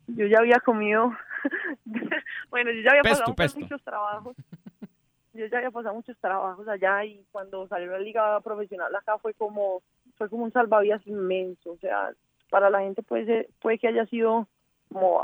yo 0.08 0.26
ya 0.26 0.39
había 0.39 0.60
comido, 0.60 1.12
bueno, 2.50 2.72
yo 2.72 2.82
ya 2.82 2.89
había 2.91 3.04
Pesto, 3.04 3.19
pasado 3.19 3.36
pesto. 3.36 3.60
muchos 3.60 3.84
trabajos. 3.84 4.36
Yo 5.34 5.45
ya 5.45 5.58
había 5.60 5.72
pasado 5.72 5.93
muchos 5.95 6.17
trabajos 6.17 6.67
allá 6.67 7.06
y 7.06 7.24
cuando 7.32 7.67
salió 7.67 7.91
la 7.91 8.00
liga 8.00 8.41
profesional 8.41 8.93
acá 8.95 9.17
fue 9.19 9.34
como 9.36 9.84
fue 10.17 10.28
como 10.28 10.43
un 10.43 10.52
salvavidas 10.52 11.06
inmenso, 11.08 11.72
o 11.72 11.78
sea, 11.78 12.12
para 12.50 12.69
la 12.69 12.82
gente 12.82 13.04
puede 13.04 13.26
ser, 13.26 13.50
puede 13.62 13.78
que 13.78 13.88
haya 13.88 14.06
sido 14.08 14.48
como 14.91 15.24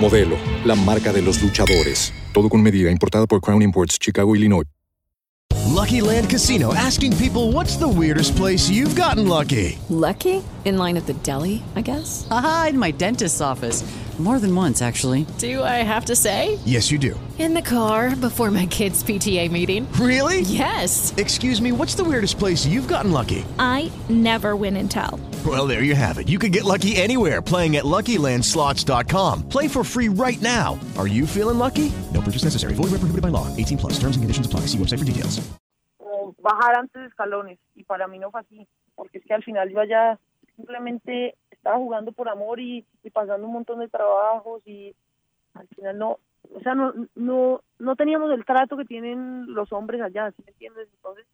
Modelo, 0.00 0.36
la 0.64 0.76
marca 0.76 1.12
de 1.12 1.22
los 1.22 1.42
luchadores. 1.42 2.12
Todo 2.32 2.48
con 2.48 2.62
medida, 2.62 2.90
importada 2.90 3.26
por 3.26 3.40
Crown 3.40 3.62
Imports, 3.62 3.98
Chicago, 3.98 4.36
Illinois. 4.36 4.64
Lucky 5.66 6.00
Land 6.00 6.30
Casino 6.30 6.72
asking 6.74 7.16
people 7.16 7.52
what's 7.52 7.76
the 7.76 7.86
weirdest 7.88 8.36
place 8.36 8.70
you've 8.70 8.94
gotten 8.96 9.26
lucky? 9.28 9.78
Lucky? 9.88 10.42
In 10.64 10.76
line 10.76 10.96
at 10.96 11.06
the 11.06 11.14
deli, 11.22 11.62
I 11.76 11.82
guess? 11.82 12.26
Aha, 12.30 12.68
in 12.70 12.78
my 12.78 12.90
dentist's 12.90 13.40
office. 13.40 13.84
More 14.18 14.40
than 14.40 14.52
once, 14.54 14.82
actually. 14.82 15.26
Do 15.38 15.62
I 15.62 15.84
have 15.84 16.06
to 16.06 16.16
say? 16.16 16.58
Yes, 16.64 16.90
you 16.90 16.98
do. 16.98 17.14
In 17.38 17.54
the 17.54 17.62
car 17.62 18.16
before 18.16 18.50
my 18.50 18.66
kids' 18.66 19.04
PTA 19.04 19.48
meeting. 19.48 19.86
Really? 19.92 20.40
Yes. 20.40 21.14
Excuse 21.16 21.62
me, 21.62 21.70
what's 21.70 21.94
the 21.94 22.02
weirdest 22.02 22.36
place 22.36 22.66
you've 22.66 22.88
gotten 22.88 23.12
lucky? 23.12 23.44
I 23.60 23.92
never 24.08 24.56
win 24.56 24.76
and 24.76 24.90
tell. 24.90 25.20
Well, 25.46 25.68
there 25.68 25.84
you 25.84 25.94
have 25.94 26.18
it. 26.18 26.28
You 26.28 26.40
can 26.40 26.50
get 26.50 26.64
lucky 26.64 26.96
anywhere 26.96 27.40
playing 27.40 27.76
at 27.76 27.84
LuckyLandSlots.com. 27.84 29.48
Play 29.48 29.68
for 29.68 29.84
free 29.84 30.08
right 30.08 30.42
now. 30.42 30.76
Are 30.98 31.06
you 31.06 31.24
feeling 31.24 31.58
lucky? 31.58 31.92
No 32.12 32.20
purchase 32.20 32.42
necessary. 32.42 32.74
Void 32.74 32.90
where 32.90 32.98
prohibited 32.98 33.22
by 33.22 33.28
law. 33.28 33.46
18 33.56 33.78
plus. 33.78 33.92
Terms 33.92 34.16
and 34.16 34.24
conditions 34.24 34.46
apply. 34.46 34.66
See 34.66 34.78
website 34.78 34.98
for 34.98 35.04
details. 35.04 35.48
como 36.18 36.34
bajar 36.40 36.78
antes 36.78 37.00
de 37.02 37.08
escalones 37.08 37.58
y 37.74 37.84
para 37.84 38.06
mí 38.08 38.18
no 38.18 38.30
fue 38.30 38.40
así 38.40 38.66
porque 38.94 39.18
es 39.18 39.24
que 39.24 39.34
al 39.34 39.42
final 39.44 39.70
yo 39.70 39.80
allá 39.80 40.18
simplemente 40.56 41.36
estaba 41.50 41.76
jugando 41.76 42.12
por 42.12 42.28
amor 42.28 42.60
y, 42.60 42.84
y 43.02 43.10
pasando 43.10 43.46
un 43.46 43.52
montón 43.52 43.80
de 43.80 43.88
trabajos 43.88 44.62
y 44.66 44.94
al 45.54 45.68
final 45.68 45.98
no 45.98 46.18
o 46.54 46.60
sea 46.60 46.74
no 46.74 46.92
no 47.14 47.60
no 47.78 47.96
teníamos 47.96 48.30
el 48.32 48.44
trato 48.44 48.76
que 48.76 48.84
tienen 48.84 49.52
los 49.54 49.72
hombres 49.72 50.00
allá 50.00 50.30
¿sí 50.32 50.42
me 50.44 50.52
entiendes? 50.52 50.88
entonces 50.94 51.26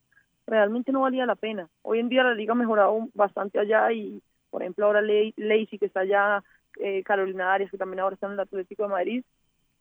realmente 0.47 0.93
no 0.93 1.01
valía 1.03 1.27
la 1.27 1.35
pena 1.37 1.69
hoy 1.83 1.99
en 2.01 2.09
día 2.09 2.23
la 2.23 2.35
liga 2.35 2.53
ha 2.53 2.57
mejorado 2.57 3.09
bastante 3.15 3.59
allá 3.59 3.91
y 3.93 4.21
por 4.51 4.63
ejemplo 4.63 4.87
ahora 4.87 5.01
Le- 5.01 5.33
Lacey 5.37 5.79
que 5.79 5.87
está 5.87 6.01
allá 6.01 6.43
eh, 6.81 7.03
Carolina 7.03 7.53
Arias 7.53 7.71
que 7.71 7.79
también 7.79 8.01
ahora 8.01 8.15
está 8.15 8.27
en 8.27 8.35
el 8.35 8.41
Atlético 8.41 8.83
de 8.85 8.89
Madrid 8.91 9.25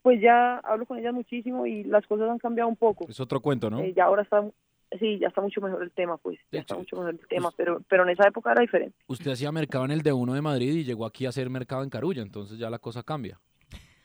pues 0.01 0.19
ya 0.21 0.57
hablo 0.59 0.85
con 0.85 0.97
ellas 0.97 1.13
muchísimo 1.13 1.65
y 1.65 1.83
las 1.85 2.05
cosas 2.07 2.29
han 2.29 2.37
cambiado 2.39 2.69
un 2.69 2.75
poco 2.75 3.05
Es 3.09 3.19
otro 3.19 3.39
cuento, 3.39 3.69
¿no? 3.69 3.79
eh, 3.79 3.93
ya 3.95 4.05
ahora 4.05 4.21
está, 4.23 4.43
sí, 4.99 5.17
ya 5.19 5.29
está 5.29 5.39
mucho 5.41 5.61
mejor 5.61 5.81
el 5.81 5.91
tema, 5.91 6.17
pues, 6.17 6.37
ya 6.51 6.59
está 6.59 6.75
mucho 6.75 6.97
mejor 6.97 7.11
el 7.13 7.27
tema, 7.27 7.51
pero, 7.55 7.81
pero 7.87 8.03
en 8.03 8.09
esa 8.09 8.27
época 8.27 8.51
era 8.51 8.61
diferente. 8.61 8.95
Usted 9.07 9.31
hacía 9.31 9.49
mercado 9.53 9.85
en 9.85 9.91
el 9.91 10.03
D1 10.03 10.33
de 10.33 10.41
Madrid 10.41 10.73
y 10.73 10.83
llegó 10.83 11.05
aquí 11.05 11.25
a 11.25 11.29
hacer 11.29 11.49
mercado 11.49 11.83
en 11.83 11.89
Carulla, 11.89 12.21
entonces 12.21 12.57
ya 12.57 12.69
la 12.69 12.79
cosa 12.79 13.01
cambia. 13.01 13.39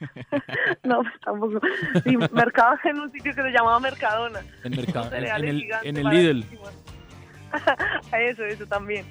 No, 0.84 1.02
pues, 1.02 1.14
tampoco. 1.24 1.60
Sí, 2.04 2.16
mercado 2.32 2.76
en 2.84 3.00
un 3.00 3.12
sitio 3.12 3.34
que 3.34 3.42
se 3.42 3.50
llamaba 3.50 3.80
Mercadona. 3.80 4.40
En, 4.64 4.76
mercado, 4.76 5.12
en, 5.14 5.24
el, 5.44 5.68
en 5.82 5.96
el 5.96 6.08
Lidl. 6.08 6.44
eso, 8.12 8.44
eso 8.44 8.66
también. 8.66 9.06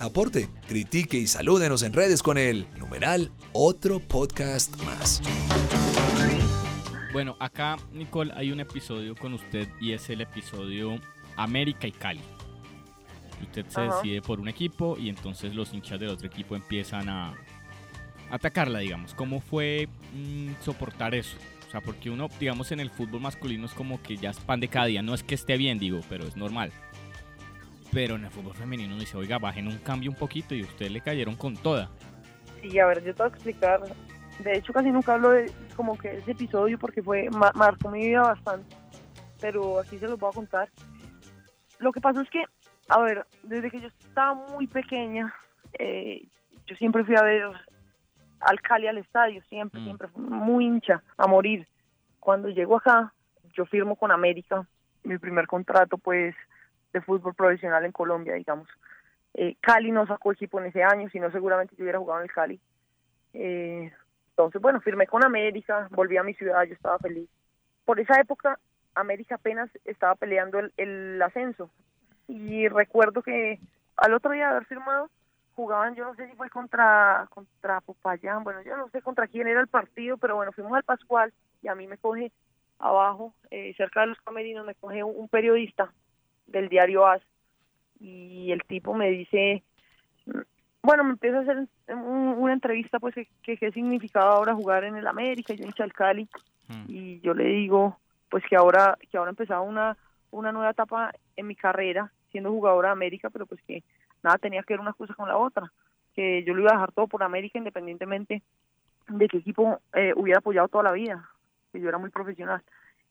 Aporte, 0.00 0.48
critique 0.68 1.16
y 1.16 1.26
salúdenos 1.26 1.82
en 1.82 1.92
redes 1.92 2.22
con 2.22 2.38
el 2.38 2.66
numeral 2.76 3.30
Otro 3.52 3.98
Podcast 4.00 4.76
Más. 4.82 5.22
Bueno, 7.12 7.36
acá, 7.40 7.76
Nicole, 7.92 8.32
hay 8.36 8.52
un 8.52 8.60
episodio 8.60 9.16
con 9.16 9.32
usted 9.32 9.68
y 9.80 9.92
es 9.92 10.10
el 10.10 10.20
episodio 10.20 10.98
América 11.36 11.86
y 11.86 11.92
Cali. 11.92 12.20
Usted 13.42 13.66
se 13.68 13.80
Ajá. 13.80 13.96
decide 13.96 14.22
por 14.22 14.38
un 14.38 14.48
equipo 14.48 14.96
y 14.98 15.08
entonces 15.08 15.54
los 15.54 15.72
hinchas 15.72 15.98
del 15.98 16.10
otro 16.10 16.26
equipo 16.26 16.56
empiezan 16.56 17.08
a 17.08 17.34
atacarla, 18.30 18.80
digamos. 18.80 19.14
¿Cómo 19.14 19.40
fue 19.40 19.88
mm, 20.14 20.52
soportar 20.60 21.14
eso? 21.14 21.36
O 21.66 21.70
sea, 21.70 21.80
porque 21.80 22.10
uno, 22.10 22.28
digamos, 22.38 22.70
en 22.72 22.80
el 22.80 22.90
fútbol 22.90 23.20
masculino 23.20 23.66
es 23.66 23.74
como 23.74 24.00
que 24.02 24.16
ya 24.16 24.30
es 24.30 24.38
pan 24.38 24.60
de 24.60 24.68
cada 24.68 24.86
día. 24.86 25.02
No 25.02 25.14
es 25.14 25.22
que 25.22 25.34
esté 25.34 25.56
bien, 25.56 25.78
digo, 25.78 26.00
pero 26.08 26.24
es 26.24 26.36
normal. 26.36 26.70
Pero 27.92 28.16
en 28.16 28.24
el 28.24 28.30
fútbol 28.30 28.54
femenino 28.54 28.92
uno 28.94 29.00
dice, 29.00 29.16
oiga, 29.16 29.38
bajen 29.38 29.66
un 29.68 29.78
cambio 29.78 30.10
un 30.10 30.16
poquito 30.16 30.54
y 30.54 30.62
ustedes 30.62 30.92
le 30.92 31.00
cayeron 31.00 31.34
con 31.36 31.56
toda. 31.56 31.90
Sí, 32.62 32.78
a 32.78 32.86
ver, 32.86 33.02
yo 33.04 33.14
te 33.14 33.22
voy 33.22 33.30
a 33.32 33.34
explicar. 33.34 33.80
De 34.38 34.56
hecho, 34.58 34.72
casi 34.72 34.90
nunca 34.90 35.14
hablo 35.14 35.30
de 35.30 35.50
como 35.74 35.96
que 35.96 36.18
ese 36.18 36.32
episodio 36.32 36.78
porque 36.78 37.02
fue 37.02 37.28
ma- 37.30 37.52
marcó 37.54 37.90
mi 37.90 38.06
vida 38.06 38.20
bastante. 38.22 38.76
Pero 39.40 39.80
aquí 39.80 39.98
se 39.98 40.06
los 40.08 40.18
voy 40.18 40.30
a 40.30 40.34
contar. 40.34 40.68
Lo 41.78 41.92
que 41.92 42.00
pasó 42.00 42.20
es 42.20 42.30
que, 42.30 42.44
a 42.88 43.00
ver, 43.00 43.26
desde 43.42 43.70
que 43.70 43.80
yo 43.80 43.88
estaba 43.88 44.34
muy 44.34 44.66
pequeña, 44.66 45.34
eh, 45.78 46.26
yo 46.66 46.76
siempre 46.76 47.04
fui 47.04 47.14
a 47.16 47.22
ver 47.22 47.42
al 48.46 48.60
Cali 48.60 48.86
al 48.86 48.98
estadio, 48.98 49.42
siempre, 49.48 49.82
siempre, 49.82 50.08
fui 50.08 50.22
muy 50.22 50.64
hincha, 50.66 51.02
a 51.16 51.26
morir. 51.26 51.66
Cuando 52.20 52.48
llego 52.48 52.76
acá, 52.76 53.12
yo 53.52 53.66
firmo 53.66 53.96
con 53.96 54.12
América, 54.12 54.66
mi 55.02 55.18
primer 55.18 55.46
contrato, 55.46 55.98
pues, 55.98 56.34
de 56.92 57.00
fútbol 57.00 57.34
profesional 57.34 57.84
en 57.84 57.92
Colombia, 57.92 58.34
digamos. 58.34 58.68
Eh, 59.34 59.56
Cali 59.60 59.90
no 59.90 60.06
sacó 60.06 60.32
equipo 60.32 60.60
en 60.60 60.66
ese 60.66 60.82
año, 60.82 61.08
si 61.10 61.20
no 61.20 61.30
seguramente 61.30 61.74
yo 61.76 61.82
hubiera 61.82 61.98
jugado 61.98 62.20
en 62.20 62.24
el 62.24 62.32
Cali. 62.32 62.60
Eh, 63.34 63.92
entonces, 64.30 64.62
bueno, 64.62 64.80
firmé 64.80 65.06
con 65.06 65.24
América, 65.24 65.88
volví 65.90 66.16
a 66.16 66.22
mi 66.22 66.34
ciudad, 66.34 66.64
yo 66.64 66.74
estaba 66.74 66.98
feliz. 66.98 67.28
Por 67.84 68.00
esa 68.00 68.20
época, 68.20 68.58
América 68.94 69.34
apenas 69.34 69.70
estaba 69.84 70.14
peleando 70.14 70.58
el, 70.58 70.72
el 70.76 71.20
ascenso. 71.20 71.70
Y 72.28 72.68
recuerdo 72.68 73.22
que 73.22 73.60
al 73.96 74.14
otro 74.14 74.32
día 74.32 74.46
de 74.46 74.50
haber 74.52 74.66
firmado, 74.66 75.10
jugaban, 75.56 75.94
yo 75.94 76.04
no 76.04 76.14
sé 76.14 76.28
si 76.28 76.36
fue 76.36 76.48
contra, 76.50 77.26
contra 77.30 77.80
Popayán, 77.80 78.44
bueno, 78.44 78.62
yo 78.62 78.76
no 78.76 78.88
sé 78.90 79.02
contra 79.02 79.26
quién 79.26 79.48
era 79.48 79.60
el 79.60 79.66
partido, 79.68 80.18
pero 80.18 80.36
bueno, 80.36 80.52
fuimos 80.52 80.72
al 80.74 80.84
Pascual 80.84 81.32
y 81.62 81.68
a 81.68 81.74
mí 81.74 81.86
me 81.88 81.96
coge 81.98 82.30
abajo, 82.78 83.32
eh, 83.50 83.74
cerca 83.76 84.02
de 84.02 84.08
los 84.08 84.20
camerinos, 84.20 84.66
me 84.66 84.74
coge 84.74 85.02
un, 85.02 85.14
un 85.16 85.28
periodista 85.28 85.92
del 86.46 86.68
diario 86.68 87.06
AS 87.06 87.22
y 87.98 88.52
el 88.52 88.62
tipo 88.64 88.92
me 88.94 89.08
dice, 89.10 89.62
bueno, 90.82 91.04
me 91.04 91.10
empieza 91.12 91.38
a 91.38 91.40
hacer 91.40 91.56
un- 91.88 92.34
una 92.38 92.52
entrevista, 92.52 92.98
pues, 93.00 93.14
que, 93.14 93.26
que 93.42 93.56
qué 93.56 93.72
significaba 93.72 94.34
ahora 94.36 94.54
jugar 94.54 94.84
en 94.84 94.96
el 94.96 95.06
América, 95.06 95.54
yo 95.54 95.64
hincha 95.64 95.82
del 95.82 95.92
Cali, 95.94 96.28
y 96.88 97.20
yo 97.20 97.32
le 97.34 97.44
digo, 97.44 97.98
pues, 98.28 98.44
que 98.48 98.56
ahora 98.56 98.96
que 99.10 99.16
ahora 99.16 99.30
empezaba 99.30 99.62
una, 99.62 99.96
una 100.30 100.52
nueva 100.52 100.70
etapa 100.70 101.12
en 101.36 101.46
mi 101.46 101.56
carrera, 101.56 102.12
siendo 102.30 102.50
jugadora 102.50 102.88
de 102.88 102.92
América, 102.92 103.30
pero 103.30 103.46
pues 103.46 103.60
que 103.62 103.82
nada 104.26 104.38
tenía 104.38 104.62
que 104.62 104.74
ver 104.74 104.80
una 104.80 104.92
cosa 104.92 105.14
con 105.14 105.28
la 105.28 105.38
otra, 105.38 105.72
que 106.14 106.42
yo 106.44 106.52
lo 106.52 106.62
iba 106.62 106.70
a 106.70 106.74
dejar 106.74 106.92
todo 106.92 107.06
por 107.06 107.22
América 107.22 107.58
independientemente 107.58 108.42
de 109.08 109.28
qué 109.28 109.38
equipo 109.38 109.80
eh, 109.94 110.12
hubiera 110.16 110.40
apoyado 110.40 110.68
toda 110.68 110.84
la 110.84 110.92
vida, 110.92 111.30
que 111.72 111.80
yo 111.80 111.88
era 111.88 111.98
muy 111.98 112.10
profesional. 112.10 112.60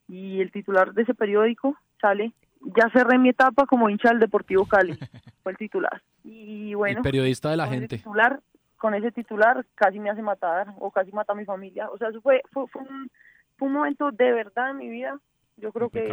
Y 0.07 0.41
el 0.41 0.51
titular 0.51 0.93
de 0.93 1.03
ese 1.03 1.13
periódico 1.13 1.77
sale, 2.01 2.33
ya 2.77 2.89
cerré 2.89 3.17
mi 3.17 3.29
etapa 3.29 3.65
como 3.65 3.89
hincha 3.89 4.09
del 4.09 4.19
Deportivo 4.19 4.65
Cali, 4.65 4.93
fue 5.43 5.53
el 5.53 5.57
titular. 5.57 6.01
Y 6.23 6.73
bueno, 6.73 6.97
el 6.97 7.03
periodista 7.03 7.49
de 7.49 7.57
la 7.57 7.63
con 7.63 7.73
ese 7.73 7.79
gente. 7.81 7.97
titular, 7.97 8.39
con 8.75 8.93
ese 8.93 9.11
titular 9.11 9.65
casi 9.75 9.99
me 9.99 10.09
hace 10.09 10.21
matar 10.21 10.73
o 10.79 10.91
casi 10.91 11.11
mata 11.13 11.31
a 11.31 11.35
mi 11.35 11.45
familia. 11.45 11.89
O 11.91 11.97
sea, 11.97 12.09
eso 12.09 12.21
fue, 12.21 12.41
fue, 12.51 12.67
fue, 12.67 12.81
un, 12.81 13.09
fue 13.57 13.69
un 13.69 13.73
momento 13.73 14.11
de 14.11 14.33
verdad 14.33 14.71
en 14.71 14.77
mi 14.77 14.89
vida. 14.89 15.17
Yo 15.55 15.71
creo 15.71 15.89
que 15.89 16.11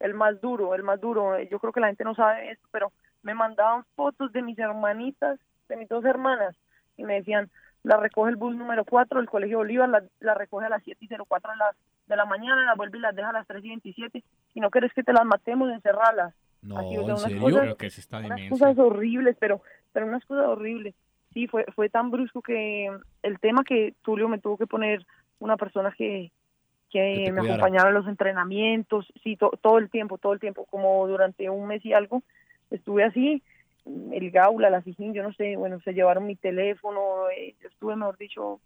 el 0.00 0.14
más 0.14 0.40
duro, 0.42 0.74
el 0.74 0.82
más 0.82 1.00
duro. 1.00 1.40
Yo 1.44 1.58
creo 1.58 1.72
que 1.72 1.80
la 1.80 1.86
gente 1.86 2.04
no 2.04 2.14
sabe 2.14 2.50
esto, 2.50 2.68
pero 2.70 2.92
me 3.22 3.34
mandaban 3.34 3.84
fotos 3.96 4.32
de 4.32 4.42
mis 4.42 4.58
hermanitas, 4.58 5.38
de 5.68 5.76
mis 5.76 5.88
dos 5.88 6.04
hermanas, 6.04 6.56
y 6.96 7.04
me 7.04 7.14
decían, 7.14 7.50
la 7.82 7.96
recoge 7.96 8.30
el 8.30 8.36
bus 8.36 8.54
número 8.54 8.84
4 8.84 9.18
del 9.20 9.28
Colegio 9.28 9.58
Bolívar, 9.58 9.88
la, 9.88 10.02
la 10.20 10.34
recoge 10.34 10.66
a 10.66 10.70
las 10.70 10.82
7 10.84 11.04
y 11.04 11.08
04 11.08 11.50
de 11.52 11.56
la, 11.58 11.74
de 12.06 12.16
la 12.16 12.24
mañana, 12.26 12.64
la 12.64 12.74
vuelve 12.74 12.98
y 12.98 13.00
las 13.00 13.14
deja 13.16 13.30
a 13.30 13.32
las 13.32 13.46
3 13.46 13.64
y 13.64 13.68
27. 13.68 14.22
Si 14.52 14.60
no 14.60 14.70
quieres 14.70 14.92
que 14.92 15.02
te 15.02 15.12
las 15.12 15.24
matemos, 15.24 15.70
encerralas. 15.70 16.34
No, 16.62 16.78
Así, 16.78 16.96
o 16.96 17.04
sea, 17.04 17.14
¿en 17.14 17.18
serio? 17.18 17.40
cosas- 17.40 17.60
Creo 17.62 17.76
que 17.76 17.86
es 17.86 17.98
esta 17.98 18.18
unas 18.18 18.28
demencia. 18.28 18.50
cosas 18.50 18.78
horribles, 18.78 19.36
pero 19.40 19.62
pero 19.92 20.06
unas 20.06 20.24
cosas 20.24 20.46
horribles. 20.46 20.94
Sí, 21.34 21.48
fue 21.48 21.64
fue 21.74 21.88
tan 21.88 22.10
brusco 22.10 22.40
que 22.40 22.88
el 23.22 23.40
tema 23.40 23.64
que 23.64 23.94
Tulio 24.02 24.28
me 24.28 24.38
tuvo 24.38 24.56
que 24.58 24.66
poner 24.68 25.04
una 25.40 25.56
persona 25.56 25.92
que 25.96 26.30
que, 26.90 27.24
Que 27.24 27.32
me 27.32 27.40
acompañara 27.40 27.88
a 27.88 27.92
los 27.92 28.06
entrenamientos, 28.06 29.10
sí, 29.24 29.36
to- 29.36 29.58
todo 29.62 29.78
el 29.78 29.88
tiempo, 29.90 30.18
todo 30.18 30.34
el 30.34 30.40
tiempo, 30.40 30.66
como 30.66 31.06
durante 31.08 31.48
un 31.50 31.66
mes 31.66 31.82
y 31.86 31.94
algo 31.94 32.22
estuve 32.72 33.04
así, 33.04 33.42
el 33.86 34.30
Gaula, 34.30 34.70
la 34.70 34.82
Fijín, 34.82 35.12
yo 35.14 35.22
no 35.22 35.32
sé, 35.32 35.56
bueno, 35.56 35.80
se 35.80 35.92
llevaron 35.92 36.26
mi 36.26 36.36
teléfono, 36.36 37.28
eh, 37.36 37.54
yo 37.60 37.68
estuve, 37.68 37.96
mejor 37.96 38.16
dicho, 38.16 38.60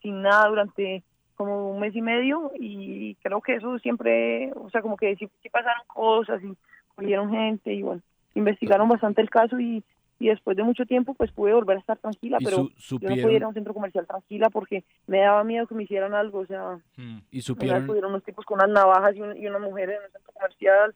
sin 0.00 0.22
nada 0.22 0.48
durante 0.48 1.02
como 1.34 1.70
un 1.70 1.80
mes 1.80 1.96
y 1.96 2.02
medio 2.02 2.52
y 2.60 3.16
creo 3.22 3.40
que 3.40 3.54
eso 3.54 3.78
siempre, 3.80 4.52
o 4.54 4.70
sea, 4.70 4.82
como 4.82 4.96
que 4.96 5.16
sí, 5.16 5.28
sí 5.42 5.48
pasaron 5.48 5.82
cosas 5.88 6.40
y 6.44 6.54
cogieron 6.94 7.30
gente 7.30 7.72
y 7.72 7.82
bueno, 7.82 8.02
investigaron 8.34 8.88
bastante 8.88 9.20
el 9.22 9.30
caso 9.30 9.58
y, 9.58 9.82
y 10.20 10.28
después 10.28 10.56
de 10.56 10.62
mucho 10.62 10.84
tiempo 10.86 11.14
pues 11.14 11.32
pude 11.32 11.52
volver 11.54 11.78
a 11.78 11.80
estar 11.80 11.98
tranquila, 11.98 12.36
¿Y 12.40 12.44
pero 12.44 12.56
su- 12.58 12.72
yo 13.00 13.08
no 13.08 13.14
podía 13.22 13.36
ir 13.38 13.44
a 13.44 13.48
un 13.48 13.54
centro 13.54 13.74
comercial 13.74 14.06
tranquila 14.06 14.50
porque 14.50 14.84
me 15.08 15.18
daba 15.20 15.42
miedo 15.42 15.66
que 15.66 15.74
me 15.74 15.82
hicieran 15.84 16.14
algo, 16.14 16.40
o 16.40 16.46
sea, 16.46 16.78
Y 16.96 17.32
una 17.32 17.34
vez 17.34 17.44
supieron, 17.44 17.86
pudieron 17.86 18.10
unos 18.12 18.24
tipos 18.24 18.44
con 18.44 18.58
unas 18.60 18.70
navajas 18.70 19.16
y, 19.16 19.22
un- 19.22 19.36
y 19.36 19.46
una 19.48 19.58
mujer 19.58 19.90
en 19.90 20.02
un 20.04 20.12
centro 20.12 20.32
comercial. 20.32 20.94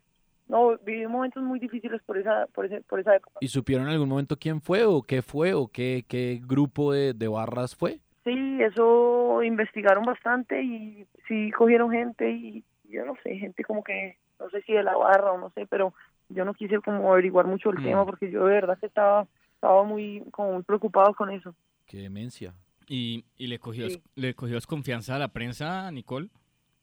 No, 0.49 0.78
viví 0.78 1.07
momentos 1.09 1.42
muy 1.42 1.59
difíciles 1.59 2.01
por 2.03 2.18
esa, 2.18 2.47
por 2.55 2.66
ese, 2.66 2.80
por 2.82 3.01
esa 3.01 3.16
época. 3.16 3.38
¿Y 3.40 3.49
supieron 3.49 3.86
en 3.86 3.92
algún 3.94 4.09
momento 4.09 4.36
quién 4.38 4.61
fue 4.61 4.84
o 4.84 5.03
qué 5.03 5.22
fue 5.22 5.55
o 5.55 5.66
qué, 5.68 6.05
qué 6.07 6.40
grupo 6.44 6.92
de, 6.92 7.14
de 7.14 7.26
barras 7.28 7.74
fue? 7.74 7.99
Sí, 8.24 8.59
eso 8.62 9.42
investigaron 9.42 10.05
bastante 10.05 10.62
y 10.62 11.07
sí 11.28 11.51
cogieron 11.53 11.90
gente 11.90 12.30
y 12.30 12.64
yo 12.88 13.05
no 13.05 13.14
sé, 13.22 13.36
gente 13.36 13.64
como 13.64 13.82
que, 13.82 14.16
no 14.38 14.49
sé 14.51 14.62
si 14.62 14.72
de 14.72 14.82
la 14.82 14.97
barra 14.97 15.32
o 15.32 15.38
no 15.38 15.51
sé, 15.51 15.66
pero 15.66 15.94
yo 16.28 16.44
no 16.44 16.55
quise 16.55 16.80
como 16.80 17.12
averiguar 17.12 17.47
mucho 17.47 17.70
el 17.70 17.78
Mm. 17.80 17.84
tema 17.84 18.05
porque 18.05 18.30
yo 18.30 18.47
de 18.47 18.55
verdad 18.55 18.78
que 18.78 18.86
estaba, 18.86 19.26
estaba 19.55 19.82
muy, 19.84 20.22
como 20.30 20.55
muy 20.55 20.62
preocupado 20.62 21.12
con 21.14 21.30
eso. 21.30 21.55
Qué 21.86 21.99
demencia. 21.99 22.55
¿Y, 22.88 23.24
y 23.36 23.49
le, 23.49 23.59
cogió, 23.59 23.88
Sí. 23.90 24.01
le 24.14 24.34
cogió 24.34 24.59
confianza 24.68 25.16
a 25.16 25.18
la 25.18 25.28
prensa, 25.28 25.90
Nicole? 25.90 26.28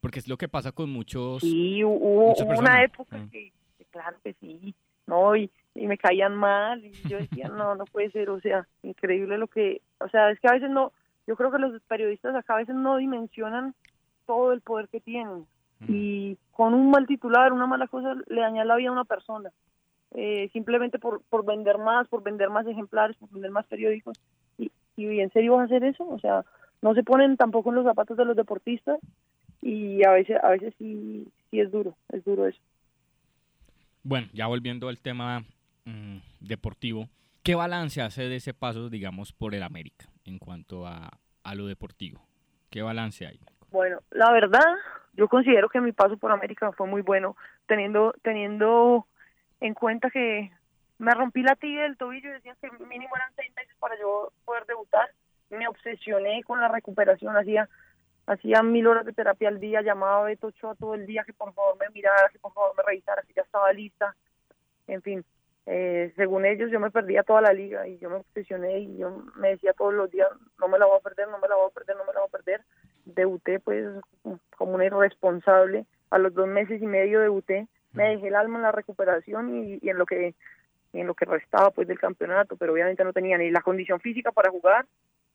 Porque 0.04 0.18
es 0.18 0.28
lo 0.28 0.36
que 0.36 0.48
pasa 0.48 0.70
con 0.70 0.90
muchos... 0.90 1.40
Sí, 1.40 1.82
hubo, 1.82 2.34
una 2.58 2.84
época 2.84 3.16
Mm. 3.16 3.30
que, 3.30 3.52
claro 3.90 4.18
que 4.22 4.34
sí, 4.34 4.74
no, 5.06 5.34
y, 5.34 5.50
y 5.74 5.86
me 5.86 5.96
caían 5.96 6.36
mal, 6.36 6.84
y 6.84 6.92
yo 7.08 7.16
decía, 7.16 7.48
no, 7.48 7.74
no 7.74 7.86
puede 7.86 8.10
ser, 8.10 8.28
o 8.28 8.38
sea, 8.38 8.68
increíble 8.82 9.38
lo 9.38 9.46
que, 9.46 9.80
o 10.00 10.08
sea, 10.10 10.30
es 10.30 10.38
que 10.40 10.48
a 10.48 10.52
veces 10.52 10.68
no, 10.68 10.92
yo 11.26 11.36
creo 11.36 11.50
que 11.50 11.58
los 11.58 11.80
periodistas 11.84 12.34
acá 12.34 12.52
a 12.52 12.58
veces 12.58 12.74
no 12.74 12.98
dimensionan 12.98 13.74
todo 14.26 14.52
el 14.52 14.60
poder 14.60 14.88
que 14.88 15.00
tienen, 15.00 15.46
y 15.88 16.36
con 16.50 16.74
un 16.74 16.90
mal 16.90 17.06
titular, 17.06 17.54
una 17.54 17.66
mala 17.66 17.88
cosa, 17.88 18.14
le 18.26 18.42
dañan 18.42 18.68
la 18.68 18.76
vida 18.76 18.90
a 18.90 18.92
una 18.92 19.04
persona, 19.04 19.52
eh, 20.14 20.50
simplemente 20.52 20.98
por, 20.98 21.22
por 21.30 21.46
vender 21.46 21.78
más, 21.78 22.08
por 22.08 22.22
vender 22.22 22.50
más 22.50 22.66
ejemplares, 22.66 23.16
por 23.16 23.30
vender 23.30 23.52
más 23.52 23.64
periódicos, 23.68 24.20
y, 24.58 24.70
y 24.96 25.20
en 25.20 25.30
serio 25.30 25.54
vas 25.54 25.62
a 25.62 25.64
hacer 25.64 25.82
eso, 25.82 26.06
o 26.06 26.18
sea, 26.18 26.44
no 26.82 26.92
se 26.92 27.02
ponen 27.02 27.38
tampoco 27.38 27.70
en 27.70 27.76
los 27.76 27.86
zapatos 27.86 28.18
de 28.18 28.26
los 28.26 28.36
deportistas, 28.36 28.98
y 29.64 30.04
a 30.04 30.10
veces 30.10 30.36
a 30.42 30.50
veces 30.50 30.74
sí 30.76 31.26
sí 31.50 31.58
es 31.58 31.72
duro 31.72 31.96
es 32.12 32.22
duro 32.22 32.46
eso 32.46 32.60
Bueno, 34.02 34.28
ya 34.34 34.46
volviendo 34.46 34.88
al 34.88 34.98
tema 34.98 35.42
mm, 35.86 36.18
deportivo, 36.40 37.08
¿qué 37.42 37.54
balance 37.54 38.02
hace 38.02 38.28
de 38.28 38.36
ese 38.36 38.52
paso, 38.52 38.90
digamos, 38.90 39.32
por 39.32 39.54
el 39.54 39.62
América 39.62 40.04
en 40.26 40.38
cuanto 40.38 40.86
a, 40.86 41.08
a 41.42 41.54
lo 41.54 41.66
deportivo? 41.66 42.20
¿Qué 42.70 42.82
balance 42.82 43.26
hay? 43.26 43.40
bueno 43.70 44.00
la 44.10 44.30
verdad 44.32 44.68
yo 45.14 45.28
considero 45.28 45.70
que 45.70 45.80
mi 45.80 45.92
paso 45.92 46.18
por 46.18 46.30
América 46.30 46.70
fue 46.72 46.86
muy 46.86 47.00
bueno 47.00 47.34
teniendo 47.66 48.14
teniendo 48.22 49.06
en 49.60 49.72
cuenta 49.72 50.10
que 50.10 50.52
me 50.98 51.12
rompí 51.12 51.42
la 51.42 51.56
tibia 51.56 51.84
del 51.84 51.96
tobillo 51.96 52.28
y 52.28 52.32
decían 52.32 52.56
que 52.60 52.70
mínimo 52.84 53.16
eran 53.16 53.32
seis 53.34 53.50
meses 53.56 53.74
para 53.80 53.98
yo 53.98 54.30
poder 54.44 54.66
debutar 54.66 55.08
me 55.48 55.66
obsesioné 55.68 56.42
con 56.44 56.60
la 56.60 56.68
recuperación 56.68 57.34
hacía 57.36 57.68
hacía 58.26 58.62
mil 58.62 58.86
horas 58.86 59.04
de 59.04 59.12
terapia 59.12 59.48
al 59.48 59.60
día 59.60 59.82
llamaba 59.82 60.20
a 60.20 60.24
Beto 60.24 60.50
todo 60.78 60.94
el 60.94 61.06
día 61.06 61.24
que 61.24 61.32
por 61.32 61.52
favor 61.52 61.76
me 61.78 61.88
mirara 61.90 62.28
que 62.30 62.38
por 62.38 62.52
favor 62.52 62.72
me 62.76 62.82
revisara 62.82 63.22
que 63.22 63.34
ya 63.34 63.42
estaba 63.42 63.72
lista. 63.72 64.14
En 64.86 65.02
fin 65.02 65.24
eh, 65.66 66.12
según 66.16 66.44
ellos 66.44 66.70
yo 66.70 66.78
me 66.78 66.90
perdía 66.90 67.22
toda 67.22 67.40
la 67.40 67.54
liga 67.54 67.88
y 67.88 67.98
yo 67.98 68.10
me 68.10 68.16
obsesioné 68.16 68.80
y 68.80 68.98
yo 68.98 69.24
me 69.36 69.50
decía 69.50 69.72
todos 69.72 69.94
los 69.94 70.10
días 70.10 70.28
no 70.60 70.68
me 70.68 70.78
la 70.78 70.84
voy 70.84 70.98
a 70.98 71.02
perder 71.02 71.28
no 71.28 71.38
me 71.38 71.48
la 71.48 71.56
voy 71.56 71.68
a 71.68 71.74
perder 71.74 71.96
no 71.96 72.04
me 72.04 72.12
la 72.12 72.20
voy 72.20 72.28
a 72.28 72.32
perder 72.32 72.60
debuté 73.06 73.60
pues 73.60 73.86
como 74.56 74.74
una 74.74 74.84
irresponsable. 74.84 75.86
A 76.10 76.18
los 76.18 76.34
dos 76.34 76.46
meses 76.46 76.82
y 76.82 76.86
medio 76.86 77.20
debuté 77.20 77.66
me 77.92 78.10
dejé 78.10 78.28
el 78.28 78.34
alma 78.34 78.56
en 78.56 78.62
la 78.62 78.72
recuperación 78.72 79.56
y, 79.56 79.78
y 79.80 79.88
en 79.88 79.98
lo 79.98 80.04
que 80.04 80.34
en 80.92 81.06
lo 81.06 81.14
que 81.14 81.24
restaba 81.24 81.70
pues 81.70 81.88
del 81.88 81.98
campeonato 81.98 82.56
pero 82.56 82.72
obviamente 82.74 83.02
no 83.02 83.12
tenía 83.12 83.38
ni 83.38 83.50
la 83.50 83.62
condición 83.62 84.00
física 84.00 84.32
para 84.32 84.50
jugar 84.50 84.84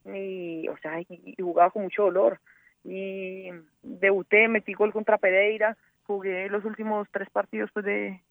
ni 0.05 0.67
o 0.69 0.77
sea 0.77 1.01
y 1.01 1.35
jugaba 1.39 1.71
con 1.71 1.83
mucho 1.83 2.03
dolor 2.03 2.39
y 2.83 3.49
debuté 3.81 4.47
metí 4.47 4.73
gol 4.73 4.93
contra 4.93 5.17
Pereira 5.17 5.75
jugué 6.05 6.49
los 6.49 6.63
últimos 6.65 7.07
tres 7.11 7.29
partidos 7.29 7.69
pues 7.73 7.85
de 7.85 8.21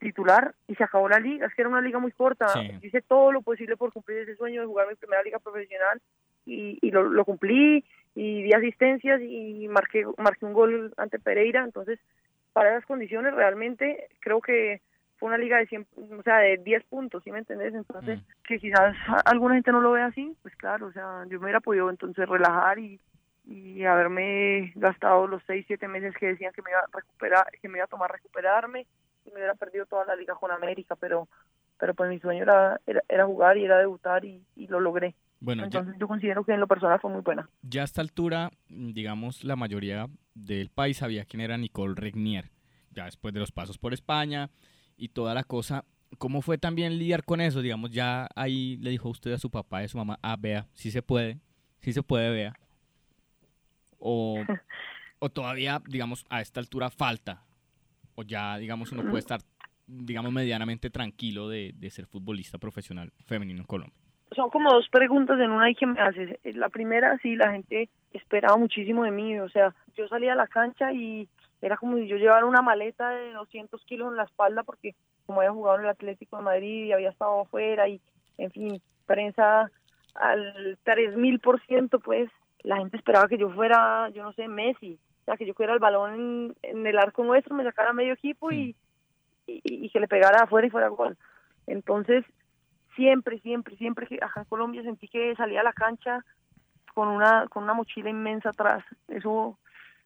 titular 0.00 0.54
y 0.66 0.74
se 0.74 0.84
acabó 0.84 1.08
la 1.08 1.18
liga 1.18 1.46
es 1.46 1.54
que 1.54 1.62
era 1.62 1.70
una 1.70 1.80
liga 1.80 1.98
muy 1.98 2.12
corta 2.12 2.46
Sí. 2.48 2.70
hice 2.82 3.00
todo 3.02 3.32
lo 3.32 3.42
posible 3.42 3.76
por 3.76 3.92
cumplir 3.92 4.18
ese 4.18 4.36
sueño 4.36 4.60
de 4.60 4.66
jugar 4.66 4.88
mi 4.88 4.94
primera 4.94 5.22
liga 5.22 5.38
profesional 5.38 6.00
y, 6.44 6.78
y 6.80 6.90
lo, 6.90 7.04
lo 7.04 7.24
cumplí 7.24 7.84
y 8.14 8.42
di 8.42 8.52
asistencias 8.52 9.20
y 9.22 9.66
marqué 9.68 10.04
marqué 10.18 10.44
un 10.44 10.52
gol 10.52 10.92
ante 10.96 11.18
Pereira 11.18 11.64
entonces 11.64 11.98
para 12.52 12.70
esas 12.70 12.86
condiciones 12.86 13.34
realmente 13.34 14.08
creo 14.20 14.40
que 14.40 14.80
fue 15.18 15.28
una 15.28 15.38
liga 15.38 15.58
de 15.58 15.66
100, 15.66 15.86
o 16.16 16.22
sea, 16.22 16.38
de 16.38 16.58
10 16.58 16.84
puntos, 16.84 17.24
¿sí 17.24 17.32
me 17.32 17.38
entendés? 17.40 17.74
Entonces, 17.74 18.20
que 18.44 18.58
quizás 18.60 18.94
alguna 19.24 19.54
gente 19.54 19.72
no 19.72 19.80
lo 19.80 19.90
ve 19.90 20.02
así, 20.02 20.36
pues 20.42 20.54
claro, 20.54 20.86
o 20.86 20.92
sea, 20.92 21.24
yo 21.28 21.40
me 21.40 21.46
hubiera 21.46 21.58
podido 21.58 21.90
entonces 21.90 22.28
relajar 22.28 22.78
y, 22.78 23.00
y 23.50 23.84
haberme 23.84 24.72
gastado 24.76 25.26
los 25.26 25.42
6, 25.46 25.64
7 25.66 25.88
meses 25.88 26.14
que 26.18 26.26
decían 26.26 26.52
que 26.52 26.60
me 26.62 26.70
iba 26.70 26.80
a 26.80 26.96
recuperar, 26.96 27.46
que 27.60 27.68
me 27.68 27.78
iba 27.78 27.84
a 27.84 27.88
tomar 27.88 28.12
recuperarme 28.12 28.86
y 29.24 29.30
me 29.30 29.36
hubiera 29.36 29.54
perdido 29.54 29.86
toda 29.86 30.04
la 30.04 30.14
liga 30.16 30.34
con 30.34 30.50
América, 30.50 30.96
pero 30.96 31.28
pero 31.80 31.94
pues 31.94 32.10
mi 32.10 32.18
sueño 32.18 32.42
era 32.42 32.80
era, 32.86 33.02
era 33.08 33.24
jugar 33.26 33.56
y 33.56 33.64
era 33.64 33.78
debutar 33.78 34.24
y, 34.24 34.44
y 34.56 34.66
lo 34.66 34.80
logré. 34.80 35.14
Bueno, 35.40 35.62
ya- 35.62 35.78
entonces 35.78 35.94
yo 35.98 36.08
considero 36.08 36.44
que 36.44 36.52
en 36.52 36.60
lo 36.60 36.66
personal 36.66 37.00
fue 37.00 37.10
muy 37.10 37.22
buena. 37.22 37.48
Ya 37.62 37.82
a 37.82 37.84
esta 37.84 38.00
altura, 38.02 38.50
digamos, 38.68 39.44
la 39.44 39.56
mayoría 39.56 40.08
del 40.34 40.68
país 40.70 40.98
sabía 40.98 41.24
quién 41.24 41.40
era 41.40 41.56
Nicole 41.56 41.94
Regnier. 41.96 42.50
Ya 42.90 43.04
después 43.04 43.32
de 43.32 43.40
los 43.40 43.52
pasos 43.52 43.78
por 43.78 43.92
España 43.94 44.50
y 44.96 45.08
toda 45.10 45.34
la 45.34 45.44
cosa. 45.44 45.84
¿Cómo 46.18 46.42
fue 46.42 46.58
también 46.58 46.98
lidiar 46.98 47.22
con 47.24 47.40
eso? 47.40 47.60
Digamos, 47.62 47.90
ya 47.92 48.28
ahí 48.34 48.76
le 48.78 48.90
dijo 48.90 49.08
usted 49.08 49.32
a 49.32 49.38
su 49.38 49.50
papá 49.50 49.82
y 49.82 49.84
a 49.84 49.88
su 49.88 49.98
mamá, 49.98 50.18
ah, 50.22 50.36
vea, 50.38 50.66
sí 50.72 50.90
se 50.90 51.02
puede, 51.02 51.38
sí 51.80 51.92
se 51.92 52.02
puede, 52.02 52.30
vea. 52.30 52.54
O, 53.98 54.36
o 55.18 55.28
todavía, 55.30 55.80
digamos, 55.86 56.24
a 56.30 56.40
esta 56.40 56.60
altura 56.60 56.90
falta. 56.90 57.42
O 58.14 58.22
ya, 58.22 58.56
digamos, 58.58 58.92
uno 58.92 59.02
puede 59.02 59.20
estar, 59.20 59.40
digamos, 59.86 60.32
medianamente 60.32 60.90
tranquilo 60.90 61.48
de, 61.48 61.72
de 61.74 61.90
ser 61.90 62.06
futbolista 62.06 62.58
profesional 62.58 63.12
femenino 63.26 63.60
en 63.60 63.66
Colombia. 63.66 63.96
son 64.34 64.50
como 64.50 64.70
dos 64.72 64.88
preguntas 64.90 65.38
en 65.40 65.50
una 65.50 65.70
y 65.70 65.74
que 65.74 65.86
me 65.86 66.00
haces. 66.00 66.38
Eh, 66.44 66.52
La 66.54 66.68
primera, 66.68 67.16
sí, 67.22 67.36
la 67.36 67.52
gente 67.52 67.88
esperaba 68.12 68.56
muchísimo 68.56 69.04
de 69.04 69.10
mí. 69.10 69.38
O 69.38 69.48
sea, 69.48 69.74
yo 69.96 70.08
salía 70.08 70.32
a 70.32 70.36
la 70.36 70.46
cancha 70.48 70.92
y 70.92 71.28
era 71.60 71.76
como 71.76 71.96
si 71.96 72.06
yo 72.06 72.16
llevara 72.16 72.46
una 72.46 72.62
maleta 72.62 73.10
de 73.10 73.32
200 73.32 73.84
kilos 73.84 74.10
en 74.10 74.16
la 74.16 74.24
espalda 74.24 74.62
porque 74.62 74.94
como 75.26 75.40
había 75.40 75.52
jugado 75.52 75.78
en 75.78 75.84
el 75.84 75.90
Atlético 75.90 76.36
de 76.38 76.42
Madrid 76.42 76.84
y 76.86 76.92
había 76.92 77.10
estado 77.10 77.40
afuera 77.42 77.88
y, 77.88 78.00
en 78.38 78.50
fin, 78.50 78.82
prensa 79.06 79.70
al 80.14 80.78
3000%, 80.84 82.00
pues 82.02 82.30
la 82.62 82.76
gente 82.78 82.96
esperaba 82.96 83.28
que 83.28 83.38
yo 83.38 83.50
fuera, 83.50 84.08
yo 84.10 84.22
no 84.22 84.32
sé, 84.32 84.48
Messi, 84.48 84.98
o 85.22 85.24
sea, 85.24 85.36
que 85.36 85.46
yo 85.46 85.54
fuera 85.54 85.72
el 85.74 85.78
balón 85.78 86.14
en, 86.14 86.54
en 86.62 86.86
el 86.86 86.98
arco 86.98 87.22
nuestro, 87.24 87.54
me 87.54 87.64
sacara 87.64 87.92
medio 87.92 88.14
equipo 88.14 88.50
y, 88.52 88.74
y, 89.46 89.60
y 89.64 89.90
que 89.90 90.00
le 90.00 90.08
pegara 90.08 90.44
afuera 90.44 90.66
y 90.66 90.70
fuera 90.70 90.88
gol. 90.88 91.16
Entonces, 91.66 92.24
siempre, 92.96 93.38
siempre, 93.40 93.76
siempre 93.76 94.06
que 94.06 94.16
acá 94.16 94.40
en 94.40 94.44
Colombia 94.46 94.82
sentí 94.82 95.08
que 95.08 95.34
salía 95.36 95.60
a 95.60 95.64
la 95.64 95.72
cancha 95.72 96.24
con 96.94 97.08
una 97.08 97.46
con 97.48 97.62
una 97.64 97.74
mochila 97.74 98.10
inmensa 98.10 98.50
atrás. 98.50 98.84
Eso 99.08 99.58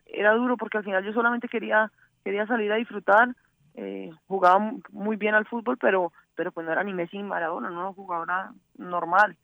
era 0.06 0.32
duro 0.34 0.56
porque 0.56 0.78
al 0.78 0.84
final 0.84 1.04
yo 1.04 1.12
solamente 1.12 1.48
quería 1.48 1.90
quería 2.24 2.46
salir 2.46 2.70
a 2.72 2.76
disfrutar. 2.76 3.28
Eh, 3.74 4.10
jugaba 4.26 4.58
mu- 4.58 4.80
muy 4.90 5.16
bien 5.16 5.34
al 5.34 5.46
fútbol, 5.46 5.78
pero 5.78 6.12
pero 6.34 6.52
pues 6.52 6.66
no 6.66 6.72
era 6.72 6.84
ni 6.84 6.92
Messi 6.92 7.16
ni 7.16 7.22
Maradona, 7.22 7.68
no 7.70 7.76
era 7.76 7.84
una 7.88 7.94
jugadora 7.94 8.52
normal. 8.76 9.36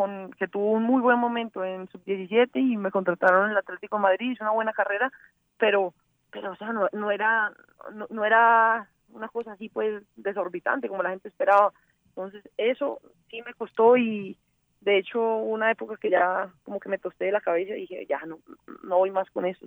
Con, 0.00 0.30
que 0.38 0.48
tuvo 0.48 0.70
un 0.70 0.84
muy 0.84 1.02
buen 1.02 1.18
momento 1.18 1.62
en 1.62 1.86
sub-17 1.88 2.52
y 2.54 2.78
me 2.78 2.90
contrataron 2.90 3.44
en 3.44 3.50
el 3.50 3.58
Atlético 3.58 3.98
Madrid, 3.98 4.30
hizo 4.30 4.42
una 4.42 4.52
buena 4.54 4.72
carrera, 4.72 5.12
pero 5.58 5.92
pero 6.30 6.52
o 6.52 6.56
sea, 6.56 6.72
no, 6.72 7.10
era 7.10 7.52
no, 7.92 8.06
no 8.08 8.24
era 8.24 8.88
una 9.12 9.28
cosa 9.28 9.52
así 9.52 9.68
pues 9.68 10.02
desorbitante 10.16 10.88
como 10.88 11.02
la 11.02 11.10
gente 11.10 11.28
esperaba. 11.28 11.74
Entonces, 12.08 12.42
eso 12.56 13.02
sí 13.28 13.42
me 13.42 13.52
costó 13.52 13.98
y 13.98 14.38
de 14.80 14.96
hecho 14.96 15.20
una 15.20 15.70
época 15.70 15.98
que 15.98 16.08
ya 16.08 16.48
como 16.62 16.80
que 16.80 16.88
me 16.88 16.96
tosté 16.96 17.26
de 17.26 17.32
la 17.32 17.42
cabeza 17.42 17.76
y 17.76 17.82
dije, 17.82 18.06
ya 18.08 18.20
no 18.24 18.38
no 18.82 18.96
voy 18.96 19.10
más 19.10 19.28
con 19.28 19.44
eso, 19.44 19.66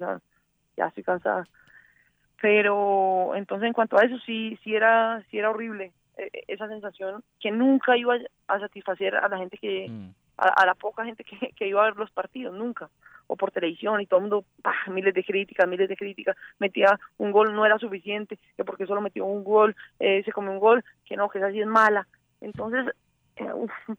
ya 0.75 0.87
estoy 0.87 1.03
cansada. 1.03 1.47
Pero 2.41 3.35
entonces 3.35 3.67
en 3.67 3.73
cuanto 3.73 3.99
a 3.99 4.03
eso 4.03 4.17
sí 4.25 4.57
sí 4.63 4.73
era 4.73 5.23
sí 5.29 5.37
era 5.37 5.51
horrible 5.51 5.93
eh, 6.17 6.31
esa 6.47 6.67
sensación 6.67 7.23
que 7.39 7.51
nunca 7.51 7.95
iba 7.97 8.15
a 8.47 8.59
satisfacer 8.59 9.15
a 9.15 9.27
la 9.27 9.37
gente 9.37 9.59
que 9.59 9.91
a, 10.37 10.49
a 10.49 10.65
la 10.65 10.75
poca 10.75 11.05
gente 11.05 11.23
que, 11.23 11.51
que 11.55 11.67
iba 11.67 11.81
a 11.81 11.85
ver 11.85 11.95
los 11.95 12.11
partidos, 12.11 12.55
nunca. 12.55 12.89
O 13.27 13.35
por 13.37 13.51
televisión 13.51 14.01
y 14.01 14.05
todo 14.05 14.17
el 14.19 14.23
mundo, 14.23 14.45
miles 14.91 15.13
de 15.13 15.23
críticas, 15.23 15.67
miles 15.67 15.87
de 15.89 15.95
críticas. 15.95 16.35
Metía 16.59 16.99
un 17.17 17.31
gol, 17.31 17.53
no 17.55 17.65
era 17.65 17.79
suficiente, 17.79 18.37
que 18.57 18.65
porque 18.65 18.85
solo 18.85 19.01
metió 19.01 19.25
un 19.25 19.43
gol, 19.43 19.75
eh, 19.99 20.21
se 20.23 20.31
comió 20.31 20.51
un 20.51 20.59
gol, 20.59 20.83
que 21.05 21.15
no, 21.15 21.29
que 21.29 21.37
esa 21.39 21.51
sí 21.51 21.61
es 21.61 21.67
mala. 21.67 22.07
Entonces, 22.41 22.85
eh, 23.37 23.49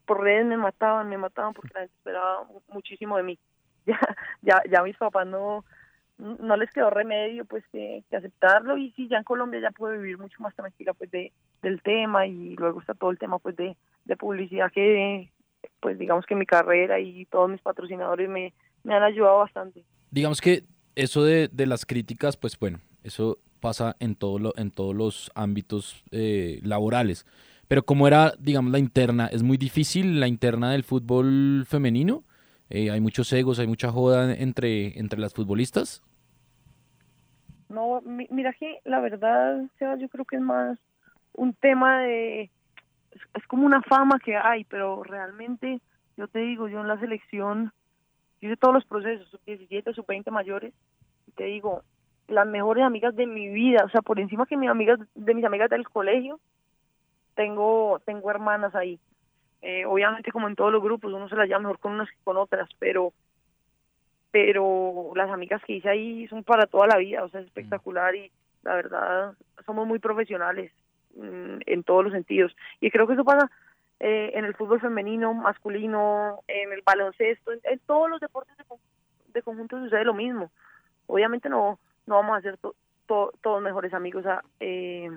por 0.05 0.21
redes 0.23 0.47
me 0.47 0.57
mataban, 0.57 1.09
me 1.09 1.19
mataban 1.19 1.55
porque 1.55 1.71
la 1.75 1.81
gente 1.81 1.95
esperaba 1.97 2.45
mu- 2.45 2.61
muchísimo 2.69 3.17
de 3.17 3.23
mí. 3.23 3.39
Ya, 3.87 3.99
ya, 4.41 4.63
ya 4.71 4.83
mis 4.83 4.97
papás 4.97 5.27
no, 5.27 5.63
no 6.17 6.57
les 6.57 6.71
quedó 6.71 6.89
remedio 6.89 7.45
pues 7.45 7.65
que, 7.71 8.03
que 8.09 8.17
aceptarlo 8.17 8.79
y 8.79 8.93
sí, 8.93 9.09
ya 9.09 9.19
en 9.19 9.25
Colombia 9.25 9.61
ya 9.61 9.73
puedo 9.73 9.93
vivir 9.93 10.17
mucho 10.17 10.43
más 10.43 10.55
tranquila 10.55 10.95
pues 10.95 11.11
de, 11.11 11.33
del 11.61 11.83
tema 11.83 12.27
y 12.27 12.57
luego 12.57 12.81
está 12.81 12.95
todo 12.95 13.11
el 13.11 13.19
tema 13.19 13.39
pues 13.39 13.57
de, 13.57 13.77
de 14.07 14.17
publicidad 14.17 14.73
que 14.73 15.31
pues 15.85 15.99
digamos 15.99 16.25
que 16.25 16.35
mi 16.35 16.47
carrera 16.47 16.99
y 16.99 17.27
todos 17.27 17.51
mis 17.51 17.61
patrocinadores 17.61 18.27
me, 18.27 18.55
me 18.85 18.95
han 18.95 19.03
ayudado 19.03 19.37
bastante. 19.41 19.85
Digamos 20.11 20.41
que 20.41 20.65
eso 20.95 21.23
de, 21.25 21.49
de 21.53 21.67
las 21.67 21.85
críticas, 21.85 22.39
pues 22.39 22.59
bueno, 22.59 22.81
eso 23.03 23.39
pasa 23.61 23.95
en, 24.01 24.15
todo 24.15 24.39
lo, 24.39 24.55
en 24.57 24.71
todos 24.71 24.95
los 24.95 25.31
ámbitos 25.35 26.03
eh, 26.11 26.59
laborales. 26.63 27.27
Pero 27.69 27.85
como 27.85 28.09
era, 28.09 28.33
digamos, 28.39 28.73
la 28.73 28.79
interna, 28.79 29.27
es 29.27 29.43
muy 29.43 29.59
difícil 29.59 30.21
la 30.21 30.27
interna 30.27 30.73
del 30.73 30.85
fútbol 30.85 31.67
femenino. 31.69 32.25
Eh, 32.71 32.91
hay 32.91 33.01
muchos 33.01 33.31
egos, 33.35 33.59
hay 33.59 33.67
mucha 33.67 33.93
joda 33.93 34.35
entre, 34.35 34.99
entre 34.99 35.21
las 35.21 35.35
futbolistas. 35.35 36.03
No, 37.69 38.01
mi- 38.03 38.29
mira 38.31 38.55
que 38.55 38.79
la 38.85 39.01
verdad, 39.01 39.63
Sebas, 39.79 40.01
yo 40.01 40.09
creo 40.09 40.25
que 40.25 40.37
es 40.37 40.43
más 40.43 40.79
un 41.35 41.53
tema 41.55 42.01
de, 42.03 42.51
es, 43.15 43.21
es 43.35 43.47
como 43.47 43.67
una 43.67 43.83
fama 43.83 44.19
que 44.19 44.37
hay, 44.37 44.65
pero 44.65 45.03
realmente, 45.03 45.81
yo 46.17 46.29
te 46.29 46.41
digo, 46.41 46.69
yo 46.69 46.81
en 46.81 46.89
la 46.89 46.99
selección, 46.99 47.73
yo 48.41 48.49
hice 48.49 48.57
todos 48.57 48.75
los 48.75 48.85
procesos, 48.85 49.29
sub 49.29 49.41
17, 49.47 49.93
sub 49.95 50.07
20 50.07 50.31
mayores, 50.31 50.75
y 51.27 51.33
te 51.33 51.45
digo, 51.45 51.83
las 52.29 52.47
mejores 52.47 52.85
amigas 52.85 53.15
de 53.15 53.27
mi 53.27 53.49
vida, 53.49 53.85
o 53.85 53.89
sea, 53.91 54.03
por 54.03 54.19
encima 54.19 54.47
que 54.47 54.57
mis 54.57 54.71
amigas, 54.71 54.99
de 55.15 55.35
mis 55.35 55.45
amigas 55.45 55.71
del 55.71 55.89
colegio, 55.89 56.41
tengo, 57.35 58.01
tengo 58.05 58.31
hermanas 58.31 58.75
ahí. 58.75 58.99
Eh, 59.63 59.87
obviamente 59.87 60.31
como 60.31 60.49
en 60.49 60.57
todos 60.57 60.73
los 60.73 60.83
grupos, 60.83 61.13
uno 61.13 61.29
se 61.29 61.37
las 61.37 61.47
lleva 61.47 61.59
mejor 61.59 61.79
con 61.79 61.93
unas 61.93 62.11
que 62.11 62.17
con 62.23 62.37
otras, 62.37 62.69
pero 62.79 63.13
pero 64.31 65.13
las 65.15 65.31
amigas 65.31 65.63
que 65.65 65.75
hice 65.75 65.89
ahí 65.89 66.27
son 66.27 66.43
para 66.43 66.67
toda 66.67 66.89
la 66.89 66.97
vida, 66.97 67.23
o 67.23 67.29
sea, 67.29 67.41
es 67.41 67.47
espectacular 67.47 68.17
y 68.17 68.33
la 68.63 68.75
verdad 68.75 69.35
somos 69.65 69.87
muy 69.87 70.01
profesionales 70.01 70.73
mm, 71.17 71.61
en 71.67 71.83
todos 71.85 72.05
los 72.05 72.13
sentidos. 72.13 72.55
Y 72.81 72.91
creo 72.91 73.07
que 73.07 73.15
eso 73.15 73.25
pasa 73.25 73.51
eh, 74.01 74.33
en 74.35 74.45
el 74.45 74.55
fútbol 74.55 74.81
femenino, 74.81 75.33
masculino, 75.35 76.41
en 76.49 76.73
el 76.73 76.83
baloncesto, 76.85 77.53
en, 77.53 77.61
en 77.65 77.79
todos 77.81 78.11
los 78.11 78.21
deportes 78.21 78.57
de, 78.57 78.65
de 79.33 79.43
conjunto 79.43 79.79
sucede 79.79 80.05
lo 80.05 80.15
mismo. 80.15 80.51
Obviamente 81.07 81.49
no 81.49 81.79
no 82.07 82.17
vamos 82.17 82.37
a 82.37 82.43
ser 82.43 82.59
to- 82.59 82.75
to- 83.07 83.33
todos 83.41 83.63
mejores 83.63 83.95
amigos 83.95 84.27
a, 84.27 84.43
eh, 84.61 85.09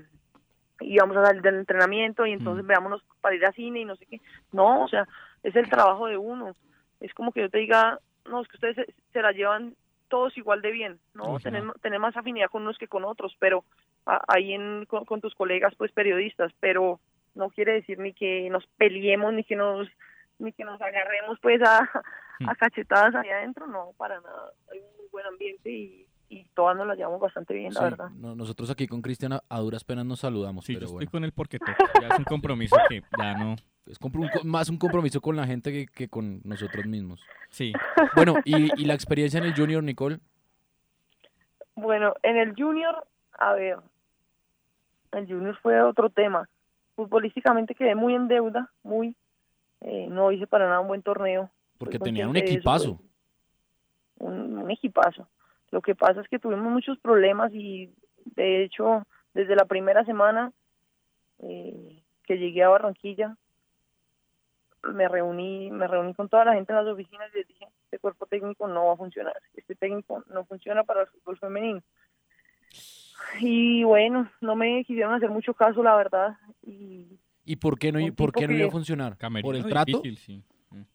y 0.80 0.98
vamos 1.00 1.18
a 1.18 1.26
salir 1.26 1.42
del 1.42 1.56
entrenamiento 1.56 2.26
y 2.26 2.32
entonces 2.32 2.66
veámonos 2.66 3.04
para 3.20 3.36
ir 3.36 3.46
a 3.46 3.52
cine 3.52 3.82
y 3.82 3.86
no 3.86 3.96
sé 3.96 4.06
qué. 4.06 4.22
No, 4.54 4.84
o 4.84 4.88
sea, 4.88 5.06
es 5.44 5.56
el 5.56 5.70
trabajo 5.70 6.08
de 6.08 6.18
uno. 6.18 6.56
Es 7.02 7.14
como 7.14 7.32
que 7.32 7.42
yo 7.42 7.50
te 7.50 7.58
diga, 7.58 8.00
no, 8.30 8.42
es 8.42 8.48
que 8.48 8.56
ustedes 8.58 8.76
se, 8.76 8.94
se 9.12 9.22
la 9.22 9.32
llevan 9.32 9.76
todos 10.08 10.38
igual 10.38 10.62
de 10.62 10.72
bien, 10.72 11.00
¿no? 11.14 11.24
Ujú. 11.32 11.40
Tener, 11.40 11.64
tener 11.82 12.00
más 12.00 12.16
afinidad 12.18 12.50
con 12.50 12.64
unos 12.64 12.78
que 12.78 12.88
con 12.88 13.04
otros, 13.06 13.36
pero 13.40 13.64
a- 14.06 14.24
ahí 14.28 14.54
en, 14.54 14.86
con, 14.86 15.06
con 15.06 15.22
tus 15.22 15.34
colegas, 15.36 15.74
pues 15.78 15.92
periodistas, 15.92 16.52
pero 16.60 17.00
no 17.36 17.50
quiere 17.50 17.74
decir 17.74 18.00
ni 18.00 18.14
que 18.14 18.50
nos 18.50 18.66
peleemos, 18.78 19.34
ni 19.34 19.44
que 19.44 19.56
nos 19.56 19.88
ni 20.40 20.54
que 20.54 20.64
nos 20.64 20.80
agarremos 20.82 21.40
pues 21.42 21.60
a, 21.64 21.80
a 22.48 22.56
cachetadas 22.56 23.16
ahí 23.16 23.30
adentro, 23.30 23.66
no, 23.68 23.92
para 23.98 24.22
nada. 24.22 24.52
Hay 24.72 24.80
un 24.80 24.86
muy 24.98 25.08
buen 25.12 25.26
ambiente 25.26 25.72
y, 25.72 26.06
y 26.30 26.46
todas 26.54 26.78
nos 26.78 26.86
la 26.86 26.94
llevamos 26.94 27.20
bastante 27.20 27.56
bien, 27.56 27.74
la 27.74 27.82
verdad. 27.82 28.10
no- 28.12 28.36
nosotros 28.36 28.70
aquí 28.70 28.88
con 28.88 29.02
Cristiana 29.02 29.42
a 29.50 29.60
duras 29.60 29.84
penas 29.84 30.06
nos 30.06 30.20
saludamos. 30.20 30.64
Sí, 30.66 30.74
pero 30.76 30.82
yo 30.82 30.86
estoy 30.86 31.06
bueno. 31.08 31.12
con 31.12 31.24
él 31.24 31.32
porque 31.32 31.58
toca. 31.60 31.76
Ya 32.02 32.08
es 32.10 32.20
un 32.20 32.26
compromiso 32.26 32.76
que 32.88 33.02
ya 33.18 33.34
no. 33.36 33.56
Es 33.90 33.98
un 34.02 34.30
más 34.44 34.70
un 34.70 34.78
compromiso 34.78 35.22
con 35.22 35.36
la 35.36 35.46
gente 35.48 35.72
que, 35.72 35.88
que 35.88 36.10
con 36.10 36.42
nosotros 36.44 36.86
mismos. 36.86 37.24
Sí. 37.50 37.74
Bueno, 38.16 38.36
y, 38.44 38.82
y 38.82 38.86
la 38.86 38.94
experiencia 38.94 39.38
en 39.40 39.46
el 39.46 39.56
Junior, 39.56 39.82
Nicole. 39.84 40.20
Bueno, 41.76 42.14
en 42.24 42.38
el 42.38 42.54
Junior, 42.56 43.08
a 43.34 43.54
ver, 43.54 43.78
el 45.14 45.28
Junior 45.28 45.58
fue 45.62 45.82
otro 45.82 46.10
tema. 46.10 46.50
Futbolísticamente 46.96 47.76
quedé 47.76 47.96
muy 47.96 48.16
en 48.16 48.28
deuda, 48.28 48.72
muy. 48.84 49.16
eh, 49.82 50.08
no 50.10 50.32
hice 50.32 50.48
para 50.48 50.66
nada 50.66 50.80
un 50.80 50.88
buen 50.88 51.02
torneo. 51.04 51.50
Porque 51.78 51.98
Soy 51.98 52.06
tenían 52.06 52.30
un 52.30 52.38
eso, 52.38 52.46
equipazo. 52.46 52.98
pues, 52.98 53.10
un, 54.32 54.58
un 54.58 54.72
equipazo. 54.72 55.28
Lo 55.72 55.82
que 55.82 55.96
pasa 55.96 56.22
es 56.22 56.28
que 56.28 56.40
tuvimos 56.40 56.72
muchos 56.72 56.98
problemas 57.00 57.54
y, 57.54 57.94
de 58.36 58.64
hecho, 58.64 59.06
desde 59.34 59.56
la 59.56 59.66
primera 59.66 60.04
semana 60.06 60.52
eh, 61.40 62.02
que 62.24 62.38
llegué 62.38 62.64
a 62.64 62.70
Barranquilla, 62.70 63.38
me 64.94 65.08
reuní, 65.08 65.72
me 65.72 65.88
reuní 65.88 66.14
con 66.14 66.30
toda 66.30 66.46
la 66.46 66.54
gente 66.54 66.72
en 66.72 66.78
las 66.78 66.88
oficinas 66.88 67.30
y 67.34 67.38
les 67.38 67.48
dije, 67.48 67.68
este 67.86 68.00
cuerpo 68.00 68.26
técnico 68.26 68.68
no 68.68 68.88
va 68.88 68.94
a 68.94 68.98
funcionar, 68.98 69.36
este 69.56 69.76
técnico 69.76 70.24
no 70.28 70.46
funciona 70.46 70.84
para 70.84 71.02
el 71.02 71.08
fútbol 71.08 71.38
femenino. 71.40 71.82
Y 73.40 73.84
bueno, 73.84 74.30
no 74.42 74.56
me 74.56 74.84
quisieron 74.86 75.14
hacer 75.14 75.30
mucho 75.30 75.54
caso, 75.54 75.82
la 75.84 75.96
verdad, 75.96 76.38
y 76.62 77.20
¿Y 77.48 77.56
por 77.56 77.80
qué 77.80 77.94
no, 77.94 78.00
por 78.14 78.34
qué 78.34 78.46
no 78.46 78.54
iba 78.54 78.68
a 78.68 78.72
funcionar? 78.72 79.18
¿Por 79.42 79.56
el 79.56 79.66
trato? 79.66 80.02
difícil, 80.02 80.18
sí. 80.18 80.44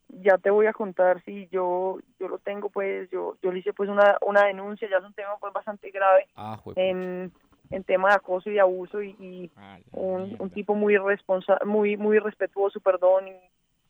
ya 0.08 0.36
te 0.36 0.50
voy 0.50 0.66
a 0.66 0.74
contar 0.74 1.24
si 1.24 1.48
yo 1.48 1.98
yo 2.20 2.28
lo 2.28 2.38
tengo 2.38 2.68
pues 2.68 3.08
yo 3.10 3.38
yo 3.42 3.50
le 3.50 3.60
hice 3.60 3.72
pues 3.72 3.88
una 3.88 4.18
una 4.20 4.44
denuncia 4.44 4.86
ya 4.90 4.98
es 4.98 5.04
un 5.04 5.14
tema 5.14 5.38
pues 5.40 5.50
bastante 5.54 5.90
grave 5.90 6.26
Ah, 6.36 6.60
en 6.76 7.32
en 7.70 7.84
tema 7.84 8.10
de 8.10 8.16
acoso 8.16 8.50
y 8.50 8.58
abuso 8.58 9.02
y, 9.02 9.16
y 9.18 9.50
un, 9.92 10.36
un 10.38 10.50
tipo 10.50 10.74
muy 10.74 10.98
responsa 10.98 11.58
muy 11.64 11.96
muy 11.96 12.18
respetuoso 12.18 12.80
perdón 12.80 13.28
y 13.28 13.32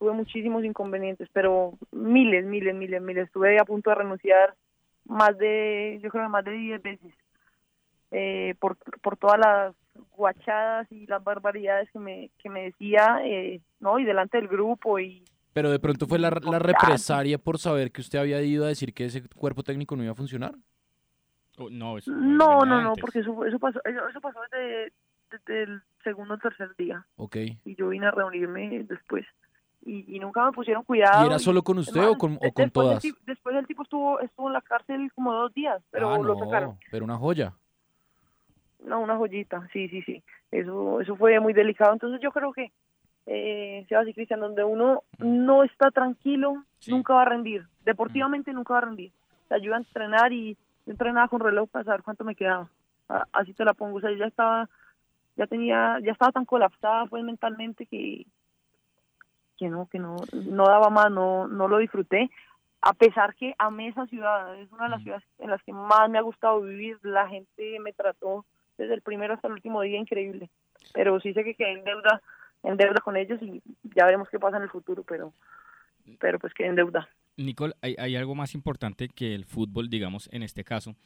tuve 0.02 0.12
muchísimos 0.14 0.64
inconvenientes 0.64 1.28
pero 1.32 1.78
miles 1.92 2.44
miles 2.44 2.74
miles 2.74 3.00
miles 3.00 3.26
estuve 3.26 3.56
a 3.60 3.64
punto 3.64 3.90
de 3.90 3.96
renunciar 3.96 4.56
más 5.04 5.38
de 5.38 6.00
yo 6.02 6.10
creo 6.10 6.24
que 6.24 6.28
más 6.28 6.44
de 6.44 6.50
10 6.50 6.82
veces 6.82 7.14
eh, 8.10 8.56
por 8.58 8.76
por 9.00 9.16
todas 9.16 9.38
las 9.38 9.74
guachadas 10.16 10.90
y 10.90 11.06
las 11.06 11.22
barbaridades 11.22 11.88
que 11.92 12.00
me 12.00 12.30
que 12.42 12.50
me 12.50 12.64
decía 12.64 13.20
eh, 13.22 13.60
no 13.78 14.00
y 14.00 14.04
delante 14.04 14.38
del 14.38 14.48
grupo 14.48 14.98
y 14.98 15.22
Pero 15.52 15.70
de 15.70 15.78
pronto 15.78 16.08
fue 16.08 16.18
la, 16.18 16.30
la 16.30 16.58
represalia 16.58 17.38
por 17.38 17.58
saber 17.58 17.92
que 17.92 18.00
usted 18.00 18.18
había 18.18 18.42
ido 18.42 18.64
a 18.64 18.68
decir 18.68 18.92
que 18.92 19.04
ese 19.04 19.22
cuerpo 19.28 19.62
técnico 19.62 19.94
no 19.94 20.02
iba 20.02 20.12
a 20.12 20.16
funcionar. 20.16 20.52
Oh, 21.58 21.70
no, 21.70 21.98
eso 21.98 22.10
No, 22.10 22.64
no, 22.64 22.94
porque 22.94 23.20
eso, 23.20 23.44
eso 23.44 23.58
pasó, 23.60 23.78
eso, 23.84 24.08
eso 24.08 24.20
pasó 24.20 24.40
desde, 24.50 24.92
desde 25.30 25.62
el 25.64 25.82
segundo 26.02 26.34
o 26.34 26.38
tercer 26.38 26.74
día. 26.76 27.06
Ok. 27.16 27.36
Y 27.64 27.76
yo 27.76 27.90
vine 27.90 28.06
a 28.06 28.10
reunirme 28.10 28.84
después. 28.84 29.26
Y, 29.84 30.16
y 30.16 30.20
nunca 30.20 30.44
me 30.44 30.52
pusieron 30.52 30.84
cuidado. 30.84 31.24
¿Y 31.24 31.26
era 31.26 31.38
solo 31.38 31.62
con 31.62 31.78
usted 31.78 31.98
Además, 31.98 32.14
o 32.16 32.18
con, 32.18 32.38
o 32.40 32.52
con 32.52 32.70
todas? 32.70 33.02
después 33.26 33.56
el 33.56 33.66
tipo 33.66 33.82
estuvo, 33.82 34.20
estuvo 34.20 34.46
en 34.46 34.52
la 34.52 34.60
cárcel 34.60 35.10
como 35.14 35.32
dos 35.32 35.52
días, 35.52 35.82
pero 35.90 36.10
ah, 36.10 36.18
lo 36.18 36.34
no, 36.34 36.38
sacaron. 36.38 36.78
pero 36.90 37.04
una 37.04 37.16
joya. 37.16 37.54
No, 38.84 39.00
una 39.00 39.16
joyita, 39.16 39.68
sí, 39.72 39.88
sí, 39.88 40.02
sí. 40.02 40.22
Eso, 40.50 41.00
eso 41.00 41.16
fue 41.16 41.38
muy 41.40 41.52
delicado. 41.52 41.92
Entonces 41.92 42.20
yo 42.20 42.30
creo 42.30 42.52
que 42.52 42.70
eh, 43.26 43.84
Sebas 43.88 44.08
y 44.08 44.14
Cristian, 44.14 44.40
donde 44.40 44.64
uno 44.64 45.02
no 45.18 45.62
está 45.64 45.90
tranquilo, 45.90 46.64
nunca 46.88 47.14
va 47.14 47.22
a 47.22 47.26
rendir. 47.26 47.66
Deportivamente 47.84 48.52
nunca 48.52 48.74
va 48.74 48.78
a 48.78 48.82
rendir. 48.82 49.12
Te 49.48 49.54
ayuda 49.54 49.76
a 49.76 49.78
entrenar 49.78 50.32
y 50.32 50.56
yo 50.86 50.92
entrenaba 50.92 51.28
con 51.28 51.40
reloj 51.40 51.68
para 51.70 51.84
saber 51.84 52.02
cuánto 52.02 52.24
me 52.24 52.34
quedaba. 52.34 52.68
Así 53.32 53.52
te 53.52 53.64
la 53.64 53.74
pongo. 53.74 53.98
O 53.98 54.00
sea, 54.00 54.10
yo 54.10 54.16
ya 54.16 54.26
estaba, 54.26 54.68
ya 55.36 55.46
tenía, 55.46 55.98
ya 56.02 56.12
estaba 56.12 56.32
tan 56.32 56.44
colapsada 56.44 57.06
pues 57.06 57.22
mentalmente 57.24 57.86
que, 57.86 58.26
que 59.62 59.68
no, 59.68 59.86
que 59.86 59.98
no, 60.00 60.16
no 60.32 60.64
daba 60.64 60.90
más, 60.90 61.10
no, 61.10 61.46
no 61.46 61.68
lo 61.68 61.78
disfruté. 61.78 62.30
A 62.80 62.94
pesar 62.94 63.36
que 63.36 63.54
amé 63.58 63.88
esa 63.88 64.06
ciudad, 64.06 64.58
es 64.58 64.72
una 64.72 64.84
de 64.84 64.90
las 64.90 65.02
ciudades 65.02 65.24
en 65.38 65.50
las 65.50 65.62
que 65.62 65.72
más 65.72 66.10
me 66.10 66.18
ha 66.18 66.22
gustado 66.22 66.60
vivir. 66.62 66.98
La 67.02 67.28
gente 67.28 67.78
me 67.78 67.92
trató 67.92 68.44
desde 68.76 68.94
el 68.94 69.02
primero 69.02 69.34
hasta 69.34 69.46
el 69.46 69.54
último 69.54 69.82
día 69.82 70.00
increíble. 70.00 70.50
Pero 70.92 71.20
sí 71.20 71.32
sé 71.32 71.44
que 71.44 71.54
quedé 71.54 71.74
en 71.74 71.84
deuda, 71.84 72.20
en 72.64 72.76
deuda 72.76 73.00
con 73.04 73.16
ellos 73.16 73.40
y 73.40 73.62
ya 73.94 74.04
veremos 74.04 74.28
qué 74.30 74.40
pasa 74.40 74.56
en 74.56 74.64
el 74.64 74.70
futuro, 74.70 75.04
pero, 75.04 75.32
pero 76.18 76.40
pues 76.40 76.52
quedé 76.54 76.68
en 76.68 76.74
deuda. 76.74 77.08
Nicole, 77.36 77.74
hay, 77.82 77.94
hay 78.00 78.16
algo 78.16 78.34
más 78.34 78.52
importante 78.54 79.08
que 79.08 79.32
el 79.36 79.44
fútbol, 79.44 79.88
digamos, 79.88 80.28
en 80.32 80.42
este 80.42 80.64
caso, 80.64 80.96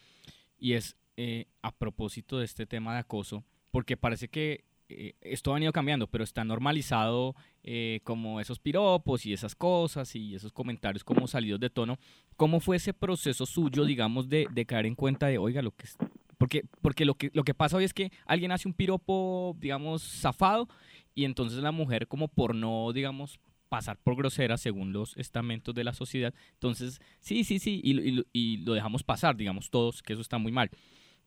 y 0.59 0.73
es 0.73 0.97
eh, 1.19 1.45
a 1.61 1.73
propósito 1.73 2.39
de 2.39 2.47
este 2.47 2.65
tema 2.65 2.95
de 2.95 3.01
acoso, 3.01 3.45
porque 3.71 3.99
parece 3.99 4.29
que 4.29 4.65
eh, 4.89 5.15
esto 5.21 5.51
ha 5.51 5.55
venido 5.55 5.73
cambiando, 5.73 6.07
pero 6.07 6.25
está 6.25 6.45
normalizado 6.45 7.35
eh, 7.63 8.01
como 8.05 8.41
esos 8.41 8.59
piropos 8.59 9.27
y 9.27 9.33
esas 9.33 9.55
cosas 9.55 10.15
y 10.15 10.35
esos 10.35 10.53
comentarios 10.53 11.05
como 11.05 11.27
salidos 11.27 11.61
de 11.61 11.71
tono. 11.71 11.99
¿Cómo 12.37 12.61
fue 12.61 12.77
ese 12.77 12.93
proceso 12.93 13.47
suyo, 13.47 13.85
digamos, 13.85 14.29
de, 14.29 14.47
de 14.53 14.67
caer 14.67 14.87
en 14.87 14.95
cuenta 14.95 15.27
de, 15.27 15.39
oiga, 15.39 15.63
lo 15.63 15.73
que 15.73 15.87
es... 15.87 15.97
Porque, 16.39 16.65
porque 16.83 17.07
lo, 17.07 17.15
que, 17.15 17.31
lo 17.33 17.45
que 17.45 17.55
pasa 17.55 17.79
hoy 17.79 17.85
es 17.85 17.95
que 17.95 18.13
alguien 18.27 18.53
hace 18.53 18.69
un 18.69 18.75
piropo, 18.75 19.57
digamos, 19.59 20.03
zafado, 20.03 20.69
y 21.15 21.25
entonces 21.25 21.61
la 21.61 21.73
mujer, 21.73 22.09
como 22.09 22.29
por 22.29 22.55
no, 22.55 22.93
digamos, 22.93 23.41
pasar 23.71 23.97
por 23.97 24.17
grosera 24.17 24.59
según 24.59 24.93
los 24.93 25.17
estamentos 25.17 25.75
de 25.75 25.83
la 25.83 25.95
sociedad, 25.95 26.35
entonces, 26.53 27.01
sí, 27.21 27.43
sí, 27.43 27.59
sí, 27.59 27.81
y, 27.83 28.23
y 28.35 28.59
lo 28.59 28.75
dejamos 28.75 29.03
pasar, 29.03 29.35
digamos, 29.35 29.71
todos, 29.71 30.03
que 30.03 30.13
eso 30.13 30.21
está 30.21 30.37
muy 30.37 30.53
mal. 30.53 30.71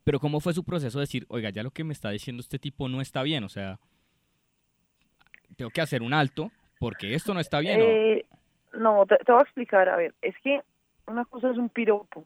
Pero 0.10 0.20
¿cómo 0.20 0.40
fue 0.40 0.56
su 0.56 0.64
proceso 0.64 0.98
de 0.98 1.04
decir, 1.04 1.28
oiga, 1.30 1.52
ya 1.52 1.62
lo 1.62 1.70
que 1.70 1.84
me 1.84 1.94
está 1.94 2.10
diciendo 2.10 2.42
este 2.42 2.58
tipo 2.58 2.90
no 2.90 3.00
está 3.00 3.22
bien? 3.22 3.44
O 3.44 3.50
sea, 3.50 3.78
tengo 5.56 5.70
que 5.70 5.82
hacer 5.82 6.02
un 6.02 6.16
alto 6.16 6.52
porque 6.80 7.14
esto 7.14 7.32
no 7.36 7.40
está 7.40 7.60
bien. 7.60 7.80
¿o? 7.80 7.86
Eh, 7.86 8.26
no, 8.74 9.06
te, 9.06 9.18
te 9.18 9.32
voy 9.32 9.42
a 9.42 9.44
explicar. 9.44 9.88
A 9.88 9.98
ver, 9.98 10.16
es 10.24 10.34
que 10.44 10.62
una 11.06 11.26
cosa 11.26 11.52
es 11.52 11.58
un 11.60 11.70
piropo, 11.70 12.26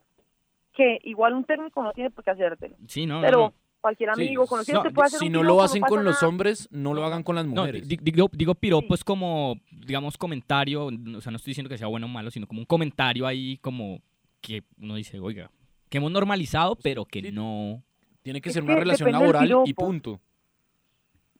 que 0.71 0.97
igual 1.03 1.33
un 1.33 1.43
técnico 1.43 1.83
no 1.83 1.91
tiene 1.91 2.09
por 2.09 2.23
qué 2.23 2.31
hacértelo. 2.31 2.77
Sí, 2.87 3.05
no, 3.05 3.15
no, 3.15 3.21
pero 3.21 3.37
no. 3.37 3.53
cualquier 3.81 4.11
Sí, 4.15 4.21
amigo 4.21 4.47
conocido 4.47 4.77
no, 4.77 4.83
te 4.83 4.91
puede 4.91 5.07
hacer 5.07 5.19
si 5.19 5.25
un 5.25 5.33
no 5.33 5.39
piropo, 5.41 5.57
lo 5.57 5.63
hacen 5.63 5.81
con 5.81 6.05
los 6.05 6.15
nada. 6.15 6.25
hombres, 6.29 6.69
no 6.71 6.93
lo 6.93 7.03
hagan 7.03 7.23
con 7.23 7.35
las 7.35 7.45
No, 7.45 7.51
mujeres. 7.63 7.85
di- 7.85 7.99
digo, 8.01 8.29
digo 8.31 8.55
piropo 8.55 8.93
es 8.95 9.03
como, 9.03 9.59
digamos, 9.71 10.17
comentario, 10.17 10.85
o 10.85 11.19
sea, 11.19 11.31
no 11.31 11.35
estoy 11.35 11.51
diciendo 11.51 11.67
que 11.67 11.77
sea 11.77 11.87
bueno 11.87 12.05
o 12.05 12.09
malo, 12.09 12.31
sino 12.31 12.47
como 12.47 12.61
un 12.61 12.65
comentario 12.65 13.27
ahí 13.27 13.57
como 13.57 13.99
que 14.39 14.63
uno 14.77 14.95
dice, 14.95 15.19
oiga, 15.19 15.51
que 15.93 15.99
hemos 15.99 16.11
normalizado, 16.11 16.75
pero 16.75 17.05
que 17.05 17.31
no... 17.31 17.83
Tiene 18.23 18.41
que 18.41 18.49
Es 18.49 18.55
ser 18.55 18.63
una 18.63 18.73
que 18.73 18.79
relación 18.79 19.11
laboral 19.11 19.53
y 19.63 19.73
punto. 19.75 20.19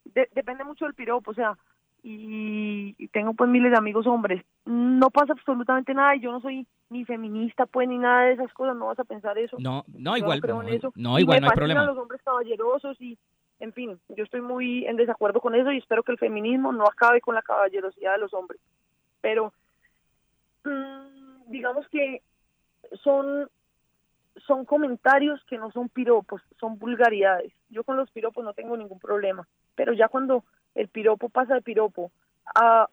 De- 0.06 0.30
depende 0.36 0.64
mucho 0.64 0.86
del 0.86 0.94
piropo, 0.94 1.32
o 1.32 1.34
sea, 1.34 1.58
y, 2.04 2.94
y 3.00 3.08
tengo 3.08 3.34
pues 3.34 3.50
miles 3.50 3.72
de 3.72 3.78
amigos 3.80 4.06
hombres. 4.06 4.44
No 4.66 5.10
pasa 5.10 5.34
absolutamente 5.34 5.96
nada 5.96 6.16
y 6.16 6.20
yo 6.20 6.32
no 6.32 6.40
soy 6.40 6.68
ni 6.92 7.04
feminista 7.04 7.66
pues 7.66 7.90
ni 7.90 7.98
nada 7.98 8.26
de 8.26 8.34
esas 8.34 8.54
cosas, 8.54 8.76
no 8.76 8.86
vas 8.86 9.00
a 9.00 9.06
pensar 9.06 9.36
eso. 9.40 9.58
No, 9.60 9.86
no, 9.88 10.12
Yo 10.12 10.24
igual, 10.24 10.40
creo 10.40 10.62
no, 10.62 10.68
en 10.70 10.76
eso. 10.76 10.94
no, 10.96 11.18
Y 11.18 11.24
igual, 11.24 11.38
me 11.38 11.48
no 11.48 11.52
hay 11.52 11.56
problema. 11.58 11.86
los 11.86 11.98
hombres 11.98 12.22
caballerosos 12.22 13.02
y, 13.02 13.18
en 13.60 13.74
fin, 13.74 14.00
yo 14.10 14.24
estoy 14.24 14.42
muy 14.42 14.86
en 14.86 14.98
desacuerdo 14.98 15.42
con 15.42 15.56
eso 15.56 15.72
y 15.72 15.80
espero 15.80 16.04
que 16.04 16.12
el 16.12 16.20
feminismo 16.20 16.72
no 16.74 16.84
acabe 16.86 17.22
con 17.22 17.34
la 17.34 17.42
caballerosidad 17.42 18.12
de 18.12 18.20
los 18.20 18.36
hombres. 18.36 18.62
Pero, 19.20 19.52
mm, 20.64 21.50
digamos 21.50 21.88
que 21.88 22.22
son 23.04 23.50
son 24.48 24.66
comentarios 24.66 25.44
que 25.46 25.58
no 25.58 25.72
son 25.72 25.90
piropos, 25.90 26.42
son 26.60 26.78
vulgaridades. 26.80 27.54
Yo 27.70 27.84
con 27.84 27.98
los 27.98 28.10
piropos 28.12 28.44
no 28.44 28.54
tengo 28.54 28.76
ningún 28.78 29.00
problema, 29.00 29.48
pero 29.76 29.94
ya 29.94 30.08
cuando 30.08 30.44
el 30.76 30.88
piropo 30.88 31.30
pasa 31.30 31.56
de 31.56 31.62
piropo 31.62 32.12
a 32.56 32.90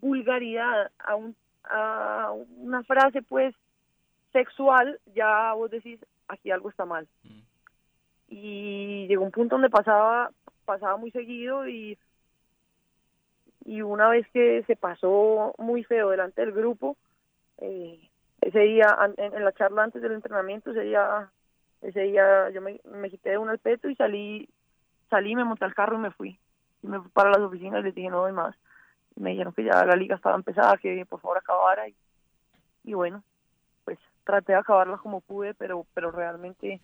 vulgaridad, 0.00 0.90
a, 0.98 1.16
un, 1.16 1.34
a 1.64 2.32
una 2.58 2.82
frase 2.84 3.22
pues 3.22 3.54
sexual, 4.32 4.98
ya 5.14 5.52
vos 5.54 5.70
decís, 5.70 5.98
aquí 6.28 6.50
algo 6.50 6.70
está 6.70 6.84
mal. 6.84 7.08
Y 8.28 9.06
llegó 9.08 9.24
un 9.24 9.30
punto 9.30 9.56
donde 9.56 9.70
pasaba 9.70 10.30
pasaba 10.64 10.96
muy 10.96 11.10
seguido 11.10 11.68
y 11.68 11.98
y 13.64 13.82
una 13.82 14.08
vez 14.08 14.26
que 14.32 14.64
se 14.66 14.76
pasó 14.76 15.54
muy 15.58 15.84
feo 15.84 16.10
delante 16.10 16.40
del 16.40 16.52
grupo, 16.52 16.96
eh, 17.58 18.10
ese 18.42 18.58
día, 18.58 18.98
en, 19.16 19.34
en 19.34 19.44
la 19.44 19.52
charla 19.52 19.84
antes 19.84 20.02
del 20.02 20.12
entrenamiento, 20.12 20.72
ese 20.72 20.80
día, 20.80 21.30
ese 21.80 22.00
día 22.00 22.50
yo 22.50 22.60
me, 22.60 22.80
me 22.84 23.08
quité 23.08 23.30
de 23.30 23.38
un 23.38 23.48
al 23.48 23.58
peto 23.58 23.88
y 23.88 23.94
salí, 23.94 24.48
salí, 25.08 25.36
me 25.36 25.44
monté 25.44 25.64
al 25.64 25.74
carro 25.74 25.96
y 25.96 26.00
me 26.00 26.10
fui. 26.10 26.38
Y 26.82 26.88
me 26.88 27.00
fui 27.00 27.08
para 27.10 27.30
las 27.30 27.38
oficinas 27.38 27.80
y 27.80 27.84
les 27.84 27.94
dije, 27.94 28.10
no 28.10 28.22
doy 28.22 28.32
más. 28.32 28.56
Y 29.14 29.20
me 29.20 29.30
dijeron 29.30 29.52
que 29.52 29.62
ya 29.62 29.84
la 29.86 29.94
liga 29.94 30.16
estaba 30.16 30.34
empezada, 30.34 30.76
que 30.76 31.06
por 31.06 31.20
favor 31.20 31.38
acabara. 31.38 31.86
Y, 31.88 31.94
y 32.82 32.94
bueno, 32.94 33.22
pues 33.84 33.98
traté 34.24 34.52
de 34.52 34.58
acabarla 34.58 34.96
como 34.96 35.20
pude, 35.20 35.54
pero, 35.54 35.86
pero 35.94 36.10
realmente 36.10 36.80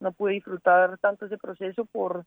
no 0.00 0.12
pude 0.12 0.34
disfrutar 0.34 0.98
tanto 0.98 1.26
ese 1.26 1.38
proceso 1.38 1.86
por, 1.86 2.26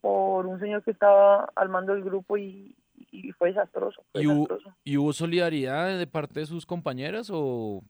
por 0.00 0.46
un 0.46 0.58
señor 0.58 0.82
que 0.82 0.90
estaba 0.90 1.48
al 1.54 1.68
mando 1.68 1.94
del 1.94 2.02
grupo 2.02 2.36
y, 2.36 2.74
y 3.10 3.32
fue 3.32 3.48
desastroso. 3.48 4.02
Fue 4.12 4.22
¿Y 4.22 4.26
hubo, 4.26 4.42
desastroso. 4.42 4.76
y 4.84 4.96
hubo 4.96 5.12
solidaridad 5.12 5.98
de 5.98 6.06
parte 6.06 6.40
de 6.40 6.46
sus 6.46 6.66
compañeras 6.66 7.30
o, 7.32 7.82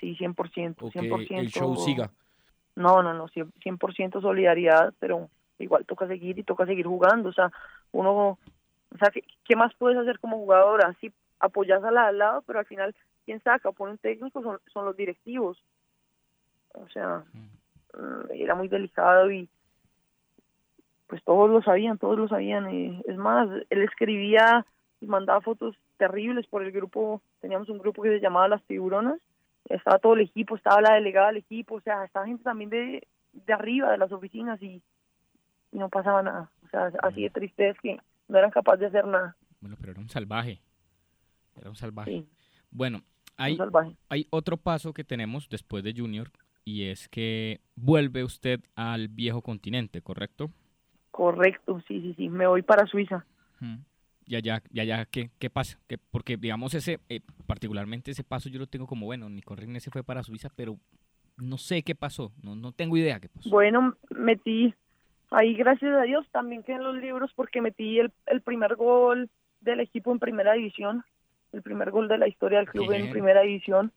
Sí, 0.00 0.16
100%. 0.16 0.76
o 0.82 0.90
que 0.90 1.00
100%. 1.00 1.38
el 1.38 1.48
show 1.50 1.76
siga? 1.76 2.10
No, 2.76 3.02
no, 3.02 3.14
no, 3.14 3.28
100%, 3.28 3.52
100% 3.64 4.20
solidaridad, 4.20 4.92
pero 4.98 5.28
igual 5.58 5.86
toca 5.86 6.06
seguir 6.08 6.38
y 6.38 6.42
toca 6.42 6.66
seguir 6.66 6.86
jugando. 6.86 7.28
O 7.28 7.32
sea, 7.32 7.50
uno, 7.92 8.12
o 8.92 8.98
sea, 8.98 9.10
¿qué, 9.10 9.22
qué 9.44 9.56
más 9.56 9.72
puedes 9.74 9.96
hacer 9.98 10.18
como 10.18 10.36
jugadora? 10.38 10.94
Sí, 11.00 11.12
apoyas 11.38 11.82
a 11.84 11.90
la 11.90 12.08
al 12.08 12.18
lado, 12.18 12.42
pero 12.46 12.58
al 12.58 12.66
final, 12.66 12.94
quien 13.24 13.40
saca 13.42 13.68
o 13.68 13.72
pone 13.72 13.92
un 13.92 13.98
técnico 13.98 14.42
son, 14.42 14.58
son 14.72 14.84
los 14.84 14.96
directivos. 14.96 15.62
O 16.72 16.88
sea, 16.88 17.22
mm, 17.32 18.32
era 18.34 18.54
muy 18.56 18.66
delicado 18.68 19.30
y 19.30 19.48
pues 21.06 21.22
todos 21.24 21.50
lo 21.50 21.62
sabían, 21.62 21.98
todos 21.98 22.18
lo 22.18 22.28
sabían. 22.28 22.72
y 22.74 23.02
es 23.06 23.16
más, 23.16 23.48
él 23.70 23.82
escribía 23.82 24.66
y 25.00 25.06
mandaba 25.06 25.40
fotos 25.40 25.76
terribles 25.96 26.46
por 26.46 26.62
el 26.64 26.72
grupo, 26.72 27.22
teníamos 27.40 27.68
un 27.68 27.78
grupo 27.78 28.02
que 28.02 28.10
se 28.10 28.20
llamaba 28.20 28.48
Las 28.48 28.62
Tiburonas, 28.64 29.20
estaba 29.68 29.98
todo 29.98 30.14
el 30.14 30.20
equipo, 30.20 30.56
estaba 30.56 30.80
la 30.80 30.94
delegada 30.94 31.28
del 31.28 31.38
equipo, 31.38 31.76
o 31.76 31.80
sea, 31.80 32.04
estaba 32.04 32.26
gente 32.26 32.42
también 32.42 32.70
de, 32.70 33.06
de 33.32 33.52
arriba 33.52 33.90
de 33.90 33.98
las 33.98 34.12
oficinas 34.12 34.60
y, 34.62 34.82
y 35.72 35.78
no 35.78 35.88
pasaba 35.88 36.22
nada. 36.22 36.50
O 36.64 36.68
sea, 36.68 36.92
así 37.02 37.22
de 37.22 37.30
triste 37.30 37.70
es 37.70 37.78
que 37.80 37.98
no 38.28 38.38
eran 38.38 38.50
capaces 38.50 38.80
de 38.80 38.86
hacer 38.86 39.06
nada. 39.06 39.36
Bueno, 39.60 39.76
pero 39.78 39.92
era 39.92 40.00
un 40.00 40.08
salvaje. 40.08 40.60
Era 41.56 41.70
un 41.70 41.76
salvaje. 41.76 42.10
Sí. 42.10 42.28
Bueno, 42.70 43.02
hay, 43.36 43.58
hay 44.08 44.26
otro 44.30 44.56
paso 44.56 44.92
que 44.92 45.04
tenemos 45.04 45.48
después 45.48 45.84
de 45.84 45.94
Junior 45.96 46.30
y 46.64 46.84
es 46.88 47.08
que 47.08 47.60
vuelve 47.76 48.24
usted 48.24 48.60
al 48.74 49.08
viejo 49.08 49.42
continente, 49.42 50.02
¿correcto? 50.02 50.50
Correcto, 51.14 51.80
sí, 51.86 52.00
sí, 52.00 52.14
sí, 52.16 52.28
me 52.28 52.44
voy 52.48 52.62
para 52.62 52.86
Suiza. 52.86 53.24
Y 54.26 54.34
allá, 54.34 54.60
y 54.72 54.80
allá 54.80 55.04
¿qué, 55.04 55.30
qué 55.38 55.48
pasa? 55.48 55.78
¿Qué- 55.86 55.96
porque, 55.96 56.36
digamos, 56.36 56.74
ese, 56.74 56.98
eh, 57.08 57.20
particularmente 57.46 58.10
ese 58.10 58.24
paso 58.24 58.48
yo 58.48 58.58
lo 58.58 58.66
tengo 58.66 58.88
como, 58.88 59.06
bueno, 59.06 59.28
Nico 59.30 59.54
René 59.54 59.78
se 59.78 59.92
fue 59.92 60.02
para 60.02 60.24
Suiza, 60.24 60.48
pero 60.56 60.76
no 61.36 61.56
sé 61.56 61.84
qué 61.84 61.94
pasó, 61.94 62.32
no, 62.42 62.56
no 62.56 62.72
tengo 62.72 62.96
idea 62.96 63.20
qué 63.20 63.28
pasó. 63.28 63.48
Bueno, 63.48 63.94
metí 64.10 64.74
ahí, 65.30 65.54
gracias 65.54 65.92
a 65.94 66.02
Dios, 66.02 66.26
también 66.32 66.64
quedan 66.64 66.82
los 66.82 66.96
libros 66.96 67.30
porque 67.36 67.60
metí 67.60 68.00
el, 68.00 68.10
el 68.26 68.40
primer 68.40 68.74
gol 68.74 69.30
del 69.60 69.78
equipo 69.78 70.10
en 70.10 70.18
primera 70.18 70.54
división, 70.54 71.04
el 71.52 71.62
primer 71.62 71.92
gol 71.92 72.08
de 72.08 72.18
la 72.18 72.26
historia 72.26 72.58
del 72.58 72.68
club 72.68 72.90
en 72.90 73.08
primera 73.08 73.42
división. 73.42 73.92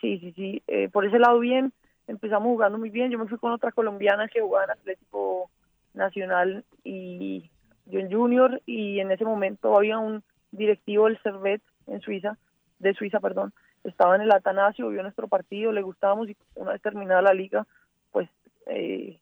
Sí, 0.00 0.20
sí, 0.20 0.32
sí, 0.36 0.62
eh, 0.68 0.88
por 0.88 1.04
ese 1.04 1.18
lado 1.18 1.40
bien, 1.40 1.72
empezamos 2.06 2.46
jugando 2.46 2.78
muy 2.78 2.90
bien, 2.90 3.10
yo 3.10 3.18
me 3.18 3.26
fui 3.26 3.38
con 3.38 3.50
otra 3.50 3.72
colombiana 3.72 4.28
que 4.28 4.40
jugaba 4.40 4.66
en 4.66 4.70
Atlético 4.70 5.50
Nacional 5.94 6.64
y 6.82 7.50
yo 7.86 8.00
en 8.00 8.12
Junior 8.12 8.60
y 8.66 9.00
en 9.00 9.10
ese 9.10 9.24
momento 9.24 9.76
había 9.76 9.98
un 9.98 10.22
directivo 10.50 11.06
del 11.06 11.20
Servet 11.22 11.62
en 11.86 12.00
Suiza, 12.00 12.38
de 12.78 12.94
Suiza, 12.94 13.20
perdón, 13.20 13.52
estaba 13.84 14.16
en 14.16 14.22
el 14.22 14.32
Atanasio, 14.32 14.88
vio 14.88 15.02
nuestro 15.02 15.28
partido, 15.28 15.72
le 15.72 15.82
gustábamos 15.82 16.28
y 16.28 16.36
una 16.54 16.72
vez 16.72 16.82
terminada 16.82 17.22
la 17.22 17.34
liga, 17.34 17.66
pues 18.10 18.28
eh, 18.66 19.18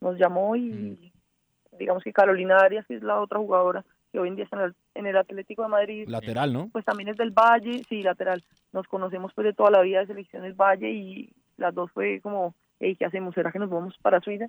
nos 0.00 0.18
llamó 0.18 0.56
y 0.56 1.12
digamos 1.78 2.02
que 2.02 2.12
Carolina 2.12 2.58
Arias, 2.58 2.86
que 2.86 2.96
es 2.96 3.02
la 3.02 3.20
otra 3.20 3.38
jugadora 3.38 3.84
que 4.12 4.20
hoy 4.20 4.28
en 4.28 4.36
día 4.36 4.44
está 4.44 4.58
en 4.58 4.62
el, 4.62 4.74
en 4.94 5.06
el 5.06 5.16
Atlético 5.16 5.62
de 5.62 5.68
Madrid, 5.68 6.08
Lateral, 6.08 6.52
¿no? 6.52 6.68
pues 6.70 6.84
también 6.84 7.08
es 7.08 7.16
del 7.16 7.32
Valle, 7.32 7.82
sí, 7.88 8.00
lateral. 8.00 8.44
Nos 8.72 8.86
conocemos 8.86 9.32
pues 9.34 9.44
de 9.46 9.52
toda 9.52 9.72
la 9.72 9.82
vida 9.82 10.00
de 10.00 10.06
selección 10.06 10.42
del 10.42 10.54
Valle 10.54 10.88
y 10.90 11.32
las 11.56 11.74
dos 11.74 11.90
fue 11.90 12.20
como, 12.20 12.54
hey, 12.78 12.94
¿qué 12.96 13.06
hacemos? 13.06 13.34
¿Será 13.34 13.50
que 13.50 13.58
nos 13.58 13.70
vamos 13.70 13.96
para 14.02 14.20
Suiza? 14.20 14.46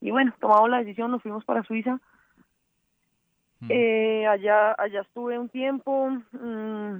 Y 0.00 0.10
bueno, 0.10 0.32
tomamos 0.40 0.68
la 0.70 0.78
decisión, 0.78 1.10
nos 1.10 1.22
fuimos 1.22 1.44
para 1.44 1.62
Suiza 1.64 1.98
Eh, 3.68 4.26
allá, 4.26 4.72
allá 4.78 5.00
estuve 5.00 5.38
un 5.38 5.48
tiempo, 5.48 6.10
mm, 6.32 6.98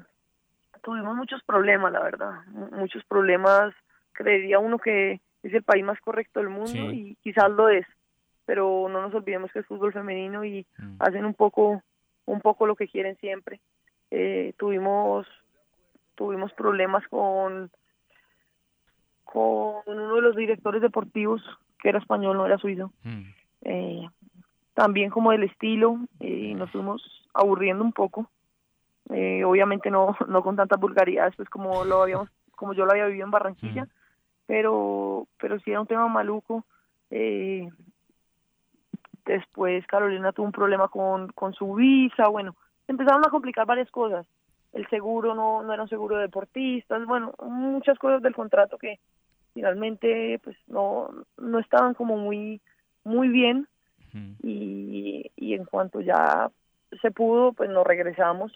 tuvimos 0.82 1.14
muchos 1.14 1.42
problemas, 1.44 1.92
la 1.92 2.00
verdad, 2.02 2.44
mu- 2.46 2.70
muchos 2.72 3.04
problemas. 3.04 3.74
Creería 4.12 4.58
uno 4.58 4.78
que 4.78 5.20
es 5.42 5.52
el 5.54 5.62
país 5.62 5.84
más 5.84 6.00
correcto 6.00 6.40
del 6.40 6.48
mundo 6.48 6.70
Sí. 6.90 7.10
y 7.10 7.14
quizás 7.16 7.50
lo 7.50 7.68
es, 7.68 7.86
pero 8.46 8.88
no 8.90 9.02
nos 9.02 9.14
olvidemos 9.14 9.52
que 9.52 9.58
es 9.60 9.66
fútbol 9.66 9.92
femenino 9.92 10.44
y 10.44 10.66
hacen 10.98 11.24
un 11.26 11.34
poco, 11.34 11.82
un 12.24 12.40
poco 12.40 12.66
lo 12.66 12.74
que 12.74 12.88
quieren 12.88 13.16
siempre. 13.18 13.60
Eh, 14.10 14.54
tuvimos, 14.58 15.26
tuvimos 16.14 16.52
problemas 16.54 17.06
con, 17.08 17.70
con 19.24 19.82
uno 19.86 20.14
de 20.16 20.22
los 20.22 20.36
directores 20.36 20.80
deportivos 20.80 21.42
que 21.80 21.88
era 21.88 21.98
español, 21.98 22.36
no 22.36 22.46
era 22.46 22.58
suizo. 22.58 22.92
Eh, 23.62 24.08
también 24.74 25.10
como 25.10 25.30
del 25.30 25.44
estilo, 25.44 25.98
eh, 26.20 26.54
nos 26.54 26.70
fuimos 26.70 27.02
aburriendo 27.32 27.82
un 27.82 27.92
poco. 27.92 28.30
Eh, 29.10 29.44
obviamente 29.44 29.90
no, 29.90 30.16
no 30.28 30.42
con 30.42 30.56
tantas 30.56 30.78
vulgaridades, 30.78 31.34
pues 31.36 31.48
como 31.48 31.84
lo 31.84 32.02
habíamos, 32.02 32.28
como 32.52 32.74
yo 32.74 32.84
lo 32.84 32.92
había 32.92 33.06
vivido 33.06 33.24
en 33.24 33.30
Barranquilla, 33.30 33.88
pero, 34.46 35.26
pero 35.38 35.58
sí 35.60 35.70
era 35.70 35.80
un 35.80 35.86
tema 35.86 36.08
maluco. 36.08 36.64
Eh, 37.10 37.68
después 39.24 39.86
Carolina 39.86 40.32
tuvo 40.32 40.46
un 40.46 40.52
problema 40.52 40.88
con, 40.88 41.28
con 41.28 41.54
su 41.54 41.74
visa, 41.74 42.28
bueno, 42.28 42.54
empezaron 42.86 43.24
a 43.24 43.30
complicar 43.30 43.66
varias 43.66 43.90
cosas. 43.90 44.26
El 44.72 44.86
seguro 44.88 45.34
no, 45.34 45.62
no 45.62 45.72
era 45.72 45.82
un 45.82 45.88
seguro 45.88 46.16
de 46.16 46.22
deportistas, 46.22 47.04
bueno, 47.06 47.32
muchas 47.42 47.98
cosas 47.98 48.22
del 48.22 48.34
contrato 48.34 48.76
que 48.76 48.98
finalmente 49.56 50.38
pues 50.44 50.54
no, 50.66 51.08
no 51.38 51.58
estaban 51.58 51.94
como 51.94 52.18
muy, 52.18 52.60
muy 53.04 53.28
bien 53.28 53.66
y, 54.42 55.30
y 55.34 55.54
en 55.54 55.64
cuanto 55.64 56.02
ya 56.02 56.50
se 57.00 57.10
pudo, 57.10 57.54
pues 57.54 57.70
nos 57.70 57.86
regresamos, 57.86 58.52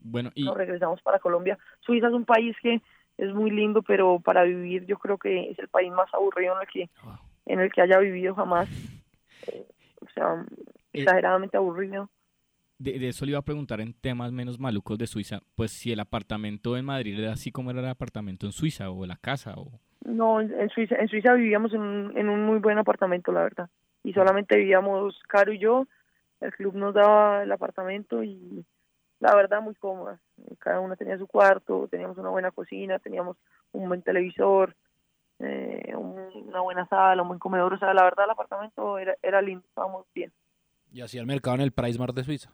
Bueno, 0.00 0.32
y 0.34 0.44
nos 0.44 0.56
regresamos 0.56 1.00
para 1.02 1.20
Colombia. 1.20 1.58
Suiza 1.80 2.08
es 2.08 2.12
un 2.12 2.24
país 2.24 2.56
que 2.60 2.80
es 3.18 3.32
muy 3.32 3.52
lindo, 3.52 3.82
pero 3.82 4.18
para 4.18 4.42
vivir 4.42 4.84
yo 4.86 4.98
creo 4.98 5.16
que 5.16 5.50
es 5.50 5.58
el 5.60 5.68
país 5.68 5.92
más 5.92 6.12
aburrido 6.12 6.56
en 6.56 6.62
el 6.62 6.68
que, 6.68 6.90
en 7.46 7.60
el 7.60 7.72
que 7.72 7.82
haya 7.82 7.98
vivido 7.98 8.34
jamás. 8.34 8.68
Eh, 9.48 9.66
o 10.00 10.06
sea, 10.14 10.46
exageradamente 10.92 11.56
aburrido. 11.56 12.08
de, 12.78 12.96
de 13.00 13.08
eso 13.08 13.24
le 13.24 13.32
iba 13.32 13.40
a 13.40 13.44
preguntar 13.44 13.80
en 13.80 13.92
temas 13.92 14.30
menos 14.30 14.60
malucos 14.60 14.96
de 14.98 15.08
Suiza, 15.08 15.40
pues 15.56 15.72
si 15.72 15.90
el 15.90 15.98
apartamento 15.98 16.76
en 16.76 16.84
Madrid 16.84 17.18
era 17.18 17.32
así 17.32 17.50
como 17.50 17.72
era 17.72 17.80
el 17.80 17.88
apartamento 17.88 18.46
en 18.46 18.52
Suiza 18.52 18.88
o 18.90 19.04
la 19.04 19.16
casa 19.16 19.54
o... 19.56 19.80
No, 20.04 20.40
en 20.40 20.68
Suiza, 20.70 20.96
en 20.96 21.08
Suiza 21.08 21.32
vivíamos 21.34 21.72
en, 21.74 21.80
un- 21.80 22.16
en 22.18 22.28
un 22.28 22.44
muy 22.44 22.58
buen 22.58 22.78
apartamento, 22.78 23.30
la 23.32 23.42
verdad. 23.42 23.68
Y 24.02 24.12
solamente 24.12 24.56
vivíamos 24.56 25.20
Caro 25.28 25.52
y 25.52 25.58
yo. 25.58 25.86
El 26.40 26.52
club 26.52 26.74
nos 26.74 26.92
daba 26.94 27.44
el 27.44 27.52
apartamento 27.52 28.24
y 28.24 28.64
la 29.20 29.34
verdad 29.36 29.62
muy 29.62 29.74
cómoda. 29.76 30.18
Cada 30.58 30.80
una 30.80 30.96
tenía 30.96 31.16
su 31.18 31.28
cuarto, 31.28 31.86
teníamos 31.88 32.18
una 32.18 32.30
buena 32.30 32.50
cocina, 32.50 32.98
teníamos 32.98 33.36
un 33.70 33.86
buen 33.88 34.02
televisor, 34.02 34.74
eh, 35.38 35.94
un- 35.96 36.48
una 36.48 36.60
buena 36.60 36.84
sala, 36.88 37.22
un 37.22 37.28
buen 37.28 37.38
comedor. 37.38 37.72
O 37.74 37.78
sea, 37.78 37.94
la 37.94 38.02
verdad 38.02 38.24
el 38.24 38.32
apartamento 38.32 38.98
era, 38.98 39.14
era 39.22 39.40
lindo, 39.40 39.64
estábamos 39.68 40.06
bien. 40.12 40.32
Y 40.92 41.00
hacía 41.00 41.20
el 41.20 41.26
mercado 41.28 41.54
en 41.54 41.60
el 41.62 41.72
Price 41.72 41.98
Mart 41.98 42.14
de 42.14 42.24
Suiza. 42.24 42.50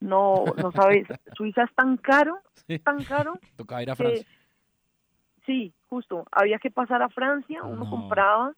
No, 0.00 0.46
no 0.56 0.72
sabes, 0.72 1.06
Suiza 1.36 1.64
es 1.64 1.74
tan 1.74 1.98
caro, 1.98 2.38
tan 2.84 3.04
caro. 3.04 3.38
Tocaba 3.56 3.82
ir 3.82 3.90
a 3.90 3.96
Francia. 3.96 4.26
Sí, 5.46 5.72
justo. 5.88 6.26
Había 6.32 6.58
que 6.58 6.70
pasar 6.70 7.02
a 7.02 7.08
Francia, 7.08 7.62
uno 7.64 7.84
No. 7.84 7.90
compraba 7.90 8.54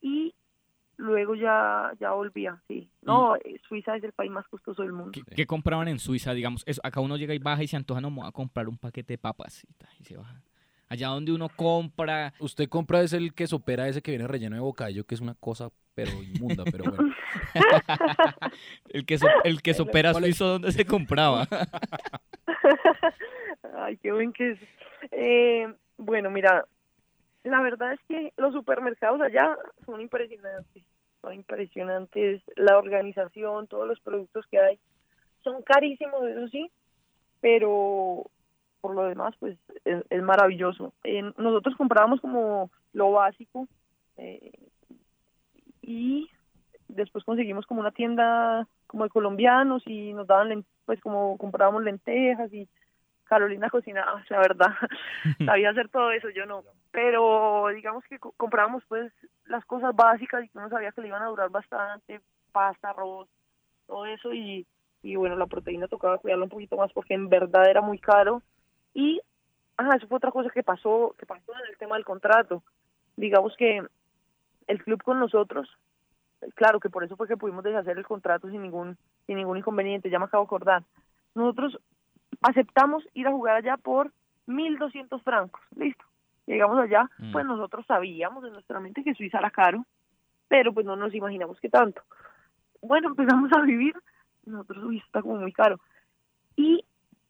y 0.00 0.34
luego 0.96 1.34
ya 1.34 1.92
ya 1.98 2.12
volvía, 2.12 2.60
sí. 2.68 2.90
No, 3.02 3.36
eh, 3.36 3.60
Suiza 3.68 3.96
es 3.96 4.04
el 4.04 4.12
país 4.12 4.30
más 4.30 4.46
costoso 4.48 4.82
del 4.82 4.92
mundo. 4.92 5.18
¿Qué 5.34 5.46
compraban 5.46 5.88
en 5.88 5.98
Suiza? 5.98 6.32
Digamos, 6.34 6.62
eso, 6.66 6.80
acá 6.84 7.00
uno 7.00 7.16
llega 7.16 7.34
y 7.34 7.38
baja 7.38 7.62
y 7.62 7.68
se 7.68 7.76
antoja, 7.76 8.00
no, 8.00 8.10
me 8.10 8.20
voy 8.20 8.28
a 8.28 8.32
comprar 8.32 8.68
un 8.68 8.78
paquete 8.78 9.14
de 9.14 9.18
papas 9.18 9.64
y, 9.64 9.72
ta, 9.74 9.88
y 9.98 10.04
se 10.04 10.16
baja. 10.16 10.40
Allá 10.88 11.08
donde 11.08 11.32
uno 11.32 11.48
compra... 11.48 12.34
Usted 12.40 12.68
compra 12.68 13.00
es 13.02 13.12
el 13.12 13.32
queso 13.32 13.60
pera 13.60 13.86
ese 13.86 14.02
que 14.02 14.10
viene 14.10 14.26
relleno 14.26 14.56
de 14.56 14.62
bocadillo, 14.62 15.04
que 15.04 15.14
es 15.14 15.20
una 15.20 15.34
cosa 15.34 15.70
pero 15.94 16.10
inmunda, 16.22 16.64
pero 16.64 16.84
bueno. 16.84 17.14
el 18.88 19.06
queso, 19.06 19.26
el 19.44 19.62
queso 19.62 19.86
pera 19.86 20.14
suizo, 20.14 20.46
¿dónde 20.46 20.72
se 20.72 20.84
compraba? 20.84 21.46
Ay, 23.76 23.96
qué 23.98 24.12
buen 24.12 24.32
que 24.32 24.52
es. 24.52 24.58
Eh, 25.12 25.72
bueno, 26.00 26.30
mira, 26.30 26.64
la 27.44 27.60
verdad 27.62 27.92
es 27.92 28.00
que 28.08 28.32
los 28.36 28.52
supermercados 28.52 29.20
allá 29.20 29.56
son 29.84 30.00
impresionantes. 30.00 30.82
Son 31.20 31.34
impresionantes. 31.34 32.42
La 32.56 32.78
organización, 32.78 33.66
todos 33.66 33.86
los 33.86 34.00
productos 34.00 34.46
que 34.50 34.58
hay. 34.58 34.78
Son 35.44 35.62
carísimos, 35.62 36.26
eso 36.26 36.48
sí, 36.48 36.70
pero 37.40 38.24
por 38.80 38.94
lo 38.94 39.04
demás, 39.04 39.34
pues 39.38 39.58
es, 39.84 40.22
maravilloso. 40.22 40.92
Nosotros 41.36 41.76
comprábamos 41.76 42.20
como 42.20 42.70
lo 42.92 43.12
básico 43.12 43.68
eh, 44.16 44.52
y 45.82 46.28
después 46.88 47.24
conseguimos 47.24 47.66
como 47.66 47.80
una 47.80 47.90
tienda 47.90 48.66
como 48.86 49.04
de 49.04 49.10
colombianos 49.10 49.82
y 49.86 50.12
nos 50.12 50.26
daban, 50.26 50.64
pues 50.84 51.00
como 51.00 51.36
comprábamos 51.38 51.84
lentejas 51.84 52.52
y 52.52 52.68
Carolina 53.30 53.70
cocinaba, 53.70 54.24
la 54.28 54.38
verdad, 54.40 54.74
sabía 55.46 55.70
hacer 55.70 55.88
todo 55.88 56.10
eso, 56.10 56.28
yo 56.30 56.46
no. 56.46 56.64
Pero 56.90 57.68
digamos 57.68 58.02
que 58.04 58.18
co- 58.18 58.32
comprábamos 58.36 58.82
pues 58.88 59.12
las 59.46 59.64
cosas 59.64 59.94
básicas 59.94 60.44
y 60.44 60.48
que 60.48 60.58
uno 60.58 60.68
sabía 60.68 60.90
que 60.90 61.00
le 61.00 61.06
iban 61.08 61.22
a 61.22 61.26
durar 61.28 61.48
bastante, 61.48 62.20
pasta, 62.50 62.90
arroz, 62.90 63.28
todo 63.86 64.04
eso 64.06 64.34
y, 64.34 64.66
y 65.02 65.14
bueno, 65.14 65.36
la 65.36 65.46
proteína 65.46 65.86
tocaba 65.86 66.18
cuidarla 66.18 66.44
un 66.44 66.50
poquito 66.50 66.76
más 66.76 66.92
porque 66.92 67.14
en 67.14 67.28
verdad 67.28 67.70
era 67.70 67.80
muy 67.80 68.00
caro. 68.00 68.42
Y, 68.94 69.20
ajá, 69.76 69.94
eso 69.96 70.08
fue 70.08 70.16
otra 70.16 70.32
cosa 70.32 70.50
que 70.50 70.64
pasó, 70.64 71.14
que 71.16 71.24
pasó 71.24 71.52
en 71.54 71.70
el 71.70 71.78
tema 71.78 71.94
del 71.94 72.04
contrato. 72.04 72.64
Digamos 73.16 73.56
que 73.56 73.80
el 74.66 74.82
club 74.82 75.00
con 75.04 75.20
nosotros, 75.20 75.68
claro 76.56 76.80
que 76.80 76.90
por 76.90 77.04
eso 77.04 77.16
fue 77.16 77.28
que 77.28 77.36
pudimos 77.36 77.62
deshacer 77.62 77.96
el 77.96 78.04
contrato 78.06 78.50
sin 78.50 78.62
ningún, 78.62 78.98
sin 79.26 79.36
ningún 79.36 79.58
inconveniente, 79.58 80.10
ya 80.10 80.18
me 80.18 80.24
acabo 80.24 80.42
de 80.42 80.48
acordar. 80.48 80.82
Nosotros 81.36 81.78
aceptamos 82.42 83.04
ir 83.14 83.26
a 83.26 83.32
jugar 83.32 83.56
allá 83.56 83.76
por 83.76 84.12
1.200 84.46 85.22
francos, 85.22 85.60
listo. 85.76 86.04
Llegamos 86.46 86.78
allá, 86.78 87.08
Mm. 87.18 87.32
pues 87.32 87.44
nosotros 87.46 87.86
sabíamos 87.86 88.44
en 88.44 88.52
nuestra 88.52 88.80
mente 88.80 89.04
que 89.04 89.14
Suiza 89.14 89.38
era 89.38 89.50
caro, 89.50 89.84
pero 90.48 90.72
pues 90.72 90.84
no 90.86 90.96
nos 90.96 91.14
imaginamos 91.14 91.60
que 91.60 91.68
tanto. 91.68 92.02
Bueno, 92.82 93.08
empezamos 93.10 93.52
a 93.52 93.60
vivir, 93.62 93.94
nosotros, 94.46 94.82
uy, 94.84 94.98
está 94.98 95.22
como 95.22 95.36
muy 95.36 95.52
caro. 95.52 95.78
Y 96.56 96.84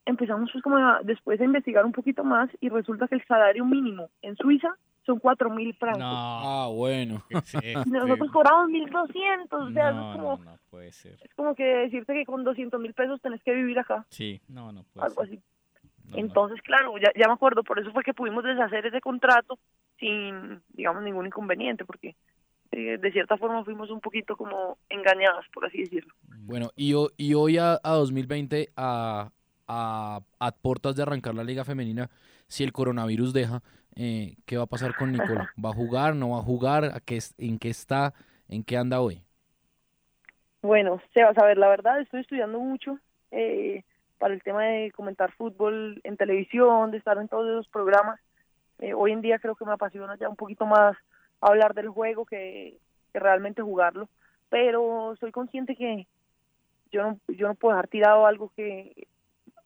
empezamos 0.07 0.51
pues 0.53 0.63
como 0.63 0.77
a- 0.79 1.01
después 1.03 1.41
a 1.41 1.45
investigar 1.45 1.85
un 1.85 1.93
poquito 1.93 2.25
más 2.25 2.49
y 2.61 2.69
resulta 2.69 3.09
que 3.09 3.17
el 3.17 3.25
salario 3.27 3.65
mínimo 3.65 4.09
en 4.23 4.37
Suiza 4.37 4.75
son 5.07 5.19
4.000 5.21 5.77
francos. 5.79 6.03
Ah, 6.05 6.69
bueno. 6.73 7.23
Y 7.63 7.91
nosotros 7.91 8.31
cobramos 8.33 8.69
1.200, 8.71 9.47
o 9.51 9.71
sea, 9.73 9.93
No, 9.93 10.11
es 10.13 10.17
como, 10.17 10.37
no, 10.37 10.45
no 10.45 10.59
puede 10.71 10.93
ser. 10.93 11.19
es 11.23 11.35
como 11.35 11.55
que 11.55 11.65
decirte 11.65 12.15
que 12.15 12.25
con 12.27 12.45
200 12.45 12.81
mil 12.81 12.95
pesos 12.95 13.21
tenés 13.21 13.43
que 13.43 13.55
vivir 13.55 13.79
acá, 13.79 14.07
Sí, 14.11 14.41
no, 14.49 14.73
no 14.73 14.85
puede 14.93 15.07
algo 15.07 15.25
ser. 15.25 15.35
así. 15.35 15.43
Entonces, 16.13 16.61
claro, 16.63 16.97
ya, 16.99 17.11
ya 17.17 17.29
me 17.29 17.35
acuerdo, 17.35 17.63
por 17.63 17.79
eso 17.79 17.93
fue 17.93 18.03
que 18.03 18.15
pudimos 18.15 18.43
deshacer 18.43 18.85
ese 18.87 19.01
contrato 19.01 19.59
sin, 19.99 20.61
digamos, 20.71 21.03
ningún 21.05 21.27
inconveniente, 21.27 21.85
porque 21.85 22.17
eh, 22.73 22.99
de 22.99 23.13
cierta 23.13 23.37
forma 23.37 23.65
fuimos 23.65 23.91
un 23.91 24.01
poquito 24.01 24.37
como 24.37 24.77
engañadas, 24.89 25.45
por 25.55 25.67
así 25.67 25.79
decirlo. 25.83 26.13
Bueno, 26.41 26.71
y, 26.75 26.95
y 27.17 27.35
hoy 27.35 27.59
a, 27.59 27.79
a 27.83 27.93
2020, 27.93 28.71
a, 28.77 29.31
a, 29.73 30.21
a 30.41 30.53
portas 30.53 30.97
de 30.97 31.03
arrancar 31.03 31.35
la 31.35 31.45
liga 31.45 31.65
femenina, 31.65 32.11
si 32.49 32.65
el 32.65 32.73
coronavirus 32.73 33.33
deja, 33.33 33.63
eh, 33.95 34.37
¿qué 34.45 34.57
va 34.57 34.65
a 34.65 34.67
pasar 34.67 34.97
con 34.97 35.13
Nicole? 35.13 35.49
¿Va 35.65 35.71
a 35.71 35.75
jugar? 35.75 36.17
¿No 36.17 36.31
va 36.31 36.39
a 36.39 36.43
jugar? 36.43 36.85
¿A 36.85 37.01
qué, 37.01 37.19
¿En 37.39 37.59
qué 37.59 37.71
está? 37.71 38.13
¿En 38.49 38.65
qué 38.65 38.77
anda 38.77 39.01
hoy? 39.01 39.23
Bueno, 40.63 41.01
Sebas, 41.15 41.39
a 41.39 41.45
ver, 41.45 41.59
la 41.59 41.69
verdad 41.69 42.01
estoy 42.01 42.21
estudiando 42.21 42.59
mucho 42.59 42.99
eh, 43.31 43.85
para 44.19 44.35
el 44.35 44.43
tema 44.43 44.65
de 44.65 44.93
comentar 44.93 45.33
fútbol 45.33 46.01
en 46.05 46.17
televisión, 46.17 46.91
de 46.91 46.99
estar 46.99 47.17
en 47.19 47.29
todos 47.29 47.49
esos 47.49 47.69
programas. 47.69 48.21
Eh, 48.81 48.95
hoy 48.95 49.13
en 49.13 49.23
día 49.23 49.39
creo 49.39 49.55
que 49.55 49.65
me 49.65 49.73
apasiona 49.73 50.17
ya 50.17 50.29
un 50.29 50.37
poquito 50.37 50.67
más 50.67 50.97
hablar 51.41 51.75
del 51.75 51.89
juego 51.89 52.27
que, 52.27 52.77
realmente 53.13 53.61
jugarlo, 53.61 54.09
pero 54.51 55.17
soy 55.19 55.33
consciente 55.33 55.75
que 55.75 56.07
yo 56.93 57.17
yo 57.27 57.49
no 57.49 57.55
puedo 57.55 57.75
dejar 57.75 57.89
tirado 57.89 58.25
algo 58.25 58.53
que, 58.55 59.09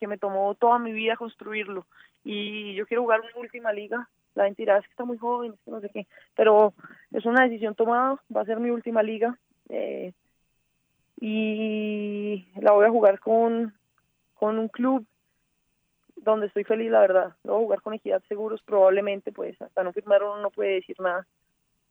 que 0.04 0.08
me 0.08 0.18
tomó 0.18 0.54
toda 0.54 0.78
mi 0.78 0.92
vida 0.92 1.16
construirlo 1.16 1.86
y 2.24 2.74
yo 2.74 2.86
quiero 2.86 3.02
jugar 3.02 3.22
una 3.22 3.30
última 3.36 3.72
liga. 3.72 4.06
La 4.34 4.44
gente 4.44 4.60
dirá, 4.60 4.76
es 4.76 4.84
que 4.84 4.90
está 4.90 5.04
muy 5.06 5.16
joven, 5.16 5.54
no 5.64 5.80
sé 5.80 5.88
qué, 5.88 6.06
pero 6.36 6.74
es 7.10 7.24
una 7.24 7.44
decisión 7.44 7.74
tomada, 7.74 8.20
va 8.34 8.42
a 8.42 8.44
ser 8.44 8.60
mi 8.60 8.68
última 8.68 9.02
liga. 9.02 9.38
Eh, 9.70 10.12
y 11.20 12.46
la 12.60 12.72
voy 12.72 12.84
a 12.84 12.90
jugar 12.90 13.18
con, 13.18 13.72
con 14.34 14.58
un 14.58 14.68
club 14.68 15.06
donde 16.16 16.48
estoy 16.48 16.64
feliz, 16.64 16.90
la 16.90 17.00
verdad. 17.00 17.36
A 17.48 17.52
jugar 17.52 17.80
con 17.80 17.94
Equidad 17.94 18.22
Seguros, 18.28 18.60
probablemente, 18.62 19.32
pues 19.32 19.58
hasta 19.62 19.82
no 19.82 19.92
firmar 19.94 20.22
uno 20.22 20.36
no 20.38 20.50
puede 20.50 20.74
decir 20.74 20.96
nada. 21.00 21.26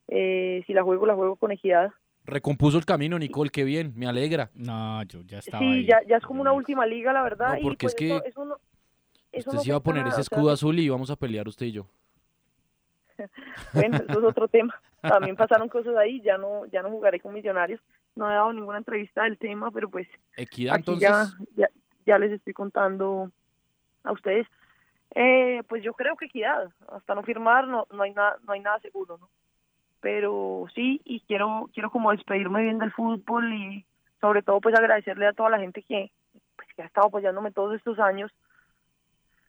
Eh, 0.07 0.64
si 0.68 0.74
la 0.74 0.84
juego, 0.84 1.07
la 1.07 1.16
juego 1.16 1.36
con 1.36 1.51
Equidad. 1.51 1.91
Recompuso 2.26 2.78
el 2.78 2.86
camino, 2.86 3.19
Nicole, 3.19 3.49
qué 3.49 3.63
bien, 3.63 3.93
me 3.95 4.07
alegra. 4.07 4.49
No, 4.55 5.03
yo 5.03 5.21
ya 5.24 5.39
estaba 5.39 5.59
Sí, 5.59 5.65
ahí. 5.65 5.86
ya, 5.86 6.01
ya 6.07 6.17
es 6.17 6.24
como 6.24 6.41
una 6.41 6.53
última 6.53 6.86
liga, 6.86 7.11
la 7.11 7.21
verdad. 7.21 7.53
No, 7.53 7.59
y 7.59 7.63
porque 7.63 7.86
pues 7.86 7.93
es 7.93 7.99
que 7.99 8.07
eso, 8.15 8.24
eso 8.26 8.45
no, 8.45 8.55
eso 9.32 9.49
Usted 9.49 9.53
no 9.53 9.59
se 9.61 9.67
iba 9.69 9.78
a 9.78 9.84
poner 9.84 10.03
nada, 10.03 10.11
ese 10.13 10.21
o 10.21 10.24
sea, 10.24 10.38
escudo 10.38 10.51
azul 10.51 10.80
y 10.80 10.84
íbamos 10.84 11.09
a 11.11 11.15
pelear 11.17 11.47
usted 11.47 11.65
y 11.65 11.71
yo. 11.74 11.86
Bueno, 13.74 13.97
eso 13.97 14.19
es 14.19 14.26
otro 14.26 14.47
tema. 14.47 14.74
También 15.01 15.36
pasaron 15.36 15.67
cosas 15.69 15.95
ahí, 15.97 16.21
ya 16.21 16.38
no 16.38 16.65
ya 16.67 16.82
no 16.82 16.89
jugaré 16.89 17.19
con 17.19 17.34
Millonarios. 17.34 17.82
No 18.15 18.30
he 18.30 18.34
dado 18.34 18.53
ninguna 18.53 18.78
entrevista 18.78 19.24
del 19.24 19.38
tema, 19.38 19.69
pero 19.71 19.89
pues 19.89 20.07
Equidad, 20.38 20.76
aquí 20.76 20.91
entonces. 20.91 21.09
ya, 21.09 21.28
ya, 21.55 21.69
ya 22.05 22.17
les 22.19 22.32
estoy 22.32 22.53
contando 22.53 23.32
a 24.03 24.11
ustedes. 24.13 24.47
Eh, 25.15 25.61
pues 25.67 25.84
yo 25.84 25.93
creo 25.93 26.15
que 26.15 26.26
equidad. 26.26 26.71
Hasta 26.88 27.15
no 27.15 27.24
firmar 27.24 27.67
no, 27.67 27.86
no 27.91 28.03
hay 28.03 28.13
nada 28.13 28.38
no 28.47 28.53
hay 28.53 28.61
nada 28.61 28.80
seguro, 28.80 29.17
¿no? 29.17 29.30
Pero 30.04 30.68
sí, 30.76 31.01
y 31.06 31.22
quiero 31.22 31.70
quiero 31.74 31.89
como 31.89 32.12
despedirme 32.12 32.62
bien 32.62 32.78
del 32.78 32.91
fútbol 32.91 33.54
y 33.54 33.86
sobre 34.20 34.41
todo 34.41 34.60
pues 34.60 34.76
agradecerle 34.76 35.28
a 35.28 35.34
toda 35.34 35.49
la 35.49 35.60
gente 35.60 35.82
que, 35.82 36.12
pues, 36.58 36.68
que 36.76 36.82
ha 36.82 36.86
estado 36.86 37.08
apoyándome 37.08 37.51
todos 37.51 37.74
estos 37.74 37.97
años. 37.99 38.30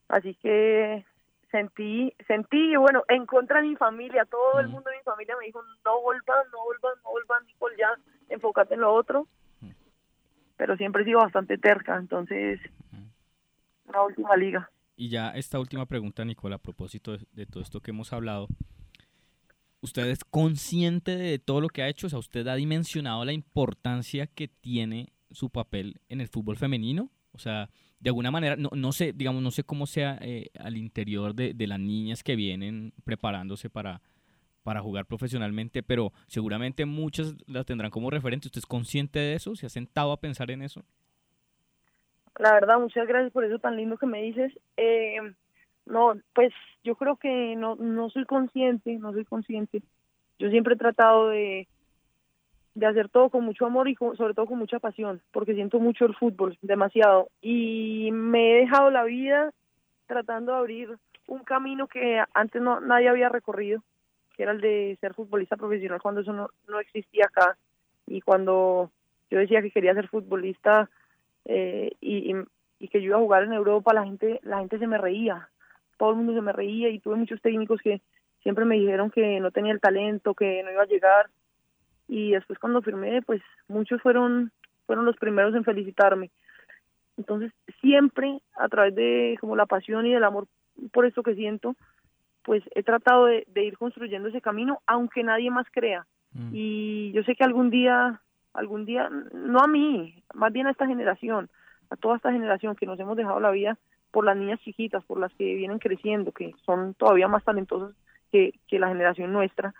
Así 0.07 0.37
que 0.37 1.05
sentí, 1.51 2.15
sentí, 2.29 2.73
y 2.73 2.77
bueno, 2.77 3.03
en 3.09 3.27
contra 3.27 3.61
de 3.61 3.69
mi 3.69 3.75
familia, 3.75 4.25
todo 4.27 4.61
el 4.61 4.69
mundo 4.69 4.91
de 4.91 4.97
mi 4.99 5.03
familia 5.03 5.35
me 5.41 5.47
dijo, 5.47 5.61
no 5.85 6.03
vuelvan, 6.03 6.47
no 6.53 6.65
vuelvan, 6.65 7.03
no 7.03 7.11
vuelvan, 7.11 7.47
Nicole, 7.47 7.77
ya, 7.77 7.89
enfócate 8.29 8.75
en 8.75 8.81
lo 8.81 8.95
otro. 8.95 9.27
Pero 10.57 10.77
siempre 10.77 11.03
he 11.03 11.05
sido 11.05 11.19
bastante 11.19 11.59
terca, 11.59 11.97
entonces, 11.97 12.61
una 13.87 14.03
última 14.03 14.37
liga. 14.37 14.71
Y 14.97 15.09
ya 15.09 15.31
esta 15.31 15.59
última 15.59 15.87
pregunta, 15.87 16.25
Nicole, 16.25 16.55
a 16.55 16.59
propósito 16.59 17.19
de, 17.19 17.27
de 17.33 17.47
todo 17.47 17.61
esto 17.61 17.81
que 17.81 17.91
hemos 17.91 18.13
hablado. 18.13 18.47
¿Usted 19.85 20.07
es 20.07 20.24
consciente 20.24 21.14
de 21.14 21.39
todo 21.39 21.61
lo 21.61 21.68
que 21.68 21.82
ha 21.82 21.89
hecho? 21.91 22.07
O 22.07 22.11
sea, 22.11 22.18
¿usted 22.18 22.49
ha 22.49 22.55
dimensionado 22.55 23.22
la 23.26 23.35
importancia 23.35 24.26
que 24.26 24.49
tiene 24.49 25.12
su 25.30 25.51
papel 25.51 26.01
en 26.09 26.22
el 26.22 26.28
fútbol 26.28 26.57
femenino? 26.57 27.11
O 27.32 27.39
sea, 27.39 27.68
de 28.01 28.09
alguna 28.09 28.30
manera, 28.30 28.57
no, 28.57 28.70
no 28.74 28.93
sé, 28.93 29.12
digamos, 29.12 29.43
no 29.43 29.51
sé 29.51 29.62
cómo 29.62 29.87
sea 29.87 30.16
eh, 30.22 30.49
al 30.59 30.78
interior 30.78 31.35
de, 31.35 31.53
de 31.53 31.66
las 31.66 31.78
niñas 31.78 32.22
que 32.22 32.35
vienen 32.35 32.95
preparándose 33.05 33.68
para, 33.68 34.01
para 34.62 34.80
jugar 34.80 35.05
profesionalmente, 35.05 35.82
pero 35.82 36.14
seguramente 36.28 36.87
muchas 36.87 37.35
las 37.47 37.66
tendrán 37.66 37.91
como 37.91 38.09
referente. 38.09 38.49
¿Usted 38.49 38.61
es 38.61 38.66
consciente 38.66 39.18
de 39.18 39.35
eso? 39.35 39.55
¿Se 39.55 39.66
ha 39.66 39.68
sentado 39.68 40.12
a 40.12 40.20
pensar 40.20 40.51
en 40.51 40.62
eso? 40.62 40.82
La 42.39 42.55
verdad, 42.55 42.78
muchas 42.80 43.07
gracias 43.07 43.32
por 43.32 43.45
eso 43.45 43.59
tan 43.59 43.76
lindo 43.76 43.99
que 43.99 44.07
me 44.07 44.22
dices. 44.22 44.51
Eh, 44.78 45.18
no, 45.87 46.14
pues 46.35 46.53
yo 46.82 46.97
creo 46.97 47.16
que 47.16 47.57
no, 47.57 47.76
no 47.76 48.11
soy 48.11 48.24
consciente, 48.24 48.97
no 48.99 49.12
soy 49.12 49.24
consciente. 49.24 49.82
Yo 50.39 50.51
siempre 50.51 50.74
he 50.74 50.78
tratado 50.78 51.28
de, 51.28 51.68
de 52.74 52.87
hacer 52.87 53.09
todo 53.09 53.30
con 53.30 53.45
mucho 53.45 53.66
amor 53.66 53.89
y 53.89 53.95
con- 53.95 54.16
sobre 54.16 54.35
todo 54.35 54.47
con 54.47 54.59
mucha 54.59 54.78
pasión, 54.78 55.20
porque 55.32 55.55
siento 55.55 55.78
mucho 55.78 56.07
el 56.07 56.14
fútbol, 56.14 56.59
demasiado. 56.62 57.28
Y 57.41 58.11
me 58.12 58.53
he 58.53 58.61
dejado 58.61 58.91
la 58.91 59.05
vida 59.05 59.53
tratando 60.07 60.53
de 60.53 60.59
abrir 60.59 60.99
un 61.26 61.45
camino 61.45 61.87
que 61.87 62.22
antes 62.35 62.61
no 62.61 62.80
nadie 62.80 63.09
había 63.09 63.28
recorrido, 63.28 63.82
que 64.37 64.43
era 64.43 64.53
el 64.53 64.61
de 64.61 64.99
ser 65.01 65.14
futbolista 65.14 65.57
profesional 65.57 66.03
cuando 66.03 66.20
eso 66.20 66.32
no, 66.32 66.51
no 66.68 66.80
existía 66.80 67.26
acá. 67.26 67.57
Y 68.07 68.20
cuando 68.20 68.91
yo 69.30 69.39
decía 69.39 69.62
que 69.62 69.70
quería 69.70 69.95
ser 69.95 70.09
futbolista 70.09 70.91
eh, 71.45 71.93
y, 72.01 72.35
y, 72.78 72.89
que 72.89 73.01
yo 73.01 73.07
iba 73.07 73.16
a 73.16 73.20
jugar 73.20 73.45
en 73.45 73.53
Europa, 73.53 73.95
la 73.95 74.05
gente, 74.05 74.41
la 74.43 74.59
gente 74.59 74.78
se 74.78 74.87
me 74.87 74.99
reía, 74.99 75.49
todo 75.99 76.11
el 76.11 76.17
mundo 76.17 76.35
se 76.35 76.41
me 76.41 76.53
reía 76.53 76.89
y 76.89 76.99
tuve 76.99 77.17
muchos 77.17 77.41
técnicos 77.41 77.81
que 77.83 78.01
siempre 78.43 78.65
me 78.65 78.77
dijeron 78.77 79.11
que 79.11 79.41
no 79.41 79.51
tenía 79.51 79.73
el 79.73 79.81
talento, 79.81 80.35
que 80.35 80.63
no 80.63 80.71
iba 80.71 80.83
a 80.83 80.87
llegar 80.87 81.31
y 82.09 82.33
después 82.33 82.59
cuando 82.59 82.83
firmé, 82.83 83.23
pues 83.23 83.43
muchos 83.69 84.01
fueron 84.03 84.53
fueron 84.87 85.07
los 85.07 85.17
primeros 85.17 85.55
en 85.55 85.65
felicitarme. 85.65 86.31
Entonces, 87.17 87.53
siempre 87.81 88.41
a 88.57 88.69
través 88.69 88.95
de 88.95 89.37
como 89.41 89.57
la 89.57 89.67
pasión 89.67 90.07
y 90.07 90.13
del 90.13 90.25
amor 90.25 90.47
por 90.93 91.07
esto 91.07 91.23
que 91.23 91.35
siento, 91.35 91.75
pues 92.43 92.63
he 92.75 92.83
tratado 92.83 93.27
de, 93.27 93.45
de 93.49 93.65
ir 93.65 93.79
construyendo 93.79 94.29
ese 94.29 94.43
camino, 94.43 94.81
aunque 94.87 95.23
nadie 95.23 95.51
más 95.51 95.67
crea. 95.71 96.07
Y 96.51 97.13
yo 97.13 97.23
sé 97.23 97.37
que 97.37 97.45
algún 97.45 97.71
día, 97.71 98.21
algún 98.55 98.85
día, 98.85 99.09
no 99.33 99.61
a 99.61 99.69
mí, 99.69 100.21
más 100.35 100.53
bien 100.53 100.67
a 100.67 100.73
esta 100.73 100.85
generación, 100.85 101.49
a 101.91 101.97
toda 101.97 102.17
esta 102.17 102.33
generación 102.33 102.75
que 102.75 102.87
nos 102.87 102.99
hemos 102.99 103.17
dejado 103.17 103.39
la 103.39 103.53
vida 103.53 103.79
por 104.15 104.25
las 104.25 104.37
niñas 104.37 104.61
chiquitas, 104.61 105.03
por 105.05 105.19
las 105.19 105.35
que 105.35 105.57
vienen 105.57 105.81
creciendo, 105.81 106.31
que 106.31 106.55
son 106.65 106.95
todavía 106.95 107.27
más 107.27 107.43
talentosas 107.43 107.97
que, 108.31 108.55
que 108.69 108.79
la 108.79 108.87
generación 108.87 109.33
nuestra, 109.33 109.75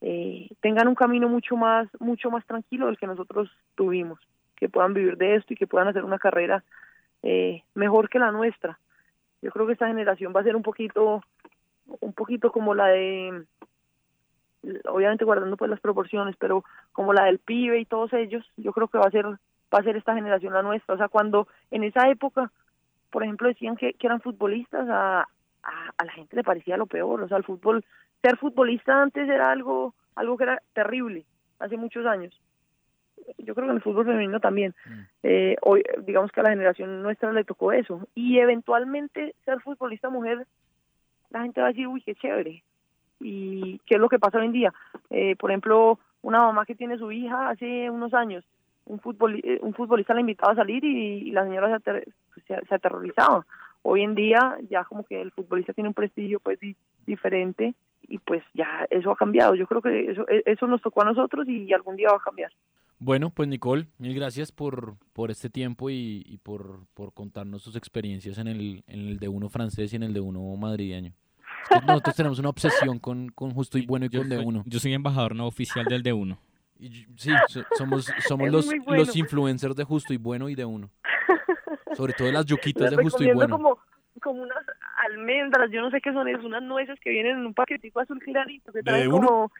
eh, 0.00 0.48
tengan 0.60 0.86
un 0.86 0.94
camino 0.94 1.28
mucho 1.28 1.56
más, 1.56 1.88
mucho 1.98 2.30
más 2.30 2.46
tranquilo 2.46 2.86
del 2.86 2.98
que 2.98 3.08
nosotros 3.08 3.50
tuvimos, 3.74 4.20
que 4.54 4.68
puedan 4.68 4.94
vivir 4.94 5.16
de 5.16 5.34
esto 5.34 5.52
y 5.52 5.56
que 5.56 5.66
puedan 5.66 5.88
hacer 5.88 6.04
una 6.04 6.20
carrera 6.20 6.62
eh, 7.24 7.64
mejor 7.74 8.08
que 8.08 8.20
la 8.20 8.30
nuestra. 8.30 8.78
Yo 9.42 9.50
creo 9.50 9.66
que 9.66 9.72
esta 9.72 9.88
generación 9.88 10.32
va 10.34 10.42
a 10.42 10.44
ser 10.44 10.54
un 10.54 10.62
poquito, 10.62 11.24
un 11.98 12.12
poquito 12.12 12.52
como 12.52 12.74
la 12.74 12.86
de, 12.86 13.44
obviamente 14.88 15.24
guardando 15.24 15.56
pues 15.56 15.68
las 15.68 15.80
proporciones, 15.80 16.36
pero 16.38 16.64
como 16.92 17.12
la 17.12 17.24
del 17.24 17.40
pibe 17.40 17.80
y 17.80 17.86
todos 17.86 18.12
ellos, 18.12 18.48
yo 18.56 18.72
creo 18.72 18.86
que 18.86 18.98
va 18.98 19.06
a 19.06 19.10
ser, 19.10 19.26
va 19.26 19.78
a 19.80 19.82
ser 19.82 19.96
esta 19.96 20.14
generación 20.14 20.54
la 20.54 20.62
nuestra. 20.62 20.94
O 20.94 20.98
sea, 20.98 21.08
cuando 21.08 21.48
en 21.72 21.82
esa 21.82 22.08
época, 22.08 22.52
por 23.14 23.22
ejemplo, 23.22 23.46
decían 23.46 23.76
que, 23.76 23.92
que 23.92 24.08
eran 24.08 24.20
futbolistas, 24.20 24.88
a, 24.88 25.20
a, 25.20 25.90
a 25.96 26.04
la 26.04 26.12
gente 26.14 26.34
le 26.34 26.42
parecía 26.42 26.76
lo 26.76 26.86
peor. 26.86 27.22
O 27.22 27.28
sea, 27.28 27.36
el 27.36 27.44
fútbol, 27.44 27.84
ser 28.20 28.36
futbolista 28.38 29.00
antes 29.00 29.28
era 29.28 29.52
algo, 29.52 29.94
algo 30.16 30.36
que 30.36 30.42
era 30.42 30.60
terrible, 30.72 31.24
hace 31.60 31.76
muchos 31.76 32.04
años. 32.06 32.36
Yo 33.38 33.54
creo 33.54 33.66
que 33.66 33.70
en 33.70 33.76
el 33.76 33.82
fútbol 33.82 34.06
femenino 34.06 34.40
también. 34.40 34.74
Eh, 35.22 35.54
hoy, 35.62 35.84
digamos 36.02 36.32
que 36.32 36.40
a 36.40 36.42
la 36.42 36.50
generación 36.50 37.04
nuestra 37.04 37.32
le 37.32 37.44
tocó 37.44 37.70
eso. 37.70 38.08
Y 38.16 38.40
eventualmente 38.40 39.36
ser 39.44 39.60
futbolista 39.60 40.10
mujer, 40.10 40.44
la 41.30 41.42
gente 41.42 41.60
va 41.60 41.68
a 41.68 41.70
decir, 41.70 41.86
uy, 41.86 42.02
qué 42.02 42.16
chévere. 42.16 42.64
Y 43.20 43.78
qué 43.86 43.94
es 43.94 44.00
lo 44.00 44.08
que 44.08 44.18
pasa 44.18 44.38
hoy 44.38 44.46
en 44.46 44.52
día. 44.52 44.74
Eh, 45.10 45.36
por 45.36 45.52
ejemplo, 45.52 46.00
una 46.22 46.40
mamá 46.40 46.66
que 46.66 46.74
tiene 46.74 46.98
su 46.98 47.12
hija 47.12 47.50
hace 47.50 47.88
unos 47.90 48.12
años, 48.12 48.44
un, 48.86 49.00
futbol, 49.00 49.40
eh, 49.42 49.58
un 49.62 49.74
futbolista 49.74 50.14
la 50.14 50.20
invitaba 50.20 50.52
a 50.52 50.56
salir 50.56 50.84
y, 50.84 51.28
y 51.28 51.30
la 51.30 51.44
señora 51.44 51.68
se, 51.68 51.74
ater- 51.84 52.04
se, 52.46 52.66
se 52.66 52.74
aterrorizaba. 52.74 53.46
Hoy 53.82 54.02
en 54.02 54.14
día 54.14 54.56
ya 54.70 54.84
como 54.84 55.04
que 55.04 55.20
el 55.20 55.30
futbolista 55.32 55.72
tiene 55.72 55.88
un 55.88 55.94
prestigio 55.94 56.40
pues 56.40 56.58
di- 56.60 56.76
diferente 57.06 57.74
y 58.08 58.18
pues 58.18 58.42
ya 58.54 58.86
eso 58.90 59.10
ha 59.10 59.16
cambiado. 59.16 59.54
Yo 59.54 59.66
creo 59.66 59.82
que 59.82 60.10
eso, 60.10 60.26
e- 60.28 60.42
eso 60.46 60.66
nos 60.66 60.80
tocó 60.82 61.02
a 61.02 61.06
nosotros 61.06 61.48
y 61.48 61.72
algún 61.72 61.96
día 61.96 62.08
va 62.10 62.16
a 62.16 62.24
cambiar. 62.24 62.50
Bueno, 62.98 63.30
pues 63.30 63.48
Nicole, 63.48 63.86
mil 63.98 64.14
gracias 64.14 64.52
por, 64.52 64.94
por 65.12 65.30
este 65.30 65.50
tiempo 65.50 65.90
y, 65.90 66.22
y 66.26 66.38
por, 66.38 66.86
por 66.94 67.12
contarnos 67.12 67.62
sus 67.62 67.76
experiencias 67.76 68.38
en 68.38 68.46
el, 68.48 68.82
en 68.86 69.00
el 69.00 69.18
de 69.18 69.28
uno 69.28 69.48
francés 69.50 69.92
y 69.92 69.96
en 69.96 70.04
el 70.04 70.14
de 70.14 70.20
uno 70.20 70.40
madrileño. 70.56 71.12
Nosotros 71.86 72.14
tenemos 72.14 72.38
una 72.38 72.50
obsesión 72.50 72.98
con, 72.98 73.28
con 73.30 73.50
justo 73.52 73.78
y 73.78 73.86
bueno 73.86 74.06
y 74.06 74.10
Yo 74.10 74.20
con 74.20 74.28
de 74.28 74.36
soy- 74.36 74.44
uno. 74.46 74.62
Yo 74.66 74.78
soy 74.78 74.92
embajador 74.94 75.34
no 75.34 75.46
oficial 75.46 75.84
del 75.86 76.02
de 76.02 76.12
uno. 76.12 76.38
Sí, 77.16 77.30
so- 77.48 77.64
somos, 77.76 78.06
somos 78.28 78.46
Es 78.48 78.52
los, 78.52 78.66
bueno. 78.84 78.94
los 79.04 79.16
influencers 79.16 79.76
de 79.76 79.84
justo 79.84 80.12
y 80.12 80.16
bueno 80.16 80.48
y 80.48 80.54
de 80.54 80.64
uno. 80.64 80.90
Sobre 81.96 82.12
todo 82.12 82.30
las 82.32 82.44
yuquitas 82.46 82.90
de 82.90 82.96
justo 83.02 83.22
y 83.22 83.32
bueno. 83.32 83.56
como, 83.56 83.78
como 84.20 84.42
unas 84.42 84.64
almendras, 85.08 85.70
yo 85.70 85.80
no 85.80 85.90
sé 85.90 86.00
qué 86.00 86.12
son 86.12 86.26
esas, 86.28 86.44
unas 86.44 86.62
nueces 86.62 86.98
que 87.00 87.10
vienen 87.10 87.38
en 87.38 87.46
un 87.46 87.54
paquetico 87.54 88.00
azul 88.00 88.18
clarito, 88.20 88.72
que 88.72 88.78
¿De 88.78 88.82
traen 88.84 89.12
uno? 89.12 89.26
como, 89.26 89.52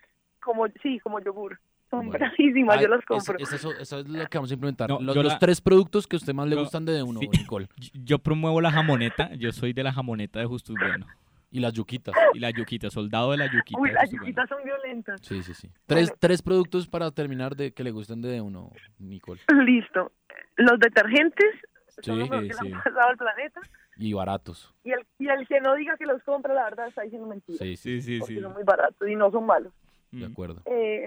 como, 0.43 0.67
sí, 0.83 0.99
como 1.01 1.21
yogur. 1.21 1.59
Son 1.91 2.11
bravísimas, 2.11 2.81
yo 2.81 2.89
las 2.89 3.05
compro. 3.05 3.37
Eso, 3.39 3.55
eso- 3.55 3.73
eso 3.79 3.99
es 4.01 4.09
lo 4.09 4.27
que 4.29 4.39
vamos 4.39 4.51
a 4.51 4.55
implementar. 4.55 4.89
No, 4.91 4.99
los 5.01 5.15
yo 5.15 5.23
los 5.23 5.35
la- 5.35 5.39
tres 5.39 5.61
productos 5.61 6.07
que 6.09 6.17
a 6.17 6.19
usted 6.19 6.35
más 6.35 6.49
le 6.49 6.57
Yo- 6.57 6.63
gustan 6.63 6.85
de 6.85 6.93
de 6.93 7.03
uno, 7.05 7.21
sí. 7.21 7.29
Nicole. 7.29 7.69
Yo 7.93 8.19
promuevo 8.19 8.61
la 8.61 8.73
jamoneta, 8.73 9.33
yo 9.35 9.53
soy 9.53 9.73
de 9.73 9.85
la 9.85 9.93
jamoneta 9.93 10.41
de 10.41 10.47
Justo 10.47 10.73
y 10.73 10.77
Bueno. 10.77 11.07
Y 11.55 11.61
las 11.61 11.73
yuquitas. 11.73 12.13
Y 12.35 12.41
la 12.41 12.51
yuquita, 12.51 12.91
soldado 12.91 13.31
de 13.31 13.37
la 13.37 13.47
yuquita. 13.47 13.79
Uy, 13.81 13.93
las 13.93 14.03
Justo 14.03 14.17
y 14.17 14.19
Bueno. 14.19 14.25
chiquitas 14.25 14.49
son 14.49 14.65
violentas. 14.65 15.21
Sí, 15.23 15.41
sí, 15.45 15.55
sí. 15.55 15.71
Tres, 15.87 16.13
tres 16.19 16.43
productos 16.43 16.89
para 16.89 17.13
terminar 17.13 17.55
de 17.55 17.73
que 17.73 17.85
le 17.85 17.93
gustan 17.93 18.21
de 18.23 18.41
uno, 18.41 18.73
Nicole. 18.99 19.41
Listo. 19.65 20.11
Los 20.57 20.81
detergentes 20.81 21.47
son 22.03 22.03
Sí, 22.17 22.23
mejor 22.23 22.49
que 22.49 22.55
sí. 22.55 22.73
han 22.73 22.83
pasado 22.83 23.09
al 23.09 23.17
planeta. 23.17 23.61
Y 23.97 24.13
baratos. 24.15 24.75
Y 24.83 24.91
el, 24.91 25.07
y 25.21 25.29
el 25.29 25.47
que 25.47 25.61
no 25.61 25.77
diga 25.77 25.97
que 25.97 26.07
los 26.07 26.21
compra, 26.25 26.53
la 26.55 26.65
verdad, 26.65 26.89
está 26.89 27.03
diciendo 27.03 27.29
mentiras. 27.29 27.61
Sí, 27.61 27.77
sí, 27.77 28.03
sí. 28.03 28.19
Porque 28.19 28.41
son 28.41 28.53
muy 28.53 28.65
baratos 28.65 29.09
y 29.09 29.15
no 29.15 29.31
son 29.31 29.47
malos. 29.47 29.73
De 30.11 30.27
acuerdo. 30.27 30.61
Eh, 30.67 31.07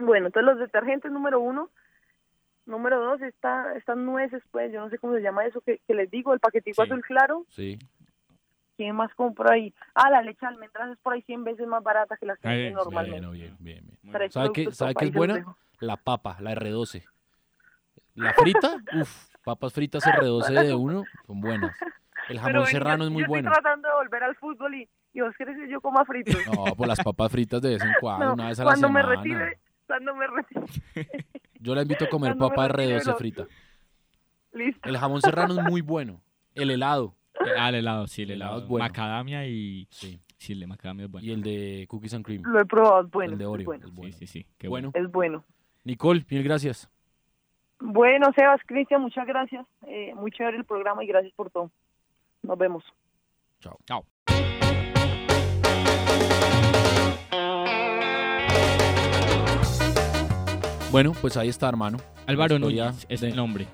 bueno, 0.00 0.26
entonces 0.26 0.50
los 0.52 0.58
detergentes 0.58 1.12
número 1.12 1.38
uno. 1.38 1.70
Número 2.66 2.98
dos, 2.98 3.20
está, 3.20 3.76
estas 3.76 3.96
nueces, 3.98 4.42
pues, 4.50 4.72
yo 4.72 4.80
no 4.80 4.88
sé 4.88 4.96
cómo 4.98 5.14
se 5.14 5.20
llama 5.20 5.44
eso 5.44 5.60
que, 5.60 5.80
que 5.86 5.92
les 5.94 6.10
digo, 6.10 6.32
el 6.32 6.40
paquetico 6.40 6.82
Sí. 6.82 6.90
azul 6.90 7.02
claro. 7.04 7.44
Sí. 7.50 7.78
¿Quién 8.76 8.96
más 8.96 9.12
compra 9.14 9.54
ahí? 9.54 9.72
Ah, 9.94 10.10
la 10.10 10.22
leche 10.22 10.38
de 10.42 10.48
almendras 10.48 10.90
es 10.92 10.98
por 10.98 11.12
ahí 11.12 11.22
100 11.22 11.44
veces 11.44 11.66
más 11.66 11.82
barata 11.82 12.16
que 12.16 12.26
la 12.26 12.36
que 12.36 12.48
venden 12.48 12.74
normalmente. 12.74 13.28
Bien, 13.30 13.56
bien, 13.60 13.98
bien. 14.02 14.30
¿Sabe 14.32 14.50
qué, 14.52 14.72
sabe 14.72 14.94
qué 14.94 15.04
es 15.06 15.12
buena? 15.12 15.44
La 15.80 15.96
papa, 15.96 16.36
la 16.40 16.52
R12. 16.54 17.04
La 18.14 18.32
frita, 18.32 18.76
uff, 19.00 19.28
papas 19.44 19.72
fritas 19.72 20.04
R12 20.06 20.66
de 20.66 20.74
uno, 20.74 21.04
son 21.26 21.40
buenas. 21.40 21.76
El 22.28 22.38
jamón 22.40 22.66
serrano 22.66 23.04
yo- 23.04 23.08
es 23.08 23.10
muy 23.12 23.22
yo 23.22 23.28
bueno. 23.28 23.48
Estoy 23.50 23.62
tratando 23.62 23.88
de 23.88 23.94
volver 23.94 24.22
al 24.24 24.36
fútbol 24.36 24.74
y, 24.74 24.88
y 25.12 25.20
vos 25.20 25.34
querés 25.36 25.56
que 25.56 25.68
yo 25.70 25.80
coma 25.80 26.04
fritos. 26.04 26.34
No, 26.46 26.74
pues 26.76 26.88
las 26.88 27.00
papas 27.02 27.30
fritas 27.30 27.60
de 27.62 27.70
vez 27.70 27.82
en 27.82 27.92
cuando, 28.00 28.26
No, 28.26 28.32
una 28.34 28.48
vez 28.48 28.58
a 28.60 28.64
la 28.64 28.70
cuando 28.70 28.88
me 28.88 29.00
semana. 29.02 29.16
retire, 29.22 29.58
dándome 29.88 30.26
re- 30.26 31.08
Yo 31.60 31.74
la 31.74 31.82
invito 31.82 32.04
a 32.06 32.08
comer 32.08 32.30
Dándome 32.30 32.50
papa 32.56 32.68
retiro 32.68 32.88
R12 32.96 32.98
del 32.98 33.00
otro. 33.08 33.16
frita. 33.18 33.46
Listo. 34.52 34.88
El 34.88 34.96
jamón 34.98 35.20
serrano 35.22 35.54
es 35.60 35.64
muy 35.64 35.80
bueno. 35.80 36.20
El 36.54 36.70
helado. 36.70 37.14
Ah, 37.58 37.68
el 37.68 37.74
helado, 37.76 38.06
sí, 38.06 38.22
el 38.22 38.30
El 38.30 38.36
helado 38.36 38.52
helado. 38.52 38.62
es 38.64 38.68
bueno. 38.68 38.84
Macadamia 38.84 39.46
y... 39.46 39.86
Sí. 39.90 40.18
Sí, 40.38 40.52
el 40.52 40.60
de 40.60 40.66
macadamia 40.66 41.06
es 41.06 41.10
bueno. 41.10 41.26
Y 41.26 41.30
el 41.30 41.42
de 41.42 41.86
cookies 41.88 42.14
and 42.14 42.24
cream. 42.24 42.42
Lo 42.44 42.60
he 42.60 42.66
probado, 42.66 43.02
es 43.04 43.10
bueno. 43.10 43.32
El 43.32 43.38
de 43.38 43.44
es 43.44 43.48
Oreo. 43.50 43.64
bueno. 43.64 43.86
Es 43.86 43.94
bueno. 43.94 44.12
Sí, 44.12 44.26
sí, 44.26 44.40
sí. 44.40 44.46
Qué 44.58 44.68
Bueno. 44.68 44.90
Es 44.94 45.10
bueno. 45.10 45.44
Nicole, 45.84 46.24
mil 46.30 46.42
gracias. 46.42 46.88
Bueno, 47.80 48.26
Sebas, 48.36 48.60
Cristian, 48.66 49.02
muchas 49.02 49.26
gracias. 49.26 49.66
Eh, 49.86 50.12
muy 50.14 50.30
chévere 50.30 50.56
el 50.58 50.64
programa 50.64 51.02
y 51.02 51.06
gracias 51.06 51.32
por 51.34 51.50
todo. 51.50 51.70
Nos 52.42 52.58
vemos. 52.58 52.84
Chao. 53.60 53.78
Chao. 53.86 54.04
Bueno, 60.90 61.12
pues 61.20 61.36
ahí 61.36 61.48
está, 61.48 61.68
hermano. 61.68 61.98
Álvaro 62.26 62.58
Núñez 62.58 63.04
es 63.08 63.20
de- 63.20 63.28
el 63.28 63.36
nombre. 63.36 63.66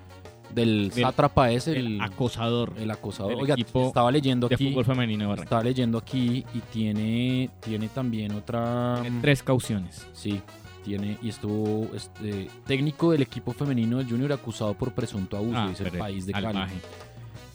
Del 0.53 0.91
sátrapa 0.91 1.51
ese, 1.51 1.77
el, 1.77 1.95
El 1.95 2.01
acosador. 2.01 2.73
el 2.77 2.91
acosador. 2.91 3.33
Oiga, 3.35 3.55
estaba 3.57 4.11
leyendo 4.11 4.47
de 4.47 4.55
aquí. 4.55 4.69
fútbol 4.69 4.85
femenino 4.85 5.19
de 5.23 5.27
Barranquilla. 5.27 5.43
Estaba 5.45 5.63
leyendo 5.63 5.97
aquí 5.97 6.45
y 6.53 6.59
tiene, 6.71 7.49
tiene 7.61 7.87
también 7.89 8.31
otra. 8.33 8.97
Tiene 9.01 9.21
tres 9.21 9.41
cauciones. 9.43 10.05
Sí, 10.13 10.41
tiene. 10.83 11.17
Y 11.21 11.29
estuvo 11.29 11.87
este, 11.95 12.49
técnico 12.65 13.11
del 13.11 13.21
equipo 13.21 13.53
femenino 13.53 13.97
del 13.99 14.07
Junior 14.09 14.33
acusado 14.33 14.73
por 14.73 14.91
presunto 14.93 15.37
abuso, 15.37 15.57
Ah, 15.57 15.67
dice 15.69 15.83
el 15.85 15.97
país 15.97 16.25
de 16.25 16.33
Cali. 16.33 16.59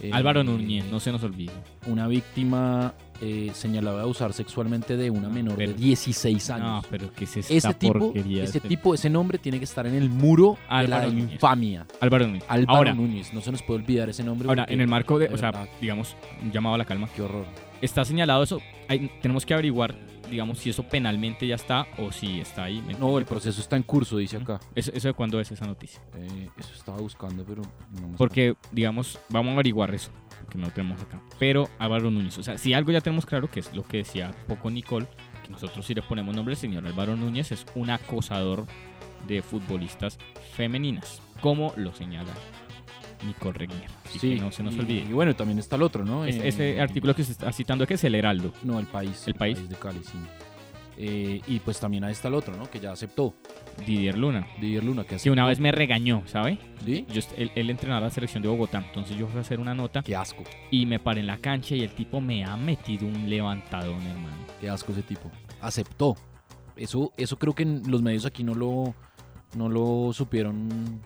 Eh, 0.01 0.11
Álvaro 0.13 0.45
Núñez, 0.45 0.85
no 0.91 1.01
se 1.01 1.11
nos 1.11 1.23
olvide. 1.23 1.53
Una 1.87 2.07
víctima 2.07 2.93
eh, 3.21 3.51
señalada 3.55 3.97
de 3.99 4.03
abusar 4.03 4.33
sexualmente 4.33 4.97
de 4.97 5.11
una 5.11 5.29
menor 5.29 5.57
de 5.57 5.67
pero- 5.67 5.79
16 5.79 6.49
No, 6.51 6.55
años. 6.55 6.87
pero 6.91 7.13
que 7.13 7.25
es 7.25 7.37
esta 7.37 7.55
ese 7.55 7.75
tipo, 7.75 8.13
ese 8.15 8.61
de- 8.61 8.69
tipo, 8.69 8.95
ese 8.95 9.11
nombre 9.11 9.39
tiene 9.39 9.59
que 9.59 9.65
estar 9.65 9.87
en 9.87 9.95
el 9.95 10.09
muro 10.11 10.57
de 10.71 10.89
la 10.89 11.07
Núñez. 11.07 11.33
infamia. 11.33 11.87
Álvaro 12.01 12.27
Núñez. 12.27 12.45
Álvaro 12.49 12.77
Ahora, 12.79 12.95
Núñez, 12.95 13.33
no 13.33 13.41
se 13.41 13.53
nos 13.53 13.63
puede 13.63 13.81
olvidar 13.83 14.09
ese 14.09 14.23
nombre. 14.25 14.49
ahora 14.49 14.67
en 14.69 14.81
el 14.81 14.89
marco 14.89 15.19
de, 15.19 15.29
de 15.29 15.35
o 15.35 15.39
sea, 15.39 15.51
verdad, 15.51 15.69
digamos, 15.81 16.17
un 16.43 16.51
llamado 16.53 16.75
a 16.75 16.79
la 16.79 16.85
calma. 16.85 17.09
qué 17.15 17.23
horror. 17.23 17.47
Está 17.81 18.05
señalado 18.05 18.43
eso. 18.43 18.61
hay- 18.89 19.11
tenemos 19.21 19.45
que 19.45 19.53
averiguar, 19.53 19.95
digamos, 20.31 20.59
si 20.59 20.71
eso 20.71 20.85
penalmente 20.85 21.47
ya 21.47 21.57
está 21.57 21.87
o 21.99 22.13
si 22.13 22.41
está 22.41 22.65
ahí. 22.65 22.81
¿me 22.87 22.95
No, 22.95 23.19
el 23.19 23.25
proceso 23.25 23.61
está 23.61 23.77
en 23.77 23.83
curso, 23.83 24.17
dice 24.17 24.37
acá. 24.37 24.61
¿Eso, 24.75 24.93
eso 24.95 25.09
de 25.09 25.15
cuándo 25.15 25.41
es 25.41 25.51
esa 25.51 25.67
noticia? 25.67 26.01
Eh, 26.17 26.49
eso 26.57 26.71
estaba 26.75 26.99
buscando, 26.99 27.45
pero 27.45 27.63
no 28.01 28.09
me 28.09 28.17
Porque, 28.17 28.55
digamos, 28.73 29.19
vamos 29.29 29.51
a 29.51 29.55
averiguar 29.55 29.93
eso, 29.95 30.11
que 30.51 30.59
no 30.59 30.71
tenemos 30.71 31.01
acá. 31.03 31.21
Pero 31.39 31.69
Álvaro 31.79 32.11
Núñez, 32.11 32.37
o 32.39 32.43
sea, 32.43 32.59
si 32.59 32.73
algo 32.75 32.93
ya 32.93 33.01
tenemos 33.01 33.27
claro, 33.27 33.51
que 33.51 33.61
es 33.61 33.75
lo 33.75 33.83
que 33.85 33.99
decía 33.99 34.33
poco 34.49 34.71
Nicole, 34.71 35.07
que 35.45 35.51
nosotros 35.51 35.85
sí 35.87 35.95
le 35.95 36.03
ponemos 36.03 36.35
nombre, 36.35 36.55
el 36.55 36.59
señor 36.59 36.87
Álvaro 36.87 37.17
Núñez 37.17 37.53
es 37.53 37.67
un 37.75 37.91
acosador 37.91 38.67
de 39.27 39.43
futbolistas 39.43 40.19
femeninas, 40.55 41.21
como 41.41 41.73
lo 41.77 41.93
señala 41.95 42.33
Nicole 43.27 43.59
Regnier. 43.59 43.91
Así 44.05 44.19
Sí, 44.19 44.35
que 44.35 44.41
no 44.41 44.53
se 44.53 44.63
nos 44.63 44.75
y- 44.77 44.81
olvide. 44.81 45.01
Y 45.09 45.13
bueno, 45.13 45.35
también 45.35 45.59
está 45.59 45.77
el 45.77 45.83
otro, 45.83 46.05
¿no? 46.05 46.25
Es- 46.25 46.37
Eh, 46.37 46.49
ese 46.49 46.81
artículo 46.81 47.15
que 47.15 47.25
se 47.25 47.33
está 47.33 47.51
citando 47.53 47.87
que 47.87 47.95
es 47.95 48.05
el 48.05 48.15
Heraldo. 48.15 48.53
No, 48.63 48.79
el 48.79 48.87
país. 48.87 49.27
¿El 49.27 49.35
país? 49.35 49.69
de 49.69 49.75
Cali, 49.77 50.01
sí. 50.05 50.19
Eh, 50.99 51.41
y 51.47 51.59
pues 51.61 51.79
también 51.79 52.05
ahí 52.05 52.13
está 52.13 52.29
el 52.29 52.35
otro, 52.35 52.57
¿no? 52.57 52.71
Que 52.71 52.81
ya 52.81 52.93
aceptó. 52.93 53.35
Didier 53.87 54.17
Luna. 54.17 54.47
Didier 54.61 54.83
Luna, 54.83 55.03
que 55.05 55.17
Que 55.17 55.31
una 55.31 55.43
aceptó. 55.43 55.49
vez 55.49 55.61
me 55.61 55.73
regañó, 55.73 56.23
¿sabe? 56.27 56.59
¿Sí? 56.85 57.05
Yo, 57.13 57.21
él, 57.37 57.51
él 57.55 57.69
entrenaba 57.71 57.99
a 57.99 58.05
la 58.05 58.11
selección 58.11 58.43
de 58.43 58.49
Bogotá, 58.49 58.79
entonces 58.87 59.17
yo 59.17 59.27
fui 59.27 59.37
a 59.39 59.41
hacer 59.43 59.61
una 59.61 59.75
nota 59.75 60.03
Qué 60.03 60.17
asco. 60.17 60.43
y 60.71 60.87
me 60.87 60.99
paré 60.99 61.21
en 61.21 61.27
la 61.27 61.37
cancha 61.39 61.75
y 61.75 61.81
el 61.83 61.91
tipo 61.95 62.21
me 62.21 62.45
ha 62.45 62.57
metido 62.57 63.07
un 63.07 63.29
levantadón, 63.29 64.01
hermano. 64.07 64.37
Qué 64.61 64.71
asco 64.71 64.93
ese 64.93 65.03
tipo. 65.03 65.31
Aceptó. 65.61 66.17
Eso, 66.77 67.13
eso 67.17 67.39
creo 67.39 67.55
que 67.55 67.63
en 67.65 67.83
los 67.91 68.01
medios 68.03 68.25
aquí 68.27 68.43
no 68.45 68.55
lo, 68.55 68.95
no 69.55 69.69
lo 69.69 70.13
supieron 70.15 71.01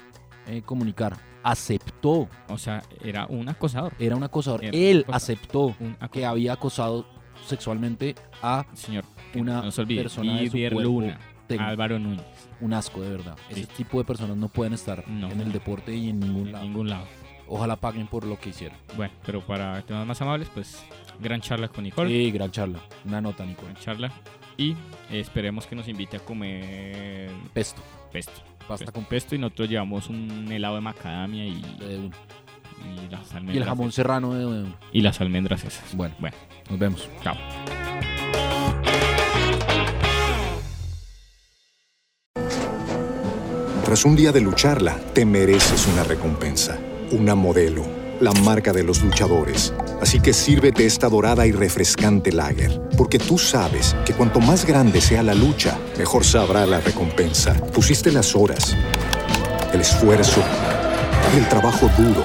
eh, 0.47 0.63
comunicar. 0.65 1.17
Aceptó. 1.43 2.29
O 2.49 2.59
sea, 2.59 2.83
era 3.03 3.27
un 3.27 3.49
acosador. 3.49 3.93
Era 3.99 4.15
un 4.17 4.23
acosador. 4.23 4.65
Era 4.65 4.77
Él 4.77 4.99
acosador. 5.01 5.17
aceptó 5.17 5.61
Un 5.81 5.97
que 6.13 6.25
había 6.27 6.53
acosado 6.53 7.07
sexualmente 7.47 8.15
a 8.43 8.65
Señor, 8.75 9.05
una 9.35 9.63
no 9.63 9.71
se 9.71 9.81
olvide. 9.83 10.03
persona 10.03 10.37
de 10.39 10.47
su 10.47 10.53
cuerpo 10.59 10.81
Luna. 10.81 11.19
Álvaro 11.59 11.99
Núñez. 11.99 12.23
un 12.61 12.73
asco, 12.75 13.01
de 13.01 13.11
verdad. 13.11 13.37
Sí. 13.53 13.63
Ese 13.63 13.67
tipo 13.75 13.99
de 13.99 14.05
personas 14.05 14.37
no 14.37 14.49
pueden 14.49 14.73
estar 14.73 15.09
No. 15.09 15.29
en 15.31 15.41
el 15.41 15.51
deporte 15.51 15.93
y 15.95 16.11
en 16.11 16.21
ningún 16.21 16.47
En 16.47 16.53
lado. 16.53 16.65
ningún 16.65 16.89
lado. 16.89 17.07
Ojalá 17.49 17.75
paguen 17.75 18.07
por 18.07 18.25
lo 18.25 18.39
que 18.39 18.51
hicieron. 18.51 18.79
Bueno, 18.97 19.13
pero 19.27 19.41
para 19.45 19.83
temas 19.83 20.07
más 20.07 20.23
amables, 20.23 20.49
pues 20.55 20.85
gran 21.19 21.41
charla 21.41 21.67
con 21.67 21.83
Nicole. 21.83 22.09
Sí, 22.09 22.31
gran 22.31 22.53
charla. 22.53 22.79
Una 23.05 23.21
nota, 23.21 23.45
Nicole. 23.45 23.73
Gran 23.73 23.83
charla. 23.83 24.13
Y 24.57 24.77
esperemos 25.11 25.67
que 25.67 25.75
nos 25.75 25.89
invite 25.89 26.19
a 26.19 26.21
comer 26.21 27.31
Pesto. 27.53 27.83
pesto. 28.13 28.33
Pasta 28.69 28.85
Pesto 28.85 28.93
con 28.93 29.05
pesto 29.07 29.35
y 29.35 29.39
nosotros 29.39 29.69
llevamos 29.69 30.09
un 30.09 30.47
helado 30.53 30.77
de 30.77 30.81
macadamia 30.83 31.45
y, 31.45 31.61
de 31.81 32.11
y 32.85 33.09
las 33.11 33.27
Y 33.29 33.31
el 33.31 33.37
almendras. 33.37 33.69
jamón 33.69 33.93
serrano 33.93 34.35
de 34.35 34.67
y 34.93 35.01
las 35.03 35.21
almendras 35.21 35.65
esas. 35.65 35.95
Bueno, 35.95 36.15
Bueno, 36.19 36.37
nos 36.69 36.79
vemos. 36.79 37.09
chao. 37.23 37.37
Tras 43.85 44.05
un 44.05 44.15
día 44.15 44.31
de 44.33 44.41
lucharla, 44.41 44.97
te 45.15 45.25
mereces 45.25 45.87
una 45.89 46.05
recompensa, 46.05 46.79
una 47.13 47.35
modelo, 47.35 47.83
la 48.21 48.33
marca 48.33 48.73
de 48.73 48.85
los 48.85 49.03
luchadores. 49.03 49.73
Así 50.01 50.21
que 50.21 50.33
sírvete 50.33 50.87
esta 50.87 51.09
dorada 51.09 51.47
y 51.47 51.53
refrescante 51.53 52.31
lager, 52.33 52.81
porque 52.97 53.19
tú 53.19 53.37
sabes 53.39 53.97
que 54.07 54.13
cuanto 54.15 54.39
más 54.41 54.65
grande 54.65 55.01
sea 55.01 55.23
la 55.23 55.35
lucha, 55.35 55.77
mejor 55.99 56.25
sabrá 56.25 56.67
la 56.67 56.81
recompensa. 56.81 57.55
Pusiste 57.55 58.13
las 58.13 58.37
horas, 58.37 58.77
el 59.73 59.81
esfuerzo, 59.81 60.43
el 61.37 61.49
trabajo 61.49 61.91
duro. 61.99 62.25